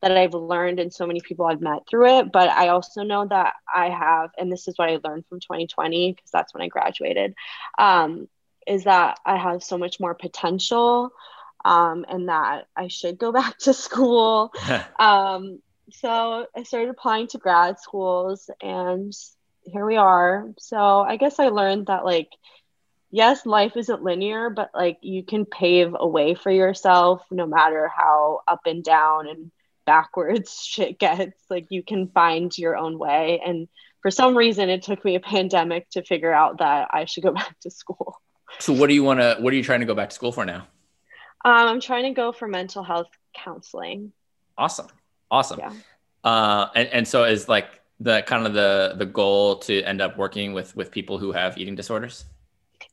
that 0.01 0.15
I've 0.15 0.33
learned 0.33 0.79
and 0.79 0.93
so 0.93 1.05
many 1.05 1.19
people 1.19 1.45
I've 1.45 1.61
met 1.61 1.87
through 1.89 2.19
it. 2.19 2.31
But 2.31 2.49
I 2.49 2.69
also 2.69 3.03
know 3.03 3.27
that 3.27 3.53
I 3.73 3.89
have, 3.89 4.31
and 4.37 4.51
this 4.51 4.67
is 4.67 4.77
what 4.77 4.89
I 4.89 4.99
learned 5.03 5.25
from 5.27 5.39
2020, 5.39 6.13
because 6.13 6.31
that's 6.31 6.53
when 6.53 6.63
I 6.63 6.67
graduated, 6.67 7.33
um, 7.77 8.27
is 8.65 8.85
that 8.85 9.19
I 9.25 9.37
have 9.37 9.63
so 9.63 9.77
much 9.77 9.99
more 9.99 10.13
potential 10.13 11.11
um, 11.65 12.05
and 12.07 12.29
that 12.29 12.67
I 12.75 12.87
should 12.87 13.17
go 13.17 13.31
back 13.33 13.57
to 13.59 13.73
school. 13.73 14.53
um, 14.99 15.59
so 15.91 16.47
I 16.55 16.63
started 16.63 16.89
applying 16.89 17.27
to 17.27 17.37
grad 17.37 17.79
schools 17.79 18.49
and 18.61 19.13
here 19.63 19.85
we 19.85 19.97
are. 19.97 20.47
So 20.59 20.77
I 20.77 21.17
guess 21.17 21.39
I 21.39 21.49
learned 21.49 21.87
that 21.87 22.05
like 22.05 22.29
yes, 23.11 23.45
life 23.45 23.75
isn't 23.75 24.03
linear, 24.03 24.49
but 24.49 24.71
like 24.73 24.97
you 25.01 25.23
can 25.23 25.45
pave 25.45 25.95
a 25.97 26.07
way 26.07 26.35
for 26.35 26.51
yourself 26.51 27.23
no 27.31 27.45
matter 27.45 27.87
how 27.87 28.41
up 28.47 28.61
and 28.65 28.83
down 28.83 29.27
and 29.27 29.51
backwards 29.85 30.63
shit 30.65 30.99
gets. 30.99 31.37
Like 31.49 31.67
you 31.69 31.83
can 31.83 32.07
find 32.07 32.55
your 32.57 32.77
own 32.77 32.99
way. 32.99 33.41
And 33.45 33.67
for 34.01 34.11
some 34.11 34.37
reason, 34.37 34.69
it 34.69 34.83
took 34.83 35.03
me 35.03 35.15
a 35.15 35.19
pandemic 35.19 35.89
to 35.91 36.03
figure 36.03 36.31
out 36.31 36.59
that 36.59 36.89
I 36.91 37.05
should 37.05 37.23
go 37.23 37.31
back 37.33 37.59
to 37.61 37.71
school. 37.71 38.21
So, 38.59 38.73
what 38.73 38.87
do 38.87 38.95
you 38.95 39.03
want 39.03 39.19
to, 39.19 39.37
what 39.39 39.53
are 39.53 39.55
you 39.55 39.63
trying 39.63 39.81
to 39.81 39.85
go 39.85 39.93
back 39.93 40.09
to 40.09 40.15
school 40.15 40.31
for 40.31 40.45
now? 40.45 40.67
Um, 41.45 41.67
I'm 41.67 41.81
trying 41.81 42.03
to 42.03 42.11
go 42.11 42.31
for 42.31 42.47
mental 42.47 42.83
health 42.83 43.09
counseling. 43.33 44.11
Awesome. 44.57 44.87
Awesome. 45.31 45.59
Yeah. 45.59 45.73
Uh, 46.23 46.67
and, 46.75 46.87
and 46.89 47.07
so 47.07 47.23
is 47.23 47.47
like 47.47 47.81
the 47.99 48.21
kind 48.23 48.45
of 48.45 48.53
the, 48.53 48.95
the 48.97 49.05
goal 49.05 49.57
to 49.59 49.83
end 49.83 50.01
up 50.01 50.17
working 50.17 50.53
with, 50.53 50.75
with 50.75 50.91
people 50.91 51.17
who 51.17 51.31
have 51.31 51.57
eating 51.57 51.75
disorders? 51.75 52.25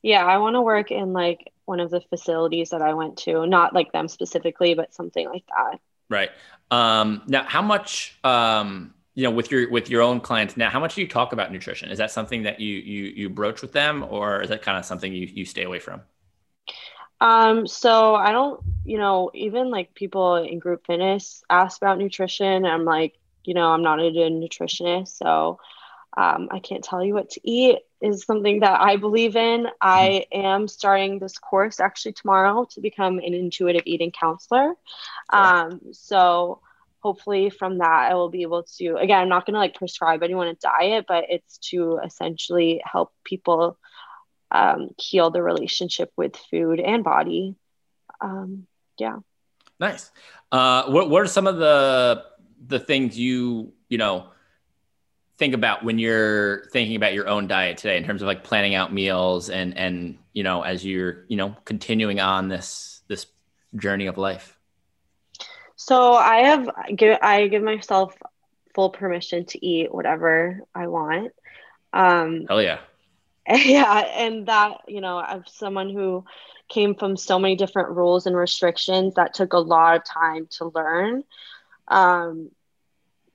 Yeah, 0.03 0.25
I 0.25 0.37
want 0.37 0.55
to 0.55 0.61
work 0.61 0.91
in 0.91 1.13
like 1.13 1.51
one 1.65 1.79
of 1.79 1.89
the 1.89 2.01
facilities 2.01 2.69
that 2.69 2.81
I 2.81 2.93
went 2.93 3.17
to, 3.19 3.45
not 3.45 3.73
like 3.73 3.91
them 3.91 4.07
specifically, 4.07 4.73
but 4.73 4.93
something 4.93 5.27
like 5.27 5.43
that. 5.47 5.79
Right. 6.09 6.29
Um, 6.71 7.23
now, 7.27 7.43
how 7.43 7.61
much, 7.61 8.17
um, 8.23 8.93
you 9.15 9.23
know, 9.23 9.31
with 9.31 9.49
your 9.49 9.69
with 9.71 9.89
your 9.89 10.03
own 10.03 10.19
clients 10.19 10.55
now, 10.55 10.69
how 10.69 10.79
much 10.79 10.95
do 10.95 11.01
you 11.01 11.07
talk 11.07 11.33
about 11.33 11.51
nutrition? 11.51 11.89
Is 11.89 11.97
that 11.97 12.11
something 12.11 12.43
that 12.43 12.59
you 12.59 12.75
you 12.75 13.03
you 13.05 13.29
broach 13.29 13.61
with 13.61 13.71
them, 13.71 14.05
or 14.07 14.41
is 14.41 14.49
that 14.49 14.61
kind 14.61 14.77
of 14.77 14.85
something 14.85 15.11
you 15.11 15.25
you 15.25 15.43
stay 15.43 15.63
away 15.63 15.79
from? 15.79 16.01
Um, 17.19 17.67
so 17.67 18.15
I 18.15 18.31
don't, 18.31 18.61
you 18.85 18.97
know, 18.97 19.31
even 19.33 19.71
like 19.71 19.93
people 19.93 20.35
in 20.35 20.59
group 20.59 20.85
fitness 20.85 21.43
ask 21.49 21.81
about 21.81 21.97
nutrition. 21.97 22.65
I'm 22.65 22.85
like, 22.85 23.17
you 23.43 23.53
know, 23.53 23.69
I'm 23.69 23.81
not 23.81 23.99
a 23.99 24.03
nutritionist, 24.03 25.17
so 25.17 25.59
um, 26.15 26.49
I 26.51 26.59
can't 26.59 26.83
tell 26.83 27.03
you 27.03 27.13
what 27.13 27.29
to 27.31 27.41
eat 27.43 27.77
is 28.01 28.25
something 28.25 28.61
that 28.61 28.79
I 28.81 28.97
believe 28.97 29.35
in. 29.35 29.67
I 29.81 30.25
mm-hmm. 30.33 30.45
am 30.45 30.67
starting 30.67 31.19
this 31.19 31.37
course 31.37 31.79
actually 31.79 32.13
tomorrow 32.13 32.67
to 32.71 32.81
become 32.81 33.19
an 33.19 33.33
intuitive 33.33 33.83
eating 33.85 34.11
counselor. 34.11 34.73
Um, 35.31 35.81
so 35.93 36.61
hopefully 36.99 37.49
from 37.49 37.77
that 37.77 38.11
I 38.11 38.15
will 38.15 38.29
be 38.29 38.41
able 38.41 38.63
to 38.77 38.97
again 38.97 39.21
I'm 39.21 39.29
not 39.29 39.45
going 39.45 39.53
to 39.53 39.59
like 39.59 39.75
prescribe 39.75 40.23
anyone 40.23 40.47
a 40.47 40.55
diet, 40.55 41.05
but 41.07 41.25
it's 41.29 41.57
to 41.69 41.99
essentially 42.03 42.81
help 42.83 43.13
people 43.23 43.77
um, 44.51 44.89
heal 44.97 45.29
the 45.29 45.41
relationship 45.41 46.11
with 46.15 46.35
food 46.35 46.79
and 46.79 47.03
body. 47.03 47.55
Um, 48.21 48.67
yeah. 48.97 49.17
Nice. 49.79 50.11
Uh, 50.51 50.89
what 50.89 51.09
What 51.09 51.23
are 51.23 51.27
some 51.27 51.47
of 51.47 51.57
the 51.57 52.23
the 52.65 52.79
things 52.79 53.17
you 53.17 53.73
you 53.89 53.97
know 53.97 54.27
think 55.37 55.53
about 55.53 55.83
when 55.83 55.99
you're 55.99 56.65
thinking 56.71 56.95
about 56.95 57.13
your 57.13 57.27
own 57.27 57.47
diet 57.47 57.77
today 57.77 57.97
in 57.97 58.03
terms 58.03 58.21
of 58.21 58.25
like 58.25 58.43
planning 58.43 58.75
out 58.75 58.91
meals 58.91 59.49
and 59.49 59.77
and 59.77 60.17
you 60.33 60.43
know 60.43 60.61
as 60.61 60.83
you're 60.83 61.25
you 61.27 61.37
know 61.37 61.55
continuing 61.65 62.19
on 62.19 62.47
this 62.47 63.01
this 63.07 63.27
journey 63.75 64.07
of 64.07 64.17
life 64.17 64.57
so 65.75 66.13
i 66.13 66.37
have 66.37 66.69
give 66.95 67.17
i 67.21 67.47
give 67.47 67.61
myself 67.61 68.15
full 68.73 68.89
permission 68.89 69.45
to 69.45 69.63
eat 69.63 69.93
whatever 69.93 70.59
i 70.73 70.87
want 70.87 71.31
um 71.93 72.45
hell 72.47 72.61
yeah 72.61 72.79
yeah 73.65 73.99
and 74.17 74.47
that 74.47 74.81
you 74.87 75.01
know 75.01 75.19
as 75.19 75.41
someone 75.47 75.89
who 75.89 76.23
came 76.69 76.95
from 76.95 77.15
so 77.17 77.39
many 77.39 77.55
different 77.55 77.89
rules 77.91 78.25
and 78.27 78.35
restrictions 78.35 79.15
that 79.15 79.33
took 79.33 79.53
a 79.53 79.59
lot 79.59 79.95
of 79.97 80.03
time 80.05 80.47
to 80.51 80.71
learn 80.75 81.23
um 81.87 82.49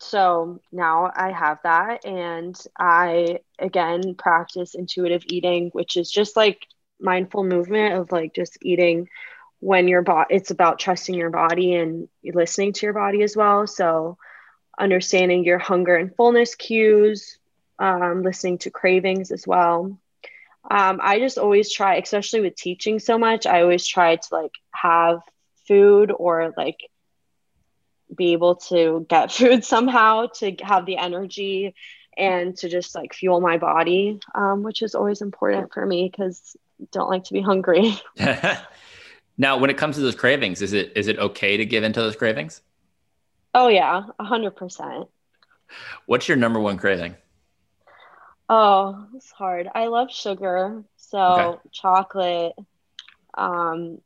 so 0.01 0.61
now 0.73 1.11
I 1.15 1.31
have 1.33 1.59
that. 1.65 2.05
And 2.05 2.55
I, 2.79 3.41
again, 3.59 4.15
practice 4.17 4.75
intuitive 4.75 5.23
eating, 5.29 5.71
which 5.73 5.97
is 5.97 6.11
just 6.11 6.37
like 6.37 6.67
mindful 7.01 7.45
movement 7.45 7.95
of 7.95 8.13
like 8.13 8.35
just 8.35 8.59
eating 8.63 9.09
when 9.61 9.89
your 9.89 10.03
body, 10.03 10.35
it's 10.35 10.51
about 10.51 10.79
trusting 10.79 11.15
your 11.15 11.31
body 11.31 11.75
and 11.75 12.09
listening 12.25 12.73
to 12.75 12.87
your 12.87 12.95
body 12.95 13.23
as 13.23 13.37
well. 13.37 13.67
So 13.67 14.19
understanding 14.79 15.45
your 15.45 15.59
hunger 15.59 15.97
and 15.97 16.15
fullness 16.17 16.55
cues, 16.55 17.39
um, 17.79 18.23
listening 18.23 18.59
to 18.59 18.71
cravings 18.71 19.31
as 19.31 19.47
well. 19.47 19.99
Um, 20.71 21.01
I 21.03 21.19
just 21.19 21.39
always 21.39 21.73
try, 21.73 21.97
especially 21.97 22.41
with 22.41 22.55
teaching 22.55 22.99
so 22.99 23.19
much, 23.19 23.47
I 23.47 23.63
always 23.63 23.87
try 23.87 24.17
to 24.17 24.29
like 24.31 24.53
have 24.73 25.21
food 25.67 26.13
or 26.17 26.53
like 26.57 26.79
be 28.15 28.33
able 28.33 28.57
to 28.57 29.07
get 29.09 29.33
food 29.39 29.65
somehow 29.65 30.27
to 30.27 30.55
have 30.63 30.87
the 30.87 30.99
energy 30.99 31.75
and 32.17 32.57
to 32.59 32.69
just 32.69 32.95
like 32.95 33.15
fuel 33.15 33.41
my 33.41 33.57
body 33.57 34.21
um, 34.35 34.63
which 34.63 34.83
is 34.83 34.95
always 34.95 35.23
important 35.23 35.73
for 35.73 35.87
me 35.87 36.11
because 36.11 36.57
don't 36.91 37.09
like 37.09 37.25
to 37.25 37.33
be 37.33 37.41
hungry. 37.41 37.95
Now 39.39 39.57
when 39.57 39.71
it 39.71 39.79
comes 39.79 39.97
to 39.97 40.03
those 40.03 40.15
cravings 40.15 40.61
is 40.61 40.75
it 40.75 40.93
is 40.95 41.09
it 41.09 41.19
okay 41.19 41.57
to 41.57 41.65
give 41.65 41.85
into 41.85 42.01
those 42.01 42.17
cravings? 42.17 42.61
Oh 43.55 43.69
yeah 43.69 44.03
a 44.19 44.25
100% 44.25 45.09
what's 46.07 46.29
your 46.29 46.37
number 46.37 46.61
one 46.61 46.77
craving 46.77 47.17
oh 48.53 49.07
it's 49.15 49.31
hard 49.31 49.69
i 49.75 49.87
love 49.87 50.11
sugar 50.11 50.83
so 50.97 51.19
okay. 51.19 51.69
chocolate 51.73 52.53
um 53.35 53.99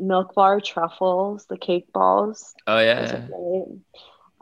milk 0.00 0.34
bar 0.34 0.60
truffles, 0.60 1.46
the 1.46 1.58
cake 1.58 1.92
balls. 1.92 2.54
Oh 2.66 2.78
yeah. 2.78 3.22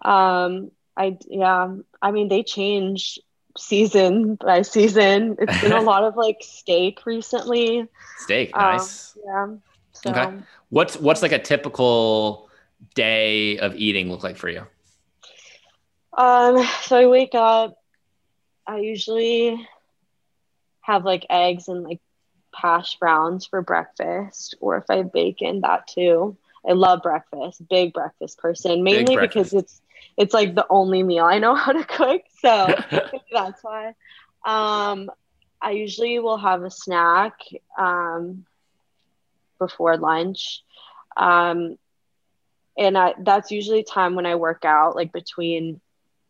Um, 0.03 0.71
I 0.97 1.19
yeah, 1.29 1.75
I 2.01 2.11
mean 2.13 2.29
they 2.29 2.43
change 2.43 3.19
season 3.57 4.37
by 4.37 4.63
season. 4.77 5.37
It's 5.39 5.61
been 5.61 5.73
a 5.73 5.81
lot 5.83 6.05
of 6.05 6.17
like 6.17 6.39
steak 6.41 7.05
recently. 7.05 7.87
Steak, 8.19 8.57
um, 8.57 8.63
nice. 8.63 9.17
Um, 9.17 9.23
yeah. 9.27 9.57
So. 9.93 10.11
Okay. 10.11 10.39
What's 10.71 10.97
what's 10.97 11.23
like 11.23 11.33
a 11.33 11.39
typical 11.39 12.49
day 12.95 13.59
of 13.59 13.75
eating 13.75 14.11
look 14.11 14.23
like 14.23 14.37
for 14.37 14.49
you? 14.49 14.67
Um, 16.17 16.67
so 16.83 16.97
I 16.97 17.07
wake 17.07 17.35
up. 17.35 17.78
I 18.69 18.79
usually 18.79 19.69
have 20.83 21.05
like 21.05 21.27
eggs 21.31 21.69
and 21.69 21.85
like 21.85 22.01
hash 22.55 22.97
browns 22.99 23.47
for 23.47 23.63
breakfast, 23.63 24.57
or 24.61 24.77
if 24.79 24.85
I 24.91 24.99
have 24.99 25.13
bacon, 25.13 25.61
that 25.63 25.89
too. 25.89 26.37
I 26.69 26.73
love 26.73 27.03
breakfast, 27.03 27.67
big 27.69 27.95
breakfast 27.95 28.39
person, 28.39 28.85
mainly 28.85 29.17
breakfast. 29.17 29.53
because 29.53 29.55
it's 29.55 29.83
it's 30.19 30.35
like 30.35 30.55
the 30.55 30.67
only 30.71 31.03
meal 31.03 31.25
I 31.25 31.39
know 31.39 31.55
how 31.57 31.73
to 31.73 31.85
cook. 31.85 32.23
So 32.41 32.75
that's 33.33 33.63
why. 33.63 33.89
Um, 34.47 35.11
I 35.63 35.73
usually 35.73 36.19
will 36.21 36.39
have 36.39 36.63
a 36.63 36.71
snack 36.71 37.35
um, 37.79 38.47
before 39.59 39.97
lunch. 39.97 40.63
Um, 41.17 41.77
and 42.79 42.97
I, 42.97 43.15
that's 43.23 43.51
usually 43.51 43.85
time 43.85 44.15
when 44.15 44.27
I 44.27 44.37
work 44.37 44.65
out, 44.65 44.97
like 44.97 45.13
between 45.13 45.81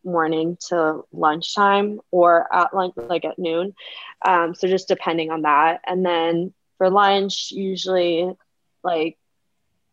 morning 0.03 0.57
to 0.69 1.03
lunchtime 1.11 1.99
or 2.11 2.47
at 2.53 2.73
lunch 2.73 2.93
like 2.97 3.25
at 3.25 3.39
noon. 3.39 3.73
Um, 4.25 4.55
so 4.55 4.67
just 4.67 4.87
depending 4.87 5.31
on 5.31 5.43
that. 5.43 5.81
And 5.85 6.05
then 6.05 6.53
for 6.77 6.89
lunch 6.89 7.51
usually 7.51 8.31
like 8.83 9.17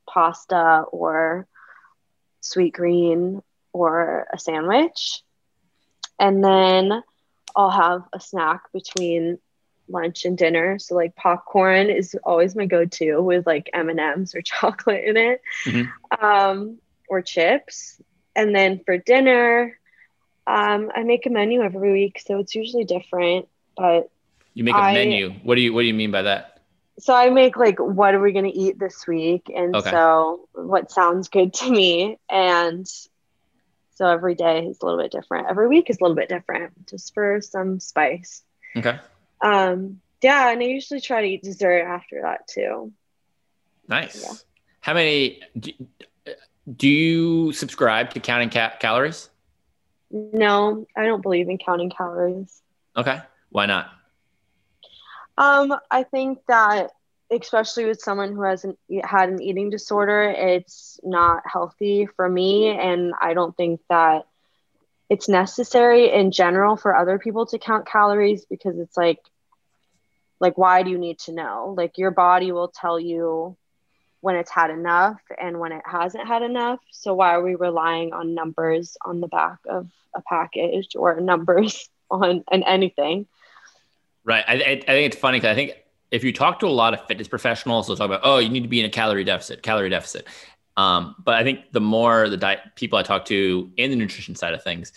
pasta 0.09 0.85
or 0.91 1.47
Sweetgreen 2.43 3.43
or 3.73 4.27
a 4.33 4.39
sandwich. 4.39 5.23
And 6.19 6.43
then 6.43 7.03
i'll 7.55 7.71
have 7.71 8.03
a 8.13 8.21
snack 8.21 8.71
between 8.73 9.39
lunch 9.89 10.25
and 10.25 10.37
dinner. 10.37 10.79
So 10.79 10.95
like 10.95 11.15
popcorn 11.17 11.91
is 11.91 12.17
always 12.25 12.55
my 12.57 12.67
go-to 12.67 13.21
with 13.23 13.47
like 13.47 13.71
m&ms 13.73 14.35
or 14.35 14.43
chocolate 14.45 15.05
in 15.05 15.17
it. 15.17 15.41
Mm-hmm. 15.65 16.25
um, 16.25 16.79
or 17.09 17.23
chips. 17.23 18.01
And 18.35 18.55
then 18.55 18.81
for 18.85 18.99
dinner 18.99 19.79
um, 20.47 20.91
I 20.95 21.03
make 21.03 21.27
a 21.27 21.31
menu 21.31 21.63
every 21.63 21.93
week, 21.93 22.23
so 22.25 22.39
it's 22.39 22.55
usually 22.55 22.85
different. 22.85 23.49
But 23.77 24.11
you 24.55 24.65
make 24.65 24.75
a 24.75 24.79
I, 24.79 24.95
menu. 24.95 25.31
What 25.43 25.57
do 25.57 25.61
you 25.61 25.73
What 25.73 25.83
do 25.83 25.87
you 25.87 25.95
mean 25.95 26.11
by 26.11 26.23
that? 26.23 26.61
So 26.99 27.15
I 27.15 27.29
make 27.31 27.57
like, 27.57 27.79
what 27.79 28.15
are 28.15 28.21
we 28.21 28.33
going 28.33 28.51
to 28.51 28.57
eat 28.57 28.79
this 28.79 29.07
week? 29.07 29.51
And 29.55 29.77
okay. 29.77 29.91
so 29.91 30.49
what 30.55 30.91
sounds 30.91 31.29
good 31.29 31.53
to 31.55 31.71
me, 31.71 32.19
and 32.31 32.87
so 33.97 34.07
every 34.07 34.35
day 34.35 34.67
is 34.67 34.79
a 34.81 34.87
little 34.87 35.01
bit 35.01 35.13
different. 35.13 35.49
Every 35.51 35.69
week 35.69 35.91
is 35.91 35.99
a 36.01 36.05
little 36.05 36.17
bit 36.17 36.29
different, 36.29 36.89
just 36.89 37.13
for 37.13 37.41
some 37.41 37.81
spice. 37.81 38.43
Okay. 38.77 38.99
Um. 39.43 40.01
Yeah, 40.23 40.51
and 40.51 40.61
I 40.61 40.65
usually 40.65 41.01
try 41.01 41.21
to 41.21 41.27
eat 41.29 41.43
dessert 41.43 41.85
after 41.85 42.23
that 42.23 42.49
too. 42.49 42.93
Nice. 43.89 44.23
Yeah. 44.23 44.33
How 44.81 44.95
many 44.95 45.43
do, 45.59 45.73
do 46.75 46.89
you 46.89 47.53
subscribe 47.53 48.11
to 48.15 48.21
counting 48.21 48.51
ca- 48.51 48.77
calories? 48.81 49.29
No, 50.11 50.87
I 50.97 51.07
don't 51.07 51.23
believe 51.23 51.49
in 51.49 51.59
counting 51.59 51.91
calories. 51.91 52.63
Okay. 52.97 53.21
Why 53.51 53.67
not? 53.67 53.91
Um, 55.39 55.75
I 55.91 56.05
think 56.05 56.39
that 56.49 56.91
especially 57.31 57.87
with 57.87 58.01
someone 58.01 58.33
who 58.33 58.43
hasn't 58.43 58.79
had 59.03 59.29
an 59.29 59.43
eating 59.43 59.71
disorder, 59.71 60.23
it's 60.23 61.01
not 61.03 61.43
healthy 61.45 62.07
for 62.07 62.29
me. 62.29 62.69
And 62.69 63.15
I 63.21 63.35
don't 63.35 63.57
think 63.57 63.81
that 63.91 64.27
it's 65.09 65.29
necessary 65.29 66.13
in 66.13 66.31
general 66.31 66.77
for 66.77 66.97
other 66.97 67.19
people 67.19 67.47
to 67.47 67.59
count 67.59 67.87
calories 67.87 68.45
because 68.45 68.79
it's 68.79 68.97
like 68.97 69.21
like 70.41 70.59
why 70.59 70.83
do 70.83 70.91
you 70.91 70.99
need 70.99 71.19
to 71.19 71.33
know 71.33 71.75
like 71.77 71.97
your 71.97 72.11
body 72.11 72.53
will 72.53 72.69
tell 72.69 72.99
you 72.99 73.57
when 74.27 74.35
it's 74.35 74.51
had 74.51 74.71
enough 74.71 75.21
and 75.41 75.61
when 75.61 75.71
it 75.71 75.83
hasn't 75.85 76.27
had 76.27 76.43
enough. 76.43 76.81
So 76.91 77.15
why 77.15 77.33
are 77.33 77.43
we 77.45 77.55
relying 77.55 78.13
on 78.13 78.35
numbers 78.35 78.97
on 79.05 79.21
the 79.21 79.29
back 79.29 79.59
of 79.69 79.89
a 80.17 80.23
package 80.23 80.97
or 80.97 81.21
numbers 81.21 81.89
on 82.11 82.43
and 82.51 82.65
anything? 82.67 83.29
Right. 84.25 84.45
I, 84.49 84.55
I 84.55 84.59
think 84.81 85.13
it's 85.13 85.17
funny 85.17 85.39
because 85.39 85.53
i 85.53 85.55
think 85.55 85.77
if 86.11 86.25
you 86.25 86.33
talk 86.33 86.59
to 86.59 86.67
a 86.67 86.77
lot 86.83 86.93
of 86.93 87.07
fitness 87.07 87.29
professionals 87.29 87.87
they'll 87.87 87.97
talk 87.97 88.07
about 88.07 88.23
oh 88.25 88.39
you 88.39 88.49
need 88.49 88.65
to 88.65 88.69
be 88.69 88.81
in 88.81 88.87
a 88.87 88.91
calorie 88.91 89.23
deficit 89.23 89.63
calorie 89.63 89.91
deficit. 89.91 90.27
Um, 90.77 91.15
but 91.25 91.35
i 91.37 91.45
think 91.45 91.61
the 91.71 91.81
more 91.81 92.29
the 92.29 92.37
diet 92.37 92.59
people 92.75 92.99
i 92.99 93.05
talk 93.05 93.27
to 93.27 93.71
in 93.77 93.91
the 93.91 93.97
nutrition 93.97 94.35
side 94.35 94.55
of 94.55 94.65
things 94.65 94.93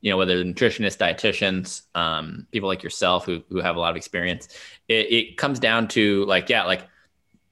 you 0.00 0.12
know, 0.12 0.16
whether 0.16 0.44
nutritionists, 0.44 0.96
dietitians, 0.96 1.82
um, 1.96 2.46
people 2.52 2.68
like 2.68 2.84
yourself 2.84 3.24
who, 3.24 3.42
who 3.48 3.58
have 3.58 3.74
a 3.74 3.80
lot 3.80 3.90
of 3.90 3.96
experience, 3.96 4.46
it, 4.86 5.12
it, 5.12 5.36
comes 5.36 5.58
down 5.58 5.88
to 5.88 6.24
like, 6.26 6.48
yeah, 6.48 6.62
like 6.62 6.86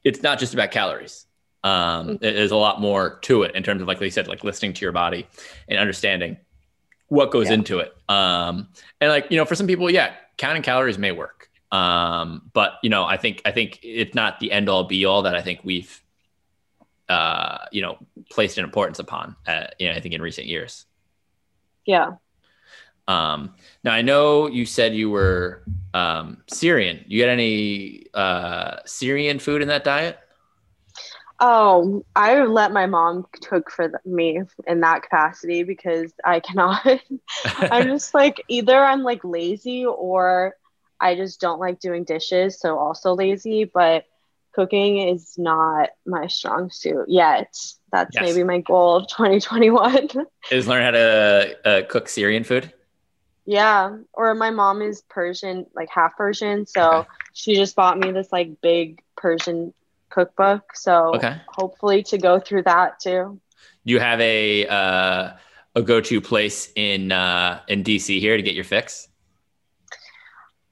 it's 0.07 0.22
not 0.22 0.38
just 0.38 0.54
about 0.54 0.70
calories. 0.70 1.26
Um, 1.64 1.72
mm-hmm. 1.72 2.16
there's 2.20 2.52
a 2.52 2.57
lot 2.57 2.80
more 2.80 3.18
to 3.22 3.42
it 3.42 3.57
in 3.57 3.64
terms 3.64 3.82
of 3.82 3.88
like, 3.88 4.00
you 4.00 4.11
said, 4.11 4.28
like 4.28 4.44
listening 4.44 4.72
to 4.74 4.84
your 4.84 4.92
body 4.92 5.26
and 5.68 5.80
understanding 5.80 6.36
what 7.09 7.32
goes 7.32 7.48
yeah. 7.48 7.54
into 7.54 7.80
it. 7.80 7.92
Um, 8.09 8.68
and 9.00 9.11
like, 9.11 9.26
you 9.30 9.36
know, 9.36 9.44
for 9.44 9.57
some 9.57 9.66
people, 9.66 9.90
yeah, 9.90 10.14
counting 10.36 10.62
calories 10.62 10.96
may 10.96 11.11
work. 11.11 11.50
Um, 11.72 12.50
but 12.52 12.74
you 12.84 12.90
know, 12.90 13.04
I 13.04 13.16
think, 13.16 13.42
I 13.44 13.50
think 13.50 13.80
it's 13.82 14.14
not 14.14 14.38
the 14.38 14.52
end 14.52 14.68
all 14.68 14.84
be 14.84 15.04
all 15.07 15.22
that 15.22 15.34
I 15.34 15.42
think 15.42 15.61
we've, 15.64 16.00
uh, 17.09 17.59
you 17.72 17.82
know, 17.82 17.98
placed 18.30 18.59
an 18.59 18.64
importance 18.64 19.00
upon, 19.00 19.34
uh, 19.48 19.66
you 19.80 19.88
know, 19.88 19.94
I 19.94 20.00
think 20.00 20.14
in 20.14 20.22
recent 20.22 20.46
years. 20.46 20.86
Yeah. 21.84 22.12
Um, 23.09 23.54
now 23.84 23.92
I 23.92 24.02
know 24.02 24.48
you 24.48 24.66
said 24.66 24.94
you 24.94 25.11
were 25.11 25.62
um, 25.94 26.42
Syrian. 26.48 27.04
You 27.07 27.22
got 27.22 27.30
any 27.30 28.07
uh, 28.14 28.78
Syrian 28.84 29.38
food 29.38 29.62
in 29.62 29.68
that 29.68 29.84
diet? 29.84 30.18
Oh, 31.38 32.02
I 32.14 32.42
let 32.44 32.72
my 32.72 32.86
mom 32.86 33.26
cook 33.42 33.70
for 33.70 34.00
me 34.07 34.40
in 34.66 34.80
that 34.80 35.02
capacity 35.02 35.62
because 35.62 36.12
I 36.24 36.40
cannot. 36.40 36.86
I'm 37.57 37.86
just 37.88 38.14
like 38.14 38.42
either 38.48 38.82
I'm 38.82 39.02
like 39.02 39.22
lazy 39.22 39.84
or 39.84 40.57
I 40.98 41.14
just 41.14 41.40
don't 41.40 41.61
like 41.61 41.78
doing 41.78 42.04
dishes, 42.04 42.59
so 42.59 42.78
also 42.78 43.14
lazy. 43.14 43.64
But 43.64 44.04
cooking 44.54 45.09
is 45.09 45.34
not 45.36 45.90
my 46.07 46.26
strong 46.26 46.70
suit 46.70 47.04
yet. 47.09 47.54
That's 47.92 48.14
yes. 48.14 48.22
maybe 48.22 48.42
my 48.42 48.61
goal 48.61 48.96
of 48.96 49.09
2021. 49.09 50.09
is 50.50 50.66
learn 50.66 50.82
how 50.82 50.90
to 50.92 51.57
uh, 51.64 51.82
cook 51.86 52.09
Syrian 52.09 52.44
food. 52.44 52.72
Yeah, 53.47 53.99
or 54.12 54.34
my 54.34 54.51
mom 54.51 54.82
is 54.82 55.03
Persian, 55.03 55.66
like 55.74 55.88
half 55.88 56.16
Persian, 56.16 56.66
so 56.66 56.90
okay. 56.90 57.09
she 57.32 57.55
just 57.55 57.76
bought 57.76 57.97
me 57.99 58.11
this 58.11 58.32
like 58.32 58.61
big 58.61 59.01
Persian 59.16 59.72
cookbook. 60.11 60.74
So 60.74 61.14
okay. 61.14 61.40
hopefully 61.47 62.03
to 62.05 62.18
go 62.18 62.40
through 62.40 62.64
that 62.64 62.99
too. 63.01 63.40
You 63.84 64.01
have 64.01 64.20
a 64.20 64.66
uh, 64.66 65.32
a 65.76 65.82
go 65.82 66.01
to 66.01 66.20
place 66.20 66.72
in 66.74 67.12
uh, 67.12 67.61
in 67.68 67.84
DC 67.84 68.18
here 68.18 68.36
to 68.36 68.42
get 68.42 68.55
your 68.55 68.64
fix. 68.64 69.09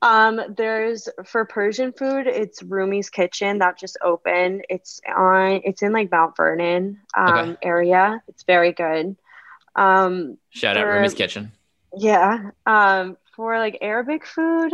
Um, 0.03 0.39
there's 0.55 1.09
for 1.25 1.47
Persian 1.47 1.93
food, 1.93 2.27
it's 2.27 2.63
Rumi's 2.63 3.09
Kitchen 3.09 3.59
that 3.61 3.79
just 3.79 3.97
opened. 4.03 4.67
It's 4.69 5.01
on, 5.09 5.63
it's 5.65 5.83
in 5.83 5.93
like 5.93 6.11
Mount 6.11 6.37
Vernon 6.37 7.01
um, 7.17 7.35
okay. 7.35 7.57
area. 7.63 8.23
It's 8.29 8.43
very 8.43 8.73
good. 8.73 9.17
Um, 9.77 10.37
Shout 10.51 10.77
out 10.77 10.87
Rumi's 10.87 11.15
Kitchen. 11.15 11.53
Yeah. 11.97 12.51
Um, 12.67 13.17
for 13.37 13.59
like 13.59 13.79
Arabic 13.81 14.27
food, 14.27 14.73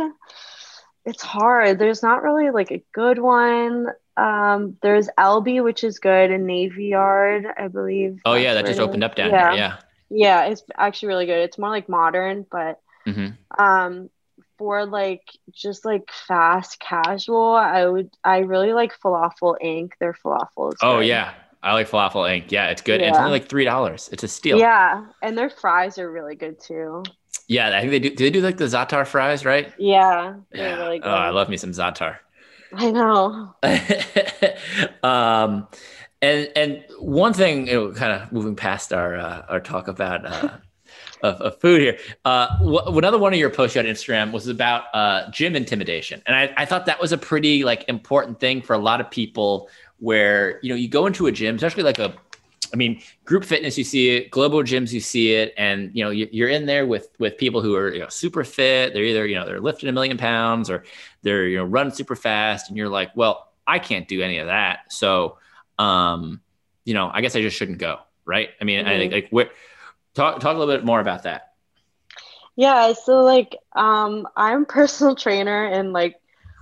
it's 1.05 1.21
hard. 1.21 1.79
There's 1.79 2.03
not 2.03 2.23
really 2.23 2.51
like 2.51 2.71
a 2.71 2.83
good 2.93 3.19
one. 3.19 3.87
Um, 4.17 4.77
there's 4.81 5.09
Albi, 5.17 5.61
which 5.61 5.83
is 5.83 5.99
good 5.99 6.31
in 6.31 6.45
Navy 6.45 6.85
Yard, 6.85 7.45
I 7.57 7.67
believe. 7.67 8.21
Oh 8.25 8.35
yeah, 8.35 8.53
that 8.53 8.65
just 8.65 8.79
opened 8.79 9.03
up 9.03 9.15
down 9.15 9.31
yeah. 9.31 9.51
here. 9.51 9.59
Yeah. 9.59 9.77
Yeah, 10.13 10.45
it's 10.45 10.63
actually 10.77 11.07
really 11.07 11.25
good. 11.25 11.39
It's 11.39 11.57
more 11.57 11.69
like 11.69 11.87
modern, 11.87 12.45
but 12.51 12.81
mm-hmm. 13.07 13.29
um, 13.57 14.09
for 14.57 14.85
like 14.85 15.23
just 15.53 15.85
like 15.85 16.11
fast 16.11 16.79
casual, 16.79 17.53
I 17.53 17.85
would 17.85 18.09
I 18.23 18.39
really 18.39 18.73
like 18.73 18.99
Falafel 18.99 19.55
Inc. 19.63 19.93
Their 19.99 20.13
falafel. 20.13 20.73
oh 20.81 20.97
good. 20.97 21.07
yeah, 21.07 21.33
I 21.63 21.73
like 21.73 21.89
Falafel 21.89 22.27
Inc. 22.27 22.51
Yeah, 22.51 22.67
it's 22.67 22.81
good. 22.81 23.01
Yeah. 23.01 23.07
And 23.07 23.15
it's 23.15 23.19
only 23.19 23.31
like 23.31 23.47
three 23.47 23.65
dollars. 23.65 24.09
It's 24.11 24.23
a 24.23 24.27
steal. 24.27 24.57
Yeah, 24.57 25.05
and 25.21 25.37
their 25.37 25.49
fries 25.49 25.97
are 25.97 26.11
really 26.11 26.35
good 26.35 26.59
too. 26.59 27.03
Yeah, 27.47 27.75
I 27.77 27.81
think 27.81 27.91
they 27.91 27.99
do. 27.99 28.09
Do 28.09 28.23
they 28.23 28.29
do 28.29 28.41
like 28.41 28.57
the 28.57 28.65
za'atar 28.65 29.05
fries, 29.05 29.45
right? 29.45 29.73
Yeah. 29.77 30.35
Yeah. 30.53 30.75
Really 30.75 31.01
oh, 31.03 31.09
I 31.09 31.29
love 31.29 31.49
me 31.49 31.57
some 31.57 31.71
za'atar. 31.71 32.17
I 32.73 32.91
know. 32.91 33.53
um, 35.03 35.67
and 36.21 36.49
and 36.55 36.83
one 36.99 37.33
thing, 37.33 37.67
you 37.67 37.73
know, 37.73 37.91
kind 37.91 38.11
of 38.11 38.31
moving 38.31 38.55
past 38.55 38.93
our 38.93 39.17
uh, 39.17 39.45
our 39.49 39.59
talk 39.59 39.87
about 39.87 40.25
uh, 40.25 40.49
of, 41.23 41.41
of, 41.41 41.59
food 41.59 41.81
here. 41.81 41.97
Uh, 42.25 42.57
w- 42.59 42.97
another 42.97 43.17
one 43.17 43.33
of 43.33 43.39
your 43.39 43.49
posts 43.49 43.77
on 43.77 43.85
Instagram 43.85 44.31
was 44.31 44.47
about 44.47 44.85
uh, 44.93 45.29
gym 45.31 45.55
intimidation, 45.55 46.21
and 46.25 46.35
I, 46.35 46.53
I 46.57 46.65
thought 46.65 46.85
that 46.85 47.01
was 47.01 47.11
a 47.11 47.17
pretty 47.17 47.63
like 47.63 47.85
important 47.87 48.39
thing 48.39 48.61
for 48.61 48.73
a 48.73 48.79
lot 48.79 49.01
of 49.01 49.09
people 49.09 49.69
where 50.01 50.59
you 50.61 50.69
know 50.69 50.75
you 50.75 50.89
go 50.89 51.05
into 51.05 51.27
a 51.27 51.31
gym, 51.31 51.55
especially 51.55 51.83
like 51.83 51.99
a 51.99 52.13
I 52.73 52.77
mean, 52.77 53.01
group 53.25 53.43
fitness, 53.43 53.77
you 53.77 53.83
see 53.83 54.15
it, 54.15 54.31
global 54.31 54.63
gyms, 54.63 54.93
you 54.93 55.01
see 55.01 55.33
it, 55.33 55.53
and 55.57 55.91
you 55.93 56.03
know, 56.03 56.09
you're 56.09 56.47
in 56.47 56.65
there 56.65 56.85
with 56.85 57.09
with 57.19 57.37
people 57.37 57.61
who 57.61 57.75
are 57.75 57.93
you 57.93 57.99
know 57.99 58.07
super 58.07 58.43
fit. 58.43 58.93
They're 58.93 59.03
either 59.03 59.25
you 59.25 59.35
know 59.35 59.45
they're 59.45 59.59
lifting 59.59 59.89
a 59.89 59.91
million 59.91 60.17
pounds 60.17 60.69
or 60.69 60.83
they're 61.21 61.47
you 61.47 61.57
know 61.57 61.65
running 61.65 61.93
super 61.93 62.15
fast, 62.15 62.69
and 62.69 62.77
you're 62.77 62.89
like, 62.89 63.11
well, 63.15 63.51
I 63.67 63.79
can't 63.79 64.07
do 64.07 64.21
any 64.21 64.37
of 64.37 64.47
that, 64.47 64.91
so 64.91 65.37
um, 65.79 66.41
you 66.85 66.93
know, 66.93 67.11
I 67.13 67.21
guess 67.21 67.35
I 67.35 67.41
just 67.41 67.57
shouldn't 67.57 67.79
go, 67.79 67.99
right? 68.25 68.49
I 68.59 68.63
mean, 68.63 68.79
mm-hmm. 68.79 68.89
I 68.89 68.97
think 68.97 69.13
like 69.13 69.27
what 69.31 69.51
talk 70.13 70.39
talk 70.39 70.55
a 70.55 70.59
little 70.59 70.73
bit 70.73 70.85
more 70.85 71.01
about 71.01 71.23
that. 71.23 71.53
Yeah, 72.55 72.93
so 72.93 73.23
like 73.23 73.57
um, 73.73 74.27
I'm 74.37 74.65
personal 74.65 75.15
trainer 75.15 75.65
and 75.65 75.91
like 75.91 76.20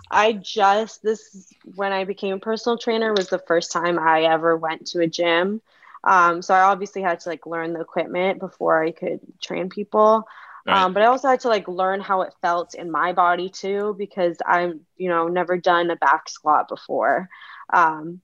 I 0.10 0.34
just 0.34 1.03
this 1.03 1.53
when 1.76 1.91
I 1.91 2.03
became 2.05 2.36
a 2.36 2.39
personal 2.39 2.78
trainer 2.78 3.14
was 3.14 3.30
the 3.30 3.39
first 3.39 3.72
time 3.72 3.99
I 3.99 4.24
ever 4.24 4.57
went 4.57 4.88
to 4.88 5.01
a 5.01 5.07
gym. 5.07 5.62
Um, 6.03 6.41
so 6.41 6.53
I 6.53 6.62
obviously 6.62 7.01
had 7.01 7.20
to 7.22 7.30
like 7.30 7.45
learn 7.45 7.74
the 7.74 7.82
equipment 7.82 8.39
before 8.39 8.84
I 8.84 8.91
could 8.91 9.20
train 9.41 9.70
people. 9.70 10.28
Right. 10.66 10.78
Um, 10.78 10.93
but 10.93 11.03
I 11.03 11.07
also 11.07 11.28
had 11.28 11.41
to 11.41 11.49
like 11.49 11.68
learn 11.68 12.01
how 12.01 12.22
it 12.22 12.34
felt 12.41 12.74
in 12.76 12.91
my 12.91 13.14
body 13.14 13.49
too 13.49 13.95
because 13.97 14.38
I'm 14.45 14.82
you 14.97 15.10
know 15.10 15.28
never 15.28 15.57
done 15.57 15.89
a 15.91 15.95
back 15.95 16.30
squat 16.30 16.68
before. 16.68 17.30
Um, 17.72 18.22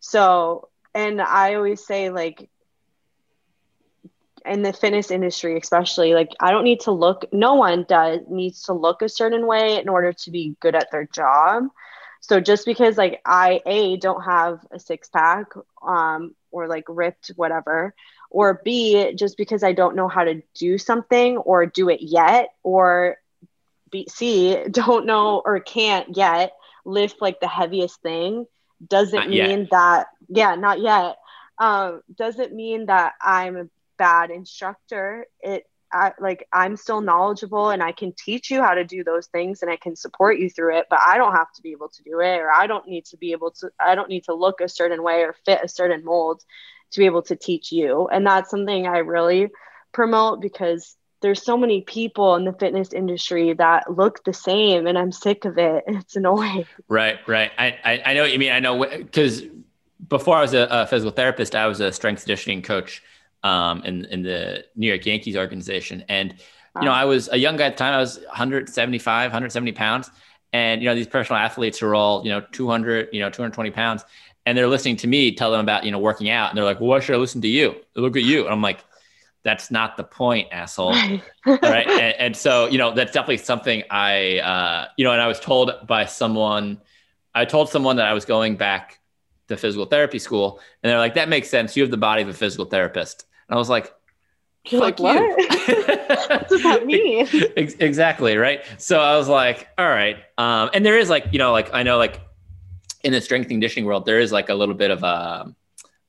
so 0.00 0.68
and 0.94 1.20
I 1.20 1.54
always 1.54 1.84
say 1.84 2.10
like 2.10 2.48
in 4.44 4.62
the 4.62 4.72
fitness 4.72 5.10
industry 5.10 5.56
especially 5.58 6.14
like 6.14 6.28
i 6.40 6.50
don't 6.50 6.64
need 6.64 6.80
to 6.80 6.90
look 6.92 7.24
no 7.32 7.54
one 7.54 7.84
does 7.88 8.20
needs 8.28 8.62
to 8.62 8.72
look 8.72 9.02
a 9.02 9.08
certain 9.08 9.46
way 9.46 9.78
in 9.80 9.88
order 9.88 10.12
to 10.12 10.30
be 10.30 10.56
good 10.60 10.74
at 10.74 10.90
their 10.90 11.06
job 11.06 11.64
so 12.20 12.40
just 12.40 12.64
because 12.66 12.96
like 12.96 13.20
i 13.24 13.60
a 13.66 13.96
don't 13.96 14.22
have 14.22 14.58
a 14.72 14.78
six 14.78 15.08
pack 15.08 15.46
um 15.86 16.34
or 16.50 16.66
like 16.68 16.84
ripped 16.88 17.28
whatever 17.36 17.94
or 18.30 18.60
b 18.64 19.12
just 19.14 19.36
because 19.36 19.62
i 19.62 19.72
don't 19.72 19.96
know 19.96 20.08
how 20.08 20.24
to 20.24 20.40
do 20.54 20.78
something 20.78 21.36
or 21.38 21.66
do 21.66 21.88
it 21.88 22.00
yet 22.02 22.48
or 22.62 23.16
b 23.90 24.06
c 24.08 24.56
don't 24.70 25.06
know 25.06 25.42
or 25.44 25.60
can't 25.60 26.16
yet 26.16 26.52
lift 26.84 27.20
like 27.20 27.40
the 27.40 27.48
heaviest 27.48 28.00
thing 28.02 28.46
doesn't 28.86 29.26
not 29.26 29.28
mean 29.28 29.66
yet. 29.66 29.70
that 29.70 30.06
yeah 30.28 30.54
not 30.54 30.80
yet 30.80 31.16
um 31.58 32.00
doesn't 32.16 32.52
mean 32.54 32.86
that 32.86 33.12
i'm 33.22 33.70
bad 33.98 34.30
instructor 34.30 35.26
it 35.40 35.64
I, 35.90 36.12
like 36.20 36.46
i'm 36.52 36.76
still 36.76 37.00
knowledgeable 37.00 37.70
and 37.70 37.82
i 37.82 37.92
can 37.92 38.12
teach 38.12 38.50
you 38.50 38.62
how 38.62 38.74
to 38.74 38.84
do 38.84 39.02
those 39.02 39.26
things 39.26 39.62
and 39.62 39.70
i 39.70 39.76
can 39.76 39.96
support 39.96 40.38
you 40.38 40.50
through 40.50 40.76
it 40.76 40.86
but 40.90 41.00
i 41.00 41.16
don't 41.16 41.34
have 41.34 41.50
to 41.54 41.62
be 41.62 41.72
able 41.72 41.88
to 41.88 42.02
do 42.02 42.20
it 42.20 42.36
or 42.36 42.50
i 42.50 42.66
don't 42.66 42.86
need 42.86 43.06
to 43.06 43.16
be 43.16 43.32
able 43.32 43.50
to 43.52 43.70
i 43.80 43.94
don't 43.94 44.10
need 44.10 44.24
to 44.24 44.34
look 44.34 44.60
a 44.60 44.68
certain 44.68 45.02
way 45.02 45.22
or 45.22 45.34
fit 45.46 45.60
a 45.62 45.68
certain 45.68 46.04
mold 46.04 46.42
to 46.90 47.00
be 47.00 47.06
able 47.06 47.22
to 47.22 47.36
teach 47.36 47.72
you. 47.72 48.08
And 48.08 48.26
that's 48.26 48.50
something 48.50 48.86
i 48.86 48.98
really 48.98 49.48
promote 49.92 50.40
because 50.40 50.96
there's 51.20 51.42
so 51.42 51.56
many 51.56 51.80
people 51.80 52.36
in 52.36 52.44
the 52.44 52.52
fitness 52.52 52.92
industry 52.92 53.52
that 53.54 53.92
look 53.92 54.22
the 54.24 54.32
same 54.32 54.86
and 54.86 54.98
i'm 54.98 55.12
sick 55.12 55.44
of 55.44 55.58
it. 55.58 55.84
It's 55.88 56.16
annoying. 56.16 56.66
Right 56.88 57.18
right. 57.26 57.50
I 57.58 57.78
i, 57.84 58.02
I 58.06 58.14
know 58.14 58.22
what 58.22 58.32
you 58.32 58.38
mean. 58.38 58.52
I 58.52 58.60
know 58.60 58.84
because 58.84 59.42
before 60.06 60.36
i 60.36 60.40
was 60.40 60.54
a, 60.54 60.68
a 60.70 60.86
physical 60.86 61.10
therapist 61.10 61.56
i 61.56 61.66
was 61.66 61.80
a 61.80 61.92
strength 61.92 62.22
conditioning 62.22 62.62
coach 62.62 63.02
um, 63.42 63.82
in 63.84 64.04
in 64.06 64.22
the 64.22 64.64
New 64.76 64.88
York 64.88 65.06
Yankees 65.06 65.36
organization. 65.36 66.04
And 66.08 66.34
you 66.80 66.84
know, 66.84 66.92
I 66.92 67.04
was 67.06 67.28
a 67.32 67.36
young 67.36 67.56
guy 67.56 67.66
at 67.66 67.76
the 67.76 67.78
time. 67.78 67.94
I 67.94 67.98
was 67.98 68.18
175, 68.18 69.30
170 69.30 69.72
pounds, 69.72 70.10
and 70.52 70.80
you 70.80 70.88
know, 70.88 70.94
these 70.94 71.06
professional 71.06 71.38
athletes 71.38 71.82
are 71.82 71.94
all 71.94 72.24
you 72.24 72.30
know 72.30 72.40
200, 72.52 73.08
you 73.12 73.20
know, 73.20 73.30
220 73.30 73.70
pounds, 73.70 74.04
and 74.46 74.56
they're 74.56 74.68
listening 74.68 74.96
to 74.96 75.06
me 75.06 75.34
tell 75.34 75.50
them 75.50 75.60
about 75.60 75.84
you 75.84 75.90
know 75.90 75.98
working 75.98 76.30
out, 76.30 76.50
and 76.50 76.56
they're 76.56 76.64
like, 76.64 76.80
"Well, 76.80 76.88
why 76.88 77.00
should 77.00 77.14
I 77.14 77.18
listen 77.18 77.40
to 77.42 77.48
you? 77.48 77.76
Look 77.96 78.16
at 78.16 78.22
you." 78.22 78.44
And 78.44 78.52
I'm 78.52 78.62
like, 78.62 78.84
That's 79.44 79.70
not 79.70 79.96
the 79.96 80.04
point, 80.04 80.48
asshole. 80.52 80.92
right. 81.46 81.86
And, 81.86 82.14
and, 82.18 82.36
so, 82.36 82.66
you 82.66 82.76
know, 82.76 82.92
that's 82.92 83.12
definitely 83.12 83.38
something 83.38 83.82
I, 83.88 84.40
uh, 84.40 84.88
you 84.96 85.04
know, 85.04 85.12
and 85.12 85.22
I 85.22 85.28
was 85.28 85.40
told 85.40 85.72
by 85.86 86.06
someone, 86.06 86.80
I 87.34 87.44
told 87.44 87.70
someone 87.70 87.96
that 87.96 88.06
I 88.06 88.14
was 88.14 88.24
going 88.24 88.56
back 88.56 88.98
to 89.46 89.56
physical 89.56 89.86
therapy 89.86 90.18
school, 90.18 90.60
and 90.82 90.90
they're 90.90 90.98
like, 90.98 91.14
that 91.14 91.28
makes 91.28 91.48
sense. 91.48 91.76
You 91.76 91.82
have 91.82 91.90
the 91.90 91.96
body 91.96 92.22
of 92.22 92.28
a 92.28 92.34
physical 92.34 92.66
therapist. 92.66 93.26
And 93.48 93.56
I 93.56 93.58
was 93.58 93.68
like, 93.68 93.92
you're 94.66 94.80
like, 94.80 94.98
what? 94.98 95.16
what 95.20 96.48
does 96.48 96.62
that 96.62 96.84
mean? 96.84 97.26
exactly. 97.56 98.36
Right. 98.36 98.62
So 98.76 99.00
I 99.00 99.16
was 99.16 99.28
like, 99.28 99.68
all 99.78 99.88
right. 99.88 100.16
Um, 100.36 100.70
and 100.74 100.84
there 100.84 100.98
is 100.98 101.08
like, 101.08 101.26
you 101.32 101.38
know, 101.38 101.52
like 101.52 101.72
I 101.72 101.82
know 101.82 101.98
like 101.98 102.20
in 103.04 103.12
the 103.12 103.20
strength 103.20 103.48
conditioning 103.48 103.86
world, 103.86 104.04
there 104.04 104.20
is 104.20 104.32
like 104.32 104.48
a 104.48 104.54
little 104.54 104.74
bit 104.74 104.90
of 104.90 105.02
a, 105.02 105.54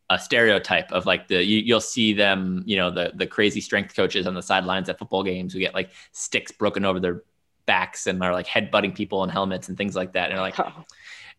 a 0.09 0.19
stereotype 0.19 0.91
of 0.91 1.05
like 1.05 1.27
the, 1.27 1.43
you, 1.43 1.73
will 1.73 1.81
see 1.81 2.13
them, 2.13 2.63
you 2.65 2.75
know, 2.75 2.89
the, 2.89 3.11
the 3.15 3.27
crazy 3.27 3.61
strength 3.61 3.95
coaches 3.95 4.27
on 4.27 4.33
the 4.33 4.41
sidelines 4.41 4.89
at 4.89 4.97
football 4.97 5.23
games 5.23 5.53
who 5.53 5.59
get 5.59 5.73
like 5.73 5.91
sticks 6.11 6.51
broken 6.51 6.83
over 6.83 6.99
their 6.99 7.23
backs 7.65 8.07
and 8.07 8.21
are 8.23 8.33
like 8.33 8.47
headbutting 8.47 8.95
people 8.95 9.23
in 9.23 9.29
helmets 9.29 9.69
and 9.69 9.77
things 9.77 9.95
like 9.95 10.13
that. 10.13 10.29
And 10.29 10.33
they're 10.33 10.41
like, 10.41 10.59
oh 10.59 10.85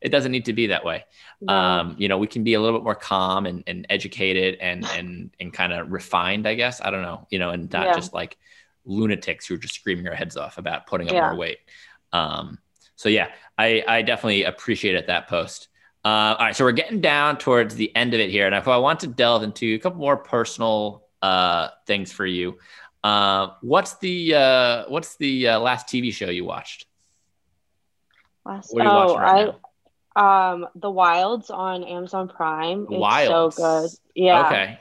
it 0.00 0.08
doesn't 0.08 0.32
need 0.32 0.46
to 0.46 0.52
be 0.52 0.68
that 0.68 0.84
way. 0.84 1.04
Um, 1.46 1.94
you 1.98 2.08
know, 2.08 2.18
we 2.18 2.26
can 2.26 2.42
be 2.42 2.54
a 2.54 2.60
little 2.60 2.78
bit 2.78 2.84
more 2.84 2.94
calm 2.94 3.46
and, 3.46 3.62
and 3.66 3.86
educated 3.90 4.58
and 4.60 4.84
and 4.96 5.30
and 5.40 5.52
kind 5.52 5.72
of 5.72 5.90
refined, 5.90 6.46
I 6.46 6.54
guess. 6.54 6.80
I 6.80 6.90
don't 6.90 7.02
know, 7.02 7.26
you 7.30 7.38
know, 7.38 7.50
and 7.50 7.70
not 7.72 7.86
yeah. 7.86 7.94
just 7.94 8.12
like 8.12 8.38
lunatics 8.84 9.46
who 9.46 9.54
are 9.54 9.58
just 9.58 9.74
screaming 9.74 10.04
their 10.04 10.14
heads 10.14 10.36
off 10.36 10.58
about 10.58 10.86
putting 10.86 11.08
up 11.08 11.14
yeah. 11.14 11.28
more 11.28 11.36
weight. 11.36 11.58
Um, 12.12 12.58
so 12.96 13.08
yeah, 13.08 13.28
I 13.58 13.84
I 13.86 14.02
definitely 14.02 14.44
appreciated 14.44 15.06
that 15.06 15.28
post. 15.28 15.68
Uh, 16.02 16.34
all 16.38 16.46
right, 16.46 16.56
so 16.56 16.64
we're 16.64 16.72
getting 16.72 17.02
down 17.02 17.36
towards 17.36 17.74
the 17.74 17.94
end 17.94 18.14
of 18.14 18.20
it 18.20 18.30
here, 18.30 18.46
and 18.46 18.54
if 18.54 18.68
I 18.68 18.78
want 18.78 19.00
to 19.00 19.06
delve 19.06 19.42
into 19.42 19.74
a 19.74 19.78
couple 19.78 19.98
more 19.98 20.16
personal 20.16 21.04
uh, 21.20 21.68
things 21.86 22.10
for 22.10 22.24
you, 22.24 22.58
uh, 23.04 23.48
what's 23.60 23.98
the 23.98 24.34
uh, 24.34 24.84
what's 24.88 25.16
the 25.16 25.48
uh, 25.48 25.60
last 25.60 25.88
TV 25.88 26.12
show 26.12 26.30
you 26.30 26.44
watched? 26.44 26.86
Last, 28.46 28.72
oh, 28.74 29.18
right 29.18 29.40
I 29.40 29.44
now? 29.44 29.60
Um, 30.16 30.66
The 30.74 30.90
Wilds 30.90 31.50
on 31.50 31.84
Amazon 31.84 32.28
Prime. 32.28 32.86
It's 32.90 33.00
Wilds. 33.00 33.56
so 33.56 33.62
good. 33.62 33.90
Yeah. 34.14 34.46
Okay. 34.46 34.78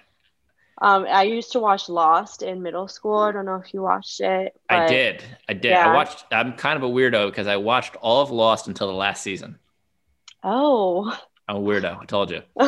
Um, 0.81 1.05
I 1.09 1.23
used 1.23 1.51
to 1.53 1.59
watch 1.59 1.89
Lost 1.89 2.41
in 2.41 2.61
middle 2.61 2.87
school. 2.87 3.19
I 3.19 3.31
don't 3.31 3.45
know 3.45 3.55
if 3.55 3.73
you 3.73 3.81
watched 3.81 4.21
it. 4.21 4.55
I 4.69 4.87
did. 4.87 5.23
I 5.47 5.53
did. 5.53 5.71
Yeah. 5.71 5.89
I 5.89 5.93
watched. 5.93 6.25
I'm 6.31 6.53
kind 6.53 6.77
of 6.77 6.83
a 6.83 6.93
weirdo 6.93 7.29
because 7.29 7.47
I 7.47 7.57
watched 7.57 7.95
all 7.97 8.21
of 8.21 8.31
Lost 8.31 8.67
until 8.67 8.87
the 8.87 8.93
last 8.93 9.21
season. 9.21 9.59
Oh. 10.41 11.17
I'm 11.49 11.57
a 11.57 11.59
weirdo. 11.59 11.99
I 12.01 12.05
told 12.05 12.31
you. 12.31 12.43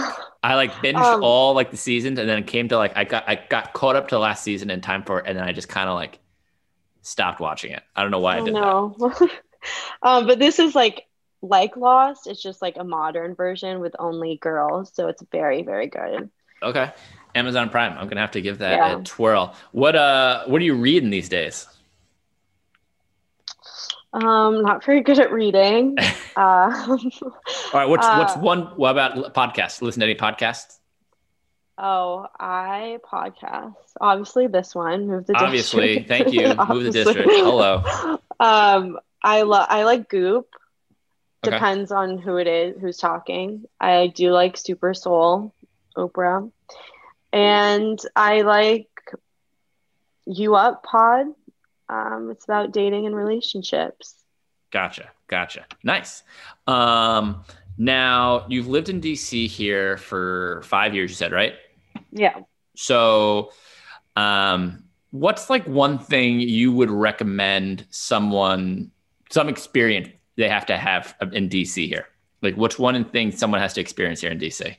I 0.43 0.55
like 0.55 0.71
binged 0.73 0.95
um, 0.95 1.23
all 1.23 1.53
like 1.53 1.71
the 1.71 1.77
seasons, 1.77 2.19
and 2.19 2.27
then 2.27 2.39
it 2.39 2.47
came 2.47 2.67
to 2.69 2.77
like 2.77 2.97
I 2.97 3.03
got 3.05 3.29
I 3.29 3.35
got 3.35 3.73
caught 3.73 3.95
up 3.95 4.09
to 4.09 4.19
last 4.19 4.43
season 4.43 4.69
in 4.69 4.81
time 4.81 5.03
for 5.03 5.19
it, 5.19 5.25
and 5.27 5.37
then 5.37 5.45
I 5.45 5.53
just 5.53 5.69
kind 5.69 5.87
of 5.87 5.95
like 5.95 6.19
stopped 7.01 7.39
watching 7.39 7.71
it. 7.71 7.83
I 7.95 8.01
don't 8.01 8.11
know 8.11 8.19
why 8.19 8.39
I 8.39 8.41
did 8.41 8.55
know. 8.55 8.95
that. 8.99 9.29
um, 10.01 10.27
but 10.27 10.39
this 10.39 10.59
is 10.59 10.73
like 10.75 11.05
like 11.41 11.75
Lost. 11.77 12.27
It's 12.27 12.41
just 12.41 12.61
like 12.61 12.77
a 12.77 12.83
modern 12.83 13.35
version 13.35 13.79
with 13.79 13.95
only 13.99 14.37
girls. 14.37 14.91
So 14.93 15.07
it's 15.07 15.23
very, 15.31 15.63
very 15.63 15.87
good. 15.87 16.29
Okay. 16.63 16.91
Amazon 17.33 17.69
Prime. 17.69 17.97
I'm 17.97 18.07
gonna 18.07 18.21
have 18.21 18.31
to 18.31 18.41
give 18.41 18.59
that 18.59 18.77
yeah. 18.77 18.99
a 18.99 19.03
twirl. 19.03 19.55
What 19.71 19.95
uh 19.95 20.45
what 20.45 20.61
are 20.61 20.65
you 20.65 20.75
reading 20.75 21.09
these 21.09 21.29
days? 21.29 21.67
Um, 24.13 24.63
not 24.63 24.83
very 24.83 25.01
good 25.01 25.19
at 25.19 25.31
reading. 25.31 25.97
uh, 26.35 26.37
All 26.87 26.99
right, 27.73 27.85
what's 27.85 28.05
uh, 28.05 28.15
what's 28.17 28.35
one 28.35 28.63
what 28.75 28.91
about 28.91 29.33
podcasts? 29.33 29.81
Listen 29.81 30.01
to 30.01 30.05
any 30.05 30.15
podcasts? 30.15 30.79
Oh, 31.77 32.27
I 32.37 32.99
podcast. 33.09 33.75
Obviously 33.99 34.47
this 34.47 34.75
one, 34.75 35.07
Move 35.07 35.25
the 35.25 35.33
Obviously, 35.35 35.99
district. 35.99 36.09
thank 36.09 36.33
you. 36.33 36.53
Move 36.65 36.83
the 36.83 36.91
district. 37.03 37.29
Hello. 37.31 38.19
Um, 38.39 38.99
I 39.23 39.43
love 39.43 39.67
I 39.69 39.83
like 39.83 40.09
Goop. 40.09 40.47
Okay. 41.43 41.55
Depends 41.55 41.91
on 41.91 42.19
who 42.19 42.37
it 42.37 42.47
is 42.47 42.79
who's 42.79 42.97
talking. 42.97 43.65
I 43.79 44.07
do 44.07 44.31
like 44.31 44.57
Super 44.57 44.93
Soul, 44.93 45.53
Oprah, 45.97 46.51
and 47.33 47.99
I 48.15 48.41
like 48.41 48.87
You 50.25 50.55
Up 50.55 50.83
Pod. 50.83 51.27
Um, 51.89 52.29
it's 52.31 52.45
about 52.45 52.71
dating 52.71 53.07
and 53.07 53.15
relationships. 53.15 54.15
Gotcha, 54.69 55.09
gotcha. 55.27 55.65
Nice. 55.83 56.23
Um, 56.67 57.43
now 57.77 58.45
you've 58.47 58.67
lived 58.67 58.89
in 58.89 59.01
DC 59.01 59.47
here 59.47 59.97
for 59.97 60.61
five 60.63 60.93
years. 60.93 61.09
You 61.09 61.15
said 61.15 61.31
right? 61.31 61.55
Yeah. 62.11 62.41
So, 62.75 63.51
um, 64.15 64.83
what's 65.09 65.49
like 65.49 65.65
one 65.65 65.97
thing 65.97 66.39
you 66.39 66.71
would 66.71 66.91
recommend 66.91 67.85
someone 67.89 68.91
some 69.31 69.49
experience 69.49 70.09
they 70.41 70.49
have 70.49 70.65
to 70.67 70.77
have 70.77 71.15
in 71.31 71.49
DC 71.49 71.87
here? 71.87 72.07
Like, 72.41 72.55
what's 72.55 72.79
one 72.79 73.05
thing 73.05 73.31
someone 73.31 73.61
has 73.61 73.73
to 73.73 73.81
experience 73.81 74.21
here 74.21 74.31
in 74.31 74.39
DC? 74.39 74.75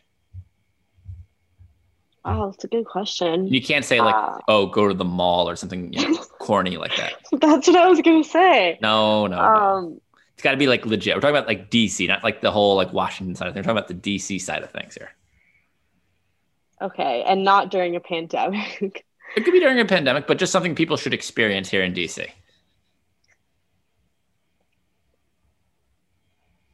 Oh, 2.24 2.50
that's 2.50 2.64
a 2.64 2.68
good 2.68 2.84
question. 2.84 3.46
You 3.48 3.62
can't 3.62 3.84
say 3.84 4.00
like, 4.00 4.14
uh, 4.14 4.38
"Oh, 4.46 4.66
go 4.66 4.86
to 4.86 4.94
the 4.94 5.04
mall" 5.04 5.48
or 5.48 5.56
something 5.56 5.92
you 5.92 6.08
know, 6.08 6.16
corny 6.38 6.76
like 6.76 6.94
that. 6.96 7.14
That's 7.40 7.66
what 7.66 7.76
I 7.76 7.88
was 7.88 8.00
gonna 8.00 8.22
say. 8.22 8.78
No, 8.80 9.26
no, 9.26 9.38
um, 9.38 9.84
no. 9.84 10.00
It's 10.34 10.42
got 10.42 10.52
to 10.52 10.56
be 10.56 10.66
like 10.66 10.86
legit. 10.86 11.14
We're 11.14 11.20
talking 11.20 11.36
about 11.36 11.48
like 11.48 11.70
DC, 11.70 12.06
not 12.08 12.22
like 12.22 12.40
the 12.40 12.50
whole 12.50 12.76
like 12.76 12.92
Washington 12.92 13.34
side 13.34 13.48
of 13.48 13.54
things. 13.54 13.66
We're 13.66 13.74
talking 13.74 13.84
about 13.92 14.02
the 14.02 14.18
DC 14.18 14.40
side 14.40 14.62
of 14.62 14.70
things 14.70 14.94
here. 14.94 15.10
Okay, 16.80 17.22
and 17.26 17.44
not 17.44 17.70
during 17.70 17.96
a 17.96 18.00
pandemic. 18.00 19.04
it 19.36 19.44
could 19.44 19.52
be 19.52 19.60
during 19.60 19.78
a 19.80 19.84
pandemic, 19.84 20.26
but 20.26 20.38
just 20.38 20.52
something 20.52 20.74
people 20.74 20.96
should 20.96 21.14
experience 21.14 21.68
here 21.68 21.82
in 21.82 21.92
DC. 21.92 22.28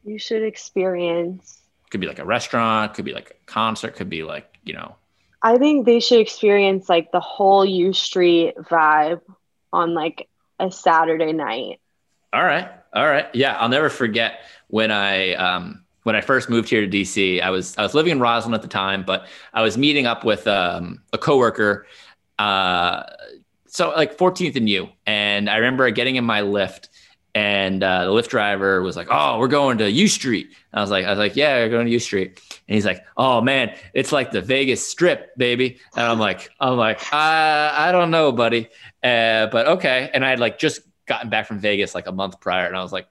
You 0.09 0.17
should 0.17 0.41
experience. 0.41 1.61
Could 1.91 2.01
be 2.01 2.07
like 2.07 2.17
a 2.17 2.25
restaurant, 2.25 2.95
could 2.95 3.05
be 3.05 3.13
like 3.13 3.29
a 3.29 3.45
concert, 3.45 3.95
could 3.95 4.09
be 4.09 4.23
like, 4.23 4.57
you 4.63 4.73
know. 4.73 4.95
I 5.43 5.59
think 5.59 5.85
they 5.85 5.99
should 5.99 6.19
experience 6.19 6.89
like 6.89 7.11
the 7.11 7.19
whole 7.19 7.63
U 7.63 7.93
Street 7.93 8.55
vibe 8.57 9.21
on 9.71 9.93
like 9.93 10.27
a 10.59 10.71
Saturday 10.71 11.31
night. 11.31 11.79
All 12.33 12.43
right. 12.43 12.67
All 12.91 13.05
right. 13.05 13.27
Yeah, 13.35 13.55
I'll 13.57 13.69
never 13.69 13.87
forget 13.87 14.39
when 14.69 14.89
I 14.89 15.33
um 15.35 15.83
when 16.03 16.15
I 16.15 16.21
first 16.21 16.49
moved 16.49 16.69
here 16.69 16.81
to 16.81 16.87
DC, 16.87 17.39
I 17.39 17.51
was 17.51 17.77
I 17.77 17.83
was 17.83 17.93
living 17.93 18.13
in 18.13 18.17
Rosslyn 18.19 18.55
at 18.55 18.63
the 18.63 18.67
time, 18.67 19.03
but 19.03 19.27
I 19.53 19.61
was 19.61 19.77
meeting 19.77 20.07
up 20.07 20.25
with 20.25 20.47
um, 20.47 21.03
a 21.13 21.19
coworker 21.19 21.85
uh 22.39 23.03
so 23.67 23.89
like 23.91 24.17
14th 24.17 24.55
and 24.55 24.67
U 24.69 24.89
and 25.05 25.49
I 25.49 25.57
remember 25.57 25.87
getting 25.91 26.15
in 26.15 26.23
my 26.23 26.41
Lyft 26.41 26.87
and 27.35 27.83
uh, 27.83 28.05
the 28.05 28.11
Lyft 28.11 28.29
driver 28.29 28.81
was 28.81 28.95
like, 28.95 29.07
"Oh, 29.11 29.37
we're 29.39 29.47
going 29.47 29.77
to 29.79 29.89
U 29.89 30.07
Street." 30.07 30.51
I 30.73 30.81
was 30.81 30.89
like, 30.89 31.05
"I 31.05 31.09
was 31.09 31.19
like, 31.19 31.35
yeah, 31.35 31.57
we're 31.57 31.69
going 31.69 31.85
to 31.85 31.91
U 31.91 31.99
Street." 31.99 32.41
And 32.67 32.75
he's 32.75 32.85
like, 32.85 33.05
"Oh 33.17 33.41
man, 33.41 33.75
it's 33.93 34.11
like 34.11 34.31
the 34.31 34.41
Vegas 34.41 34.85
Strip, 34.87 35.35
baby." 35.37 35.79
And 35.95 36.05
I'm 36.05 36.19
like, 36.19 36.49
"I'm 36.59 36.77
like, 36.77 37.01
I, 37.13 37.89
I 37.89 37.91
don't 37.91 38.11
know, 38.11 38.31
buddy, 38.31 38.69
uh, 39.03 39.47
but 39.47 39.67
okay." 39.67 40.09
And 40.13 40.25
I 40.25 40.29
had 40.29 40.39
like 40.39 40.57
just 40.57 40.81
gotten 41.05 41.29
back 41.29 41.47
from 41.47 41.59
Vegas 41.59 41.93
like 41.93 42.07
a 42.07 42.11
month 42.11 42.39
prior, 42.39 42.67
and 42.67 42.75
I 42.75 42.81
was 42.81 42.91
like, 42.91 43.07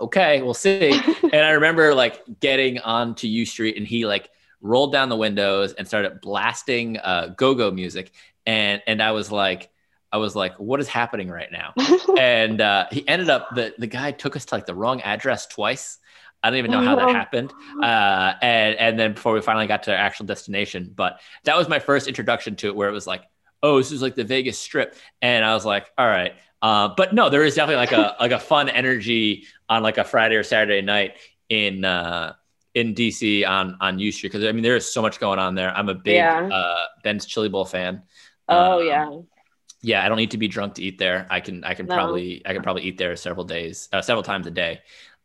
"Okay, 0.00 0.42
we'll 0.42 0.54
see." 0.54 0.90
and 1.22 1.34
I 1.34 1.50
remember 1.50 1.94
like 1.94 2.22
getting 2.40 2.80
onto 2.80 3.28
U 3.28 3.46
Street, 3.46 3.76
and 3.76 3.86
he 3.86 4.06
like 4.06 4.30
rolled 4.60 4.92
down 4.92 5.08
the 5.08 5.16
windows 5.16 5.72
and 5.72 5.86
started 5.86 6.20
blasting 6.20 6.98
uh, 6.98 7.32
go-go 7.36 7.70
music, 7.70 8.12
and 8.44 8.82
and 8.88 9.00
I 9.00 9.12
was 9.12 9.30
like 9.30 9.70
I 10.12 10.18
was 10.18 10.36
like, 10.36 10.58
what 10.58 10.80
is 10.80 10.88
happening 10.88 11.28
right 11.28 11.50
now? 11.50 11.74
and 12.18 12.60
uh, 12.60 12.86
he 12.90 13.06
ended 13.08 13.30
up, 13.30 13.54
the, 13.54 13.74
the 13.78 13.86
guy 13.86 14.12
took 14.12 14.36
us 14.36 14.44
to 14.46 14.54
like 14.54 14.66
the 14.66 14.74
wrong 14.74 15.00
address 15.02 15.46
twice. 15.46 15.98
I 16.42 16.50
don't 16.50 16.58
even 16.58 16.70
know 16.70 16.82
how 16.82 16.94
that 16.96 17.08
happened. 17.08 17.52
Uh, 17.82 18.34
and, 18.40 18.76
and 18.76 18.98
then 18.98 19.14
before 19.14 19.32
we 19.32 19.40
finally 19.40 19.66
got 19.66 19.82
to 19.84 19.90
our 19.90 19.96
actual 19.96 20.26
destination, 20.26 20.92
but 20.94 21.20
that 21.44 21.56
was 21.56 21.68
my 21.68 21.80
first 21.80 22.06
introduction 22.06 22.54
to 22.56 22.68
it 22.68 22.76
where 22.76 22.88
it 22.88 22.92
was 22.92 23.06
like, 23.06 23.22
oh, 23.62 23.78
this 23.78 23.90
is 23.90 24.00
like 24.00 24.14
the 24.14 24.22
Vegas 24.22 24.58
strip. 24.58 24.94
And 25.22 25.44
I 25.44 25.54
was 25.54 25.64
like, 25.64 25.90
all 25.98 26.06
right. 26.06 26.34
Uh, 26.62 26.90
but 26.96 27.12
no, 27.14 27.30
there 27.30 27.42
is 27.42 27.56
definitely 27.56 27.76
like 27.76 27.92
a, 27.92 28.16
like 28.20 28.30
a 28.30 28.38
fun 28.38 28.68
energy 28.68 29.46
on 29.68 29.82
like 29.82 29.98
a 29.98 30.04
Friday 30.04 30.36
or 30.36 30.44
Saturday 30.44 30.82
night 30.82 31.16
in, 31.48 31.84
uh, 31.84 32.34
in 32.74 32.94
DC 32.94 33.48
on, 33.48 33.76
on 33.80 33.98
U 33.98 34.12
Street. 34.12 34.30
Cause 34.30 34.44
I 34.44 34.52
mean, 34.52 34.62
there 34.62 34.76
is 34.76 34.92
so 34.92 35.02
much 35.02 35.18
going 35.18 35.40
on 35.40 35.56
there. 35.56 35.76
I'm 35.76 35.88
a 35.88 35.94
big, 35.94 36.16
yeah. 36.16 36.46
uh, 36.46 36.84
Ben's 37.02 37.26
Chili 37.26 37.48
Bowl 37.48 37.64
fan. 37.64 38.02
Oh 38.48 38.80
um, 38.80 38.86
yeah 38.86 39.35
yeah, 39.82 40.04
I 40.04 40.08
don't 40.08 40.16
need 40.16 40.32
to 40.32 40.38
be 40.38 40.48
drunk 40.48 40.74
to 40.74 40.82
eat 40.82 40.98
there. 40.98 41.26
I 41.30 41.40
can 41.40 41.64
I 41.64 41.74
can 41.74 41.86
no. 41.86 41.94
probably 41.94 42.42
I 42.44 42.52
can 42.52 42.62
probably 42.62 42.82
eat 42.82 42.98
there 42.98 43.14
several 43.16 43.44
days, 43.44 43.88
uh, 43.92 44.02
several 44.02 44.22
times 44.22 44.46
a 44.46 44.50
day, 44.50 44.80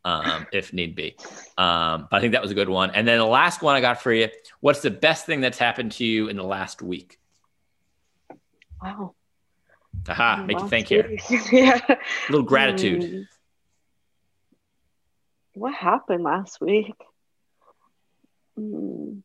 um, 0.05 0.45
if 0.53 0.73
need 0.73 0.95
be. 0.95 1.15
Um, 1.57 2.07
but 2.09 2.17
I 2.17 2.19
think 2.19 2.33
that 2.33 2.41
was 2.41 2.51
a 2.51 2.55
good 2.55 2.69
one. 2.69 2.91
And 2.91 3.07
then 3.07 3.17
the 3.17 3.25
last 3.25 3.61
one 3.61 3.75
I 3.75 3.81
got 3.81 4.01
for 4.01 4.13
you: 4.13 4.29
What's 4.59 4.81
the 4.81 4.91
best 4.91 5.25
thing 5.25 5.41
that's 5.41 5.57
happened 5.57 5.93
to 5.93 6.05
you 6.05 6.27
in 6.27 6.35
the 6.35 6.43
last 6.43 6.81
week? 6.81 7.19
Wow. 8.81 9.15
Aha! 10.07 10.43
Make 10.45 10.59
you 10.59 10.67
think 10.67 10.87
here. 10.87 11.17
yeah. 11.51 11.79
A 11.89 11.97
little 12.29 12.45
gratitude. 12.45 13.03
Hmm. 13.03 13.21
What 15.53 15.73
happened 15.73 16.23
last 16.23 16.61
week? 16.61 16.95
Hmm. 18.57 19.19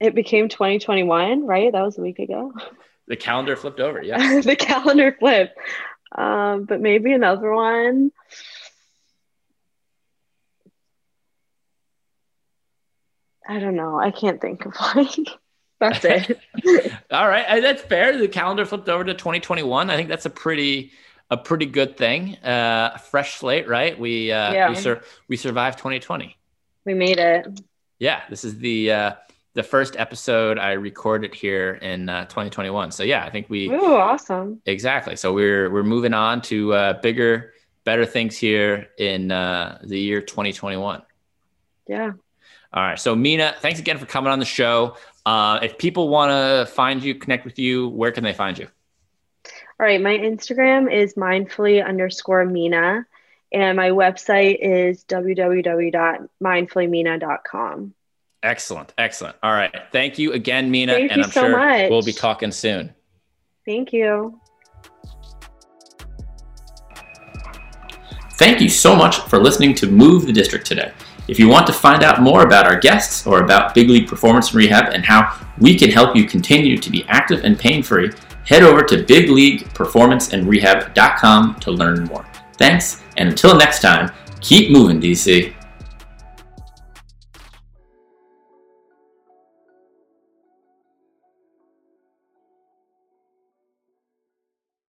It 0.00 0.16
became 0.16 0.48
2021, 0.48 1.46
right? 1.46 1.70
That 1.70 1.82
was 1.82 1.96
a 1.96 2.02
week 2.02 2.18
ago. 2.18 2.52
The 3.12 3.16
calendar 3.16 3.56
flipped 3.56 3.78
over. 3.78 4.02
Yeah. 4.02 4.40
the 4.42 4.56
calendar 4.56 5.14
flipped. 5.20 5.58
Um, 6.16 6.64
but 6.64 6.80
maybe 6.80 7.12
another 7.12 7.52
one. 7.52 8.10
I 13.46 13.58
don't 13.58 13.76
know. 13.76 14.00
I 14.00 14.12
can't 14.12 14.40
think 14.40 14.64
of 14.64 14.74
one. 14.94 15.08
that's 15.78 16.02
it. 16.06 16.40
All 17.10 17.28
right, 17.28 17.60
that's 17.60 17.82
fair. 17.82 18.16
The 18.16 18.28
calendar 18.28 18.64
flipped 18.64 18.88
over 18.88 19.04
to 19.04 19.12
2021. 19.12 19.90
I 19.90 19.94
think 19.94 20.08
that's 20.08 20.24
a 20.24 20.30
pretty 20.30 20.92
a 21.30 21.36
pretty 21.36 21.66
good 21.66 21.98
thing. 21.98 22.36
Uh, 22.36 22.96
fresh 22.96 23.34
slate, 23.34 23.68
right? 23.68 23.98
We 23.98 24.32
uh, 24.32 24.54
yeah. 24.54 24.68
we, 24.70 24.76
sur- 24.76 25.02
we 25.28 25.36
survived 25.36 25.76
2020. 25.76 26.34
We 26.86 26.94
made 26.94 27.18
it. 27.18 27.60
Yeah, 27.98 28.22
this 28.30 28.42
is 28.42 28.56
the 28.56 28.90
uh, 28.90 29.12
the 29.54 29.62
first 29.62 29.96
episode 29.96 30.58
I 30.58 30.72
recorded 30.72 31.34
here 31.34 31.74
in 31.74 32.08
uh, 32.08 32.24
2021. 32.24 32.90
So 32.90 33.02
yeah, 33.02 33.22
I 33.24 33.30
think 33.30 33.50
we. 33.50 33.70
Ooh, 33.70 33.94
awesome! 33.94 34.60
Exactly. 34.66 35.16
So 35.16 35.32
we're 35.32 35.70
we're 35.70 35.82
moving 35.82 36.14
on 36.14 36.40
to 36.42 36.72
uh, 36.72 37.00
bigger, 37.00 37.52
better 37.84 38.06
things 38.06 38.36
here 38.36 38.88
in 38.98 39.30
uh, 39.30 39.78
the 39.82 39.98
year 39.98 40.22
2021. 40.22 41.02
Yeah. 41.86 42.12
All 42.72 42.82
right. 42.82 42.98
So 42.98 43.14
Mina, 43.14 43.54
thanks 43.60 43.78
again 43.78 43.98
for 43.98 44.06
coming 44.06 44.32
on 44.32 44.38
the 44.38 44.46
show. 44.46 44.96
Uh, 45.26 45.58
if 45.62 45.76
people 45.78 46.08
want 46.08 46.30
to 46.30 46.66
find 46.72 47.02
you, 47.02 47.14
connect 47.14 47.44
with 47.44 47.58
you, 47.58 47.88
where 47.88 48.10
can 48.10 48.24
they 48.24 48.32
find 48.32 48.58
you? 48.58 48.66
All 49.78 49.86
right. 49.86 50.00
My 50.00 50.16
Instagram 50.16 50.90
is 50.90 51.12
mindfully 51.14 51.86
underscore 51.86 52.46
Mina, 52.46 53.06
and 53.52 53.76
my 53.76 53.90
website 53.90 54.56
is 54.60 55.04
www.mindfullymina.com. 55.04 57.94
Excellent. 58.42 58.92
Excellent. 58.98 59.36
All 59.42 59.52
right. 59.52 59.72
Thank 59.92 60.18
you 60.18 60.32
again, 60.32 60.70
Mina. 60.70 60.94
Thank 60.94 61.12
and 61.12 61.22
I'm 61.22 61.30
so 61.30 61.42
sure 61.42 61.56
much. 61.56 61.90
we'll 61.90 62.02
be 62.02 62.12
talking 62.12 62.50
soon. 62.50 62.92
Thank 63.64 63.92
you. 63.92 64.40
Thank 68.34 68.60
you 68.60 68.68
so 68.68 68.96
much 68.96 69.20
for 69.20 69.38
listening 69.38 69.74
to 69.76 69.86
Move 69.86 70.26
the 70.26 70.32
District 70.32 70.66
today. 70.66 70.92
If 71.28 71.38
you 71.38 71.48
want 71.48 71.68
to 71.68 71.72
find 71.72 72.02
out 72.02 72.20
more 72.20 72.42
about 72.42 72.66
our 72.66 72.76
guests 72.76 73.24
or 73.24 73.44
about 73.44 73.72
Big 73.74 73.88
League 73.88 74.08
Performance 74.08 74.48
and 74.48 74.56
Rehab 74.56 74.92
and 74.92 75.04
how 75.04 75.38
we 75.58 75.78
can 75.78 75.90
help 75.90 76.16
you 76.16 76.26
continue 76.26 76.76
to 76.76 76.90
be 76.90 77.04
active 77.06 77.44
and 77.44 77.56
pain 77.56 77.84
free, 77.84 78.10
head 78.44 78.64
over 78.64 78.82
to 78.82 79.04
bigleagueperformanceandrehab.com 79.04 81.60
to 81.60 81.70
learn 81.70 82.02
more. 82.04 82.26
Thanks, 82.56 83.00
and 83.16 83.28
until 83.28 83.56
next 83.56 83.80
time, 83.80 84.10
keep 84.40 84.72
moving, 84.72 85.00
DC. 85.00 85.54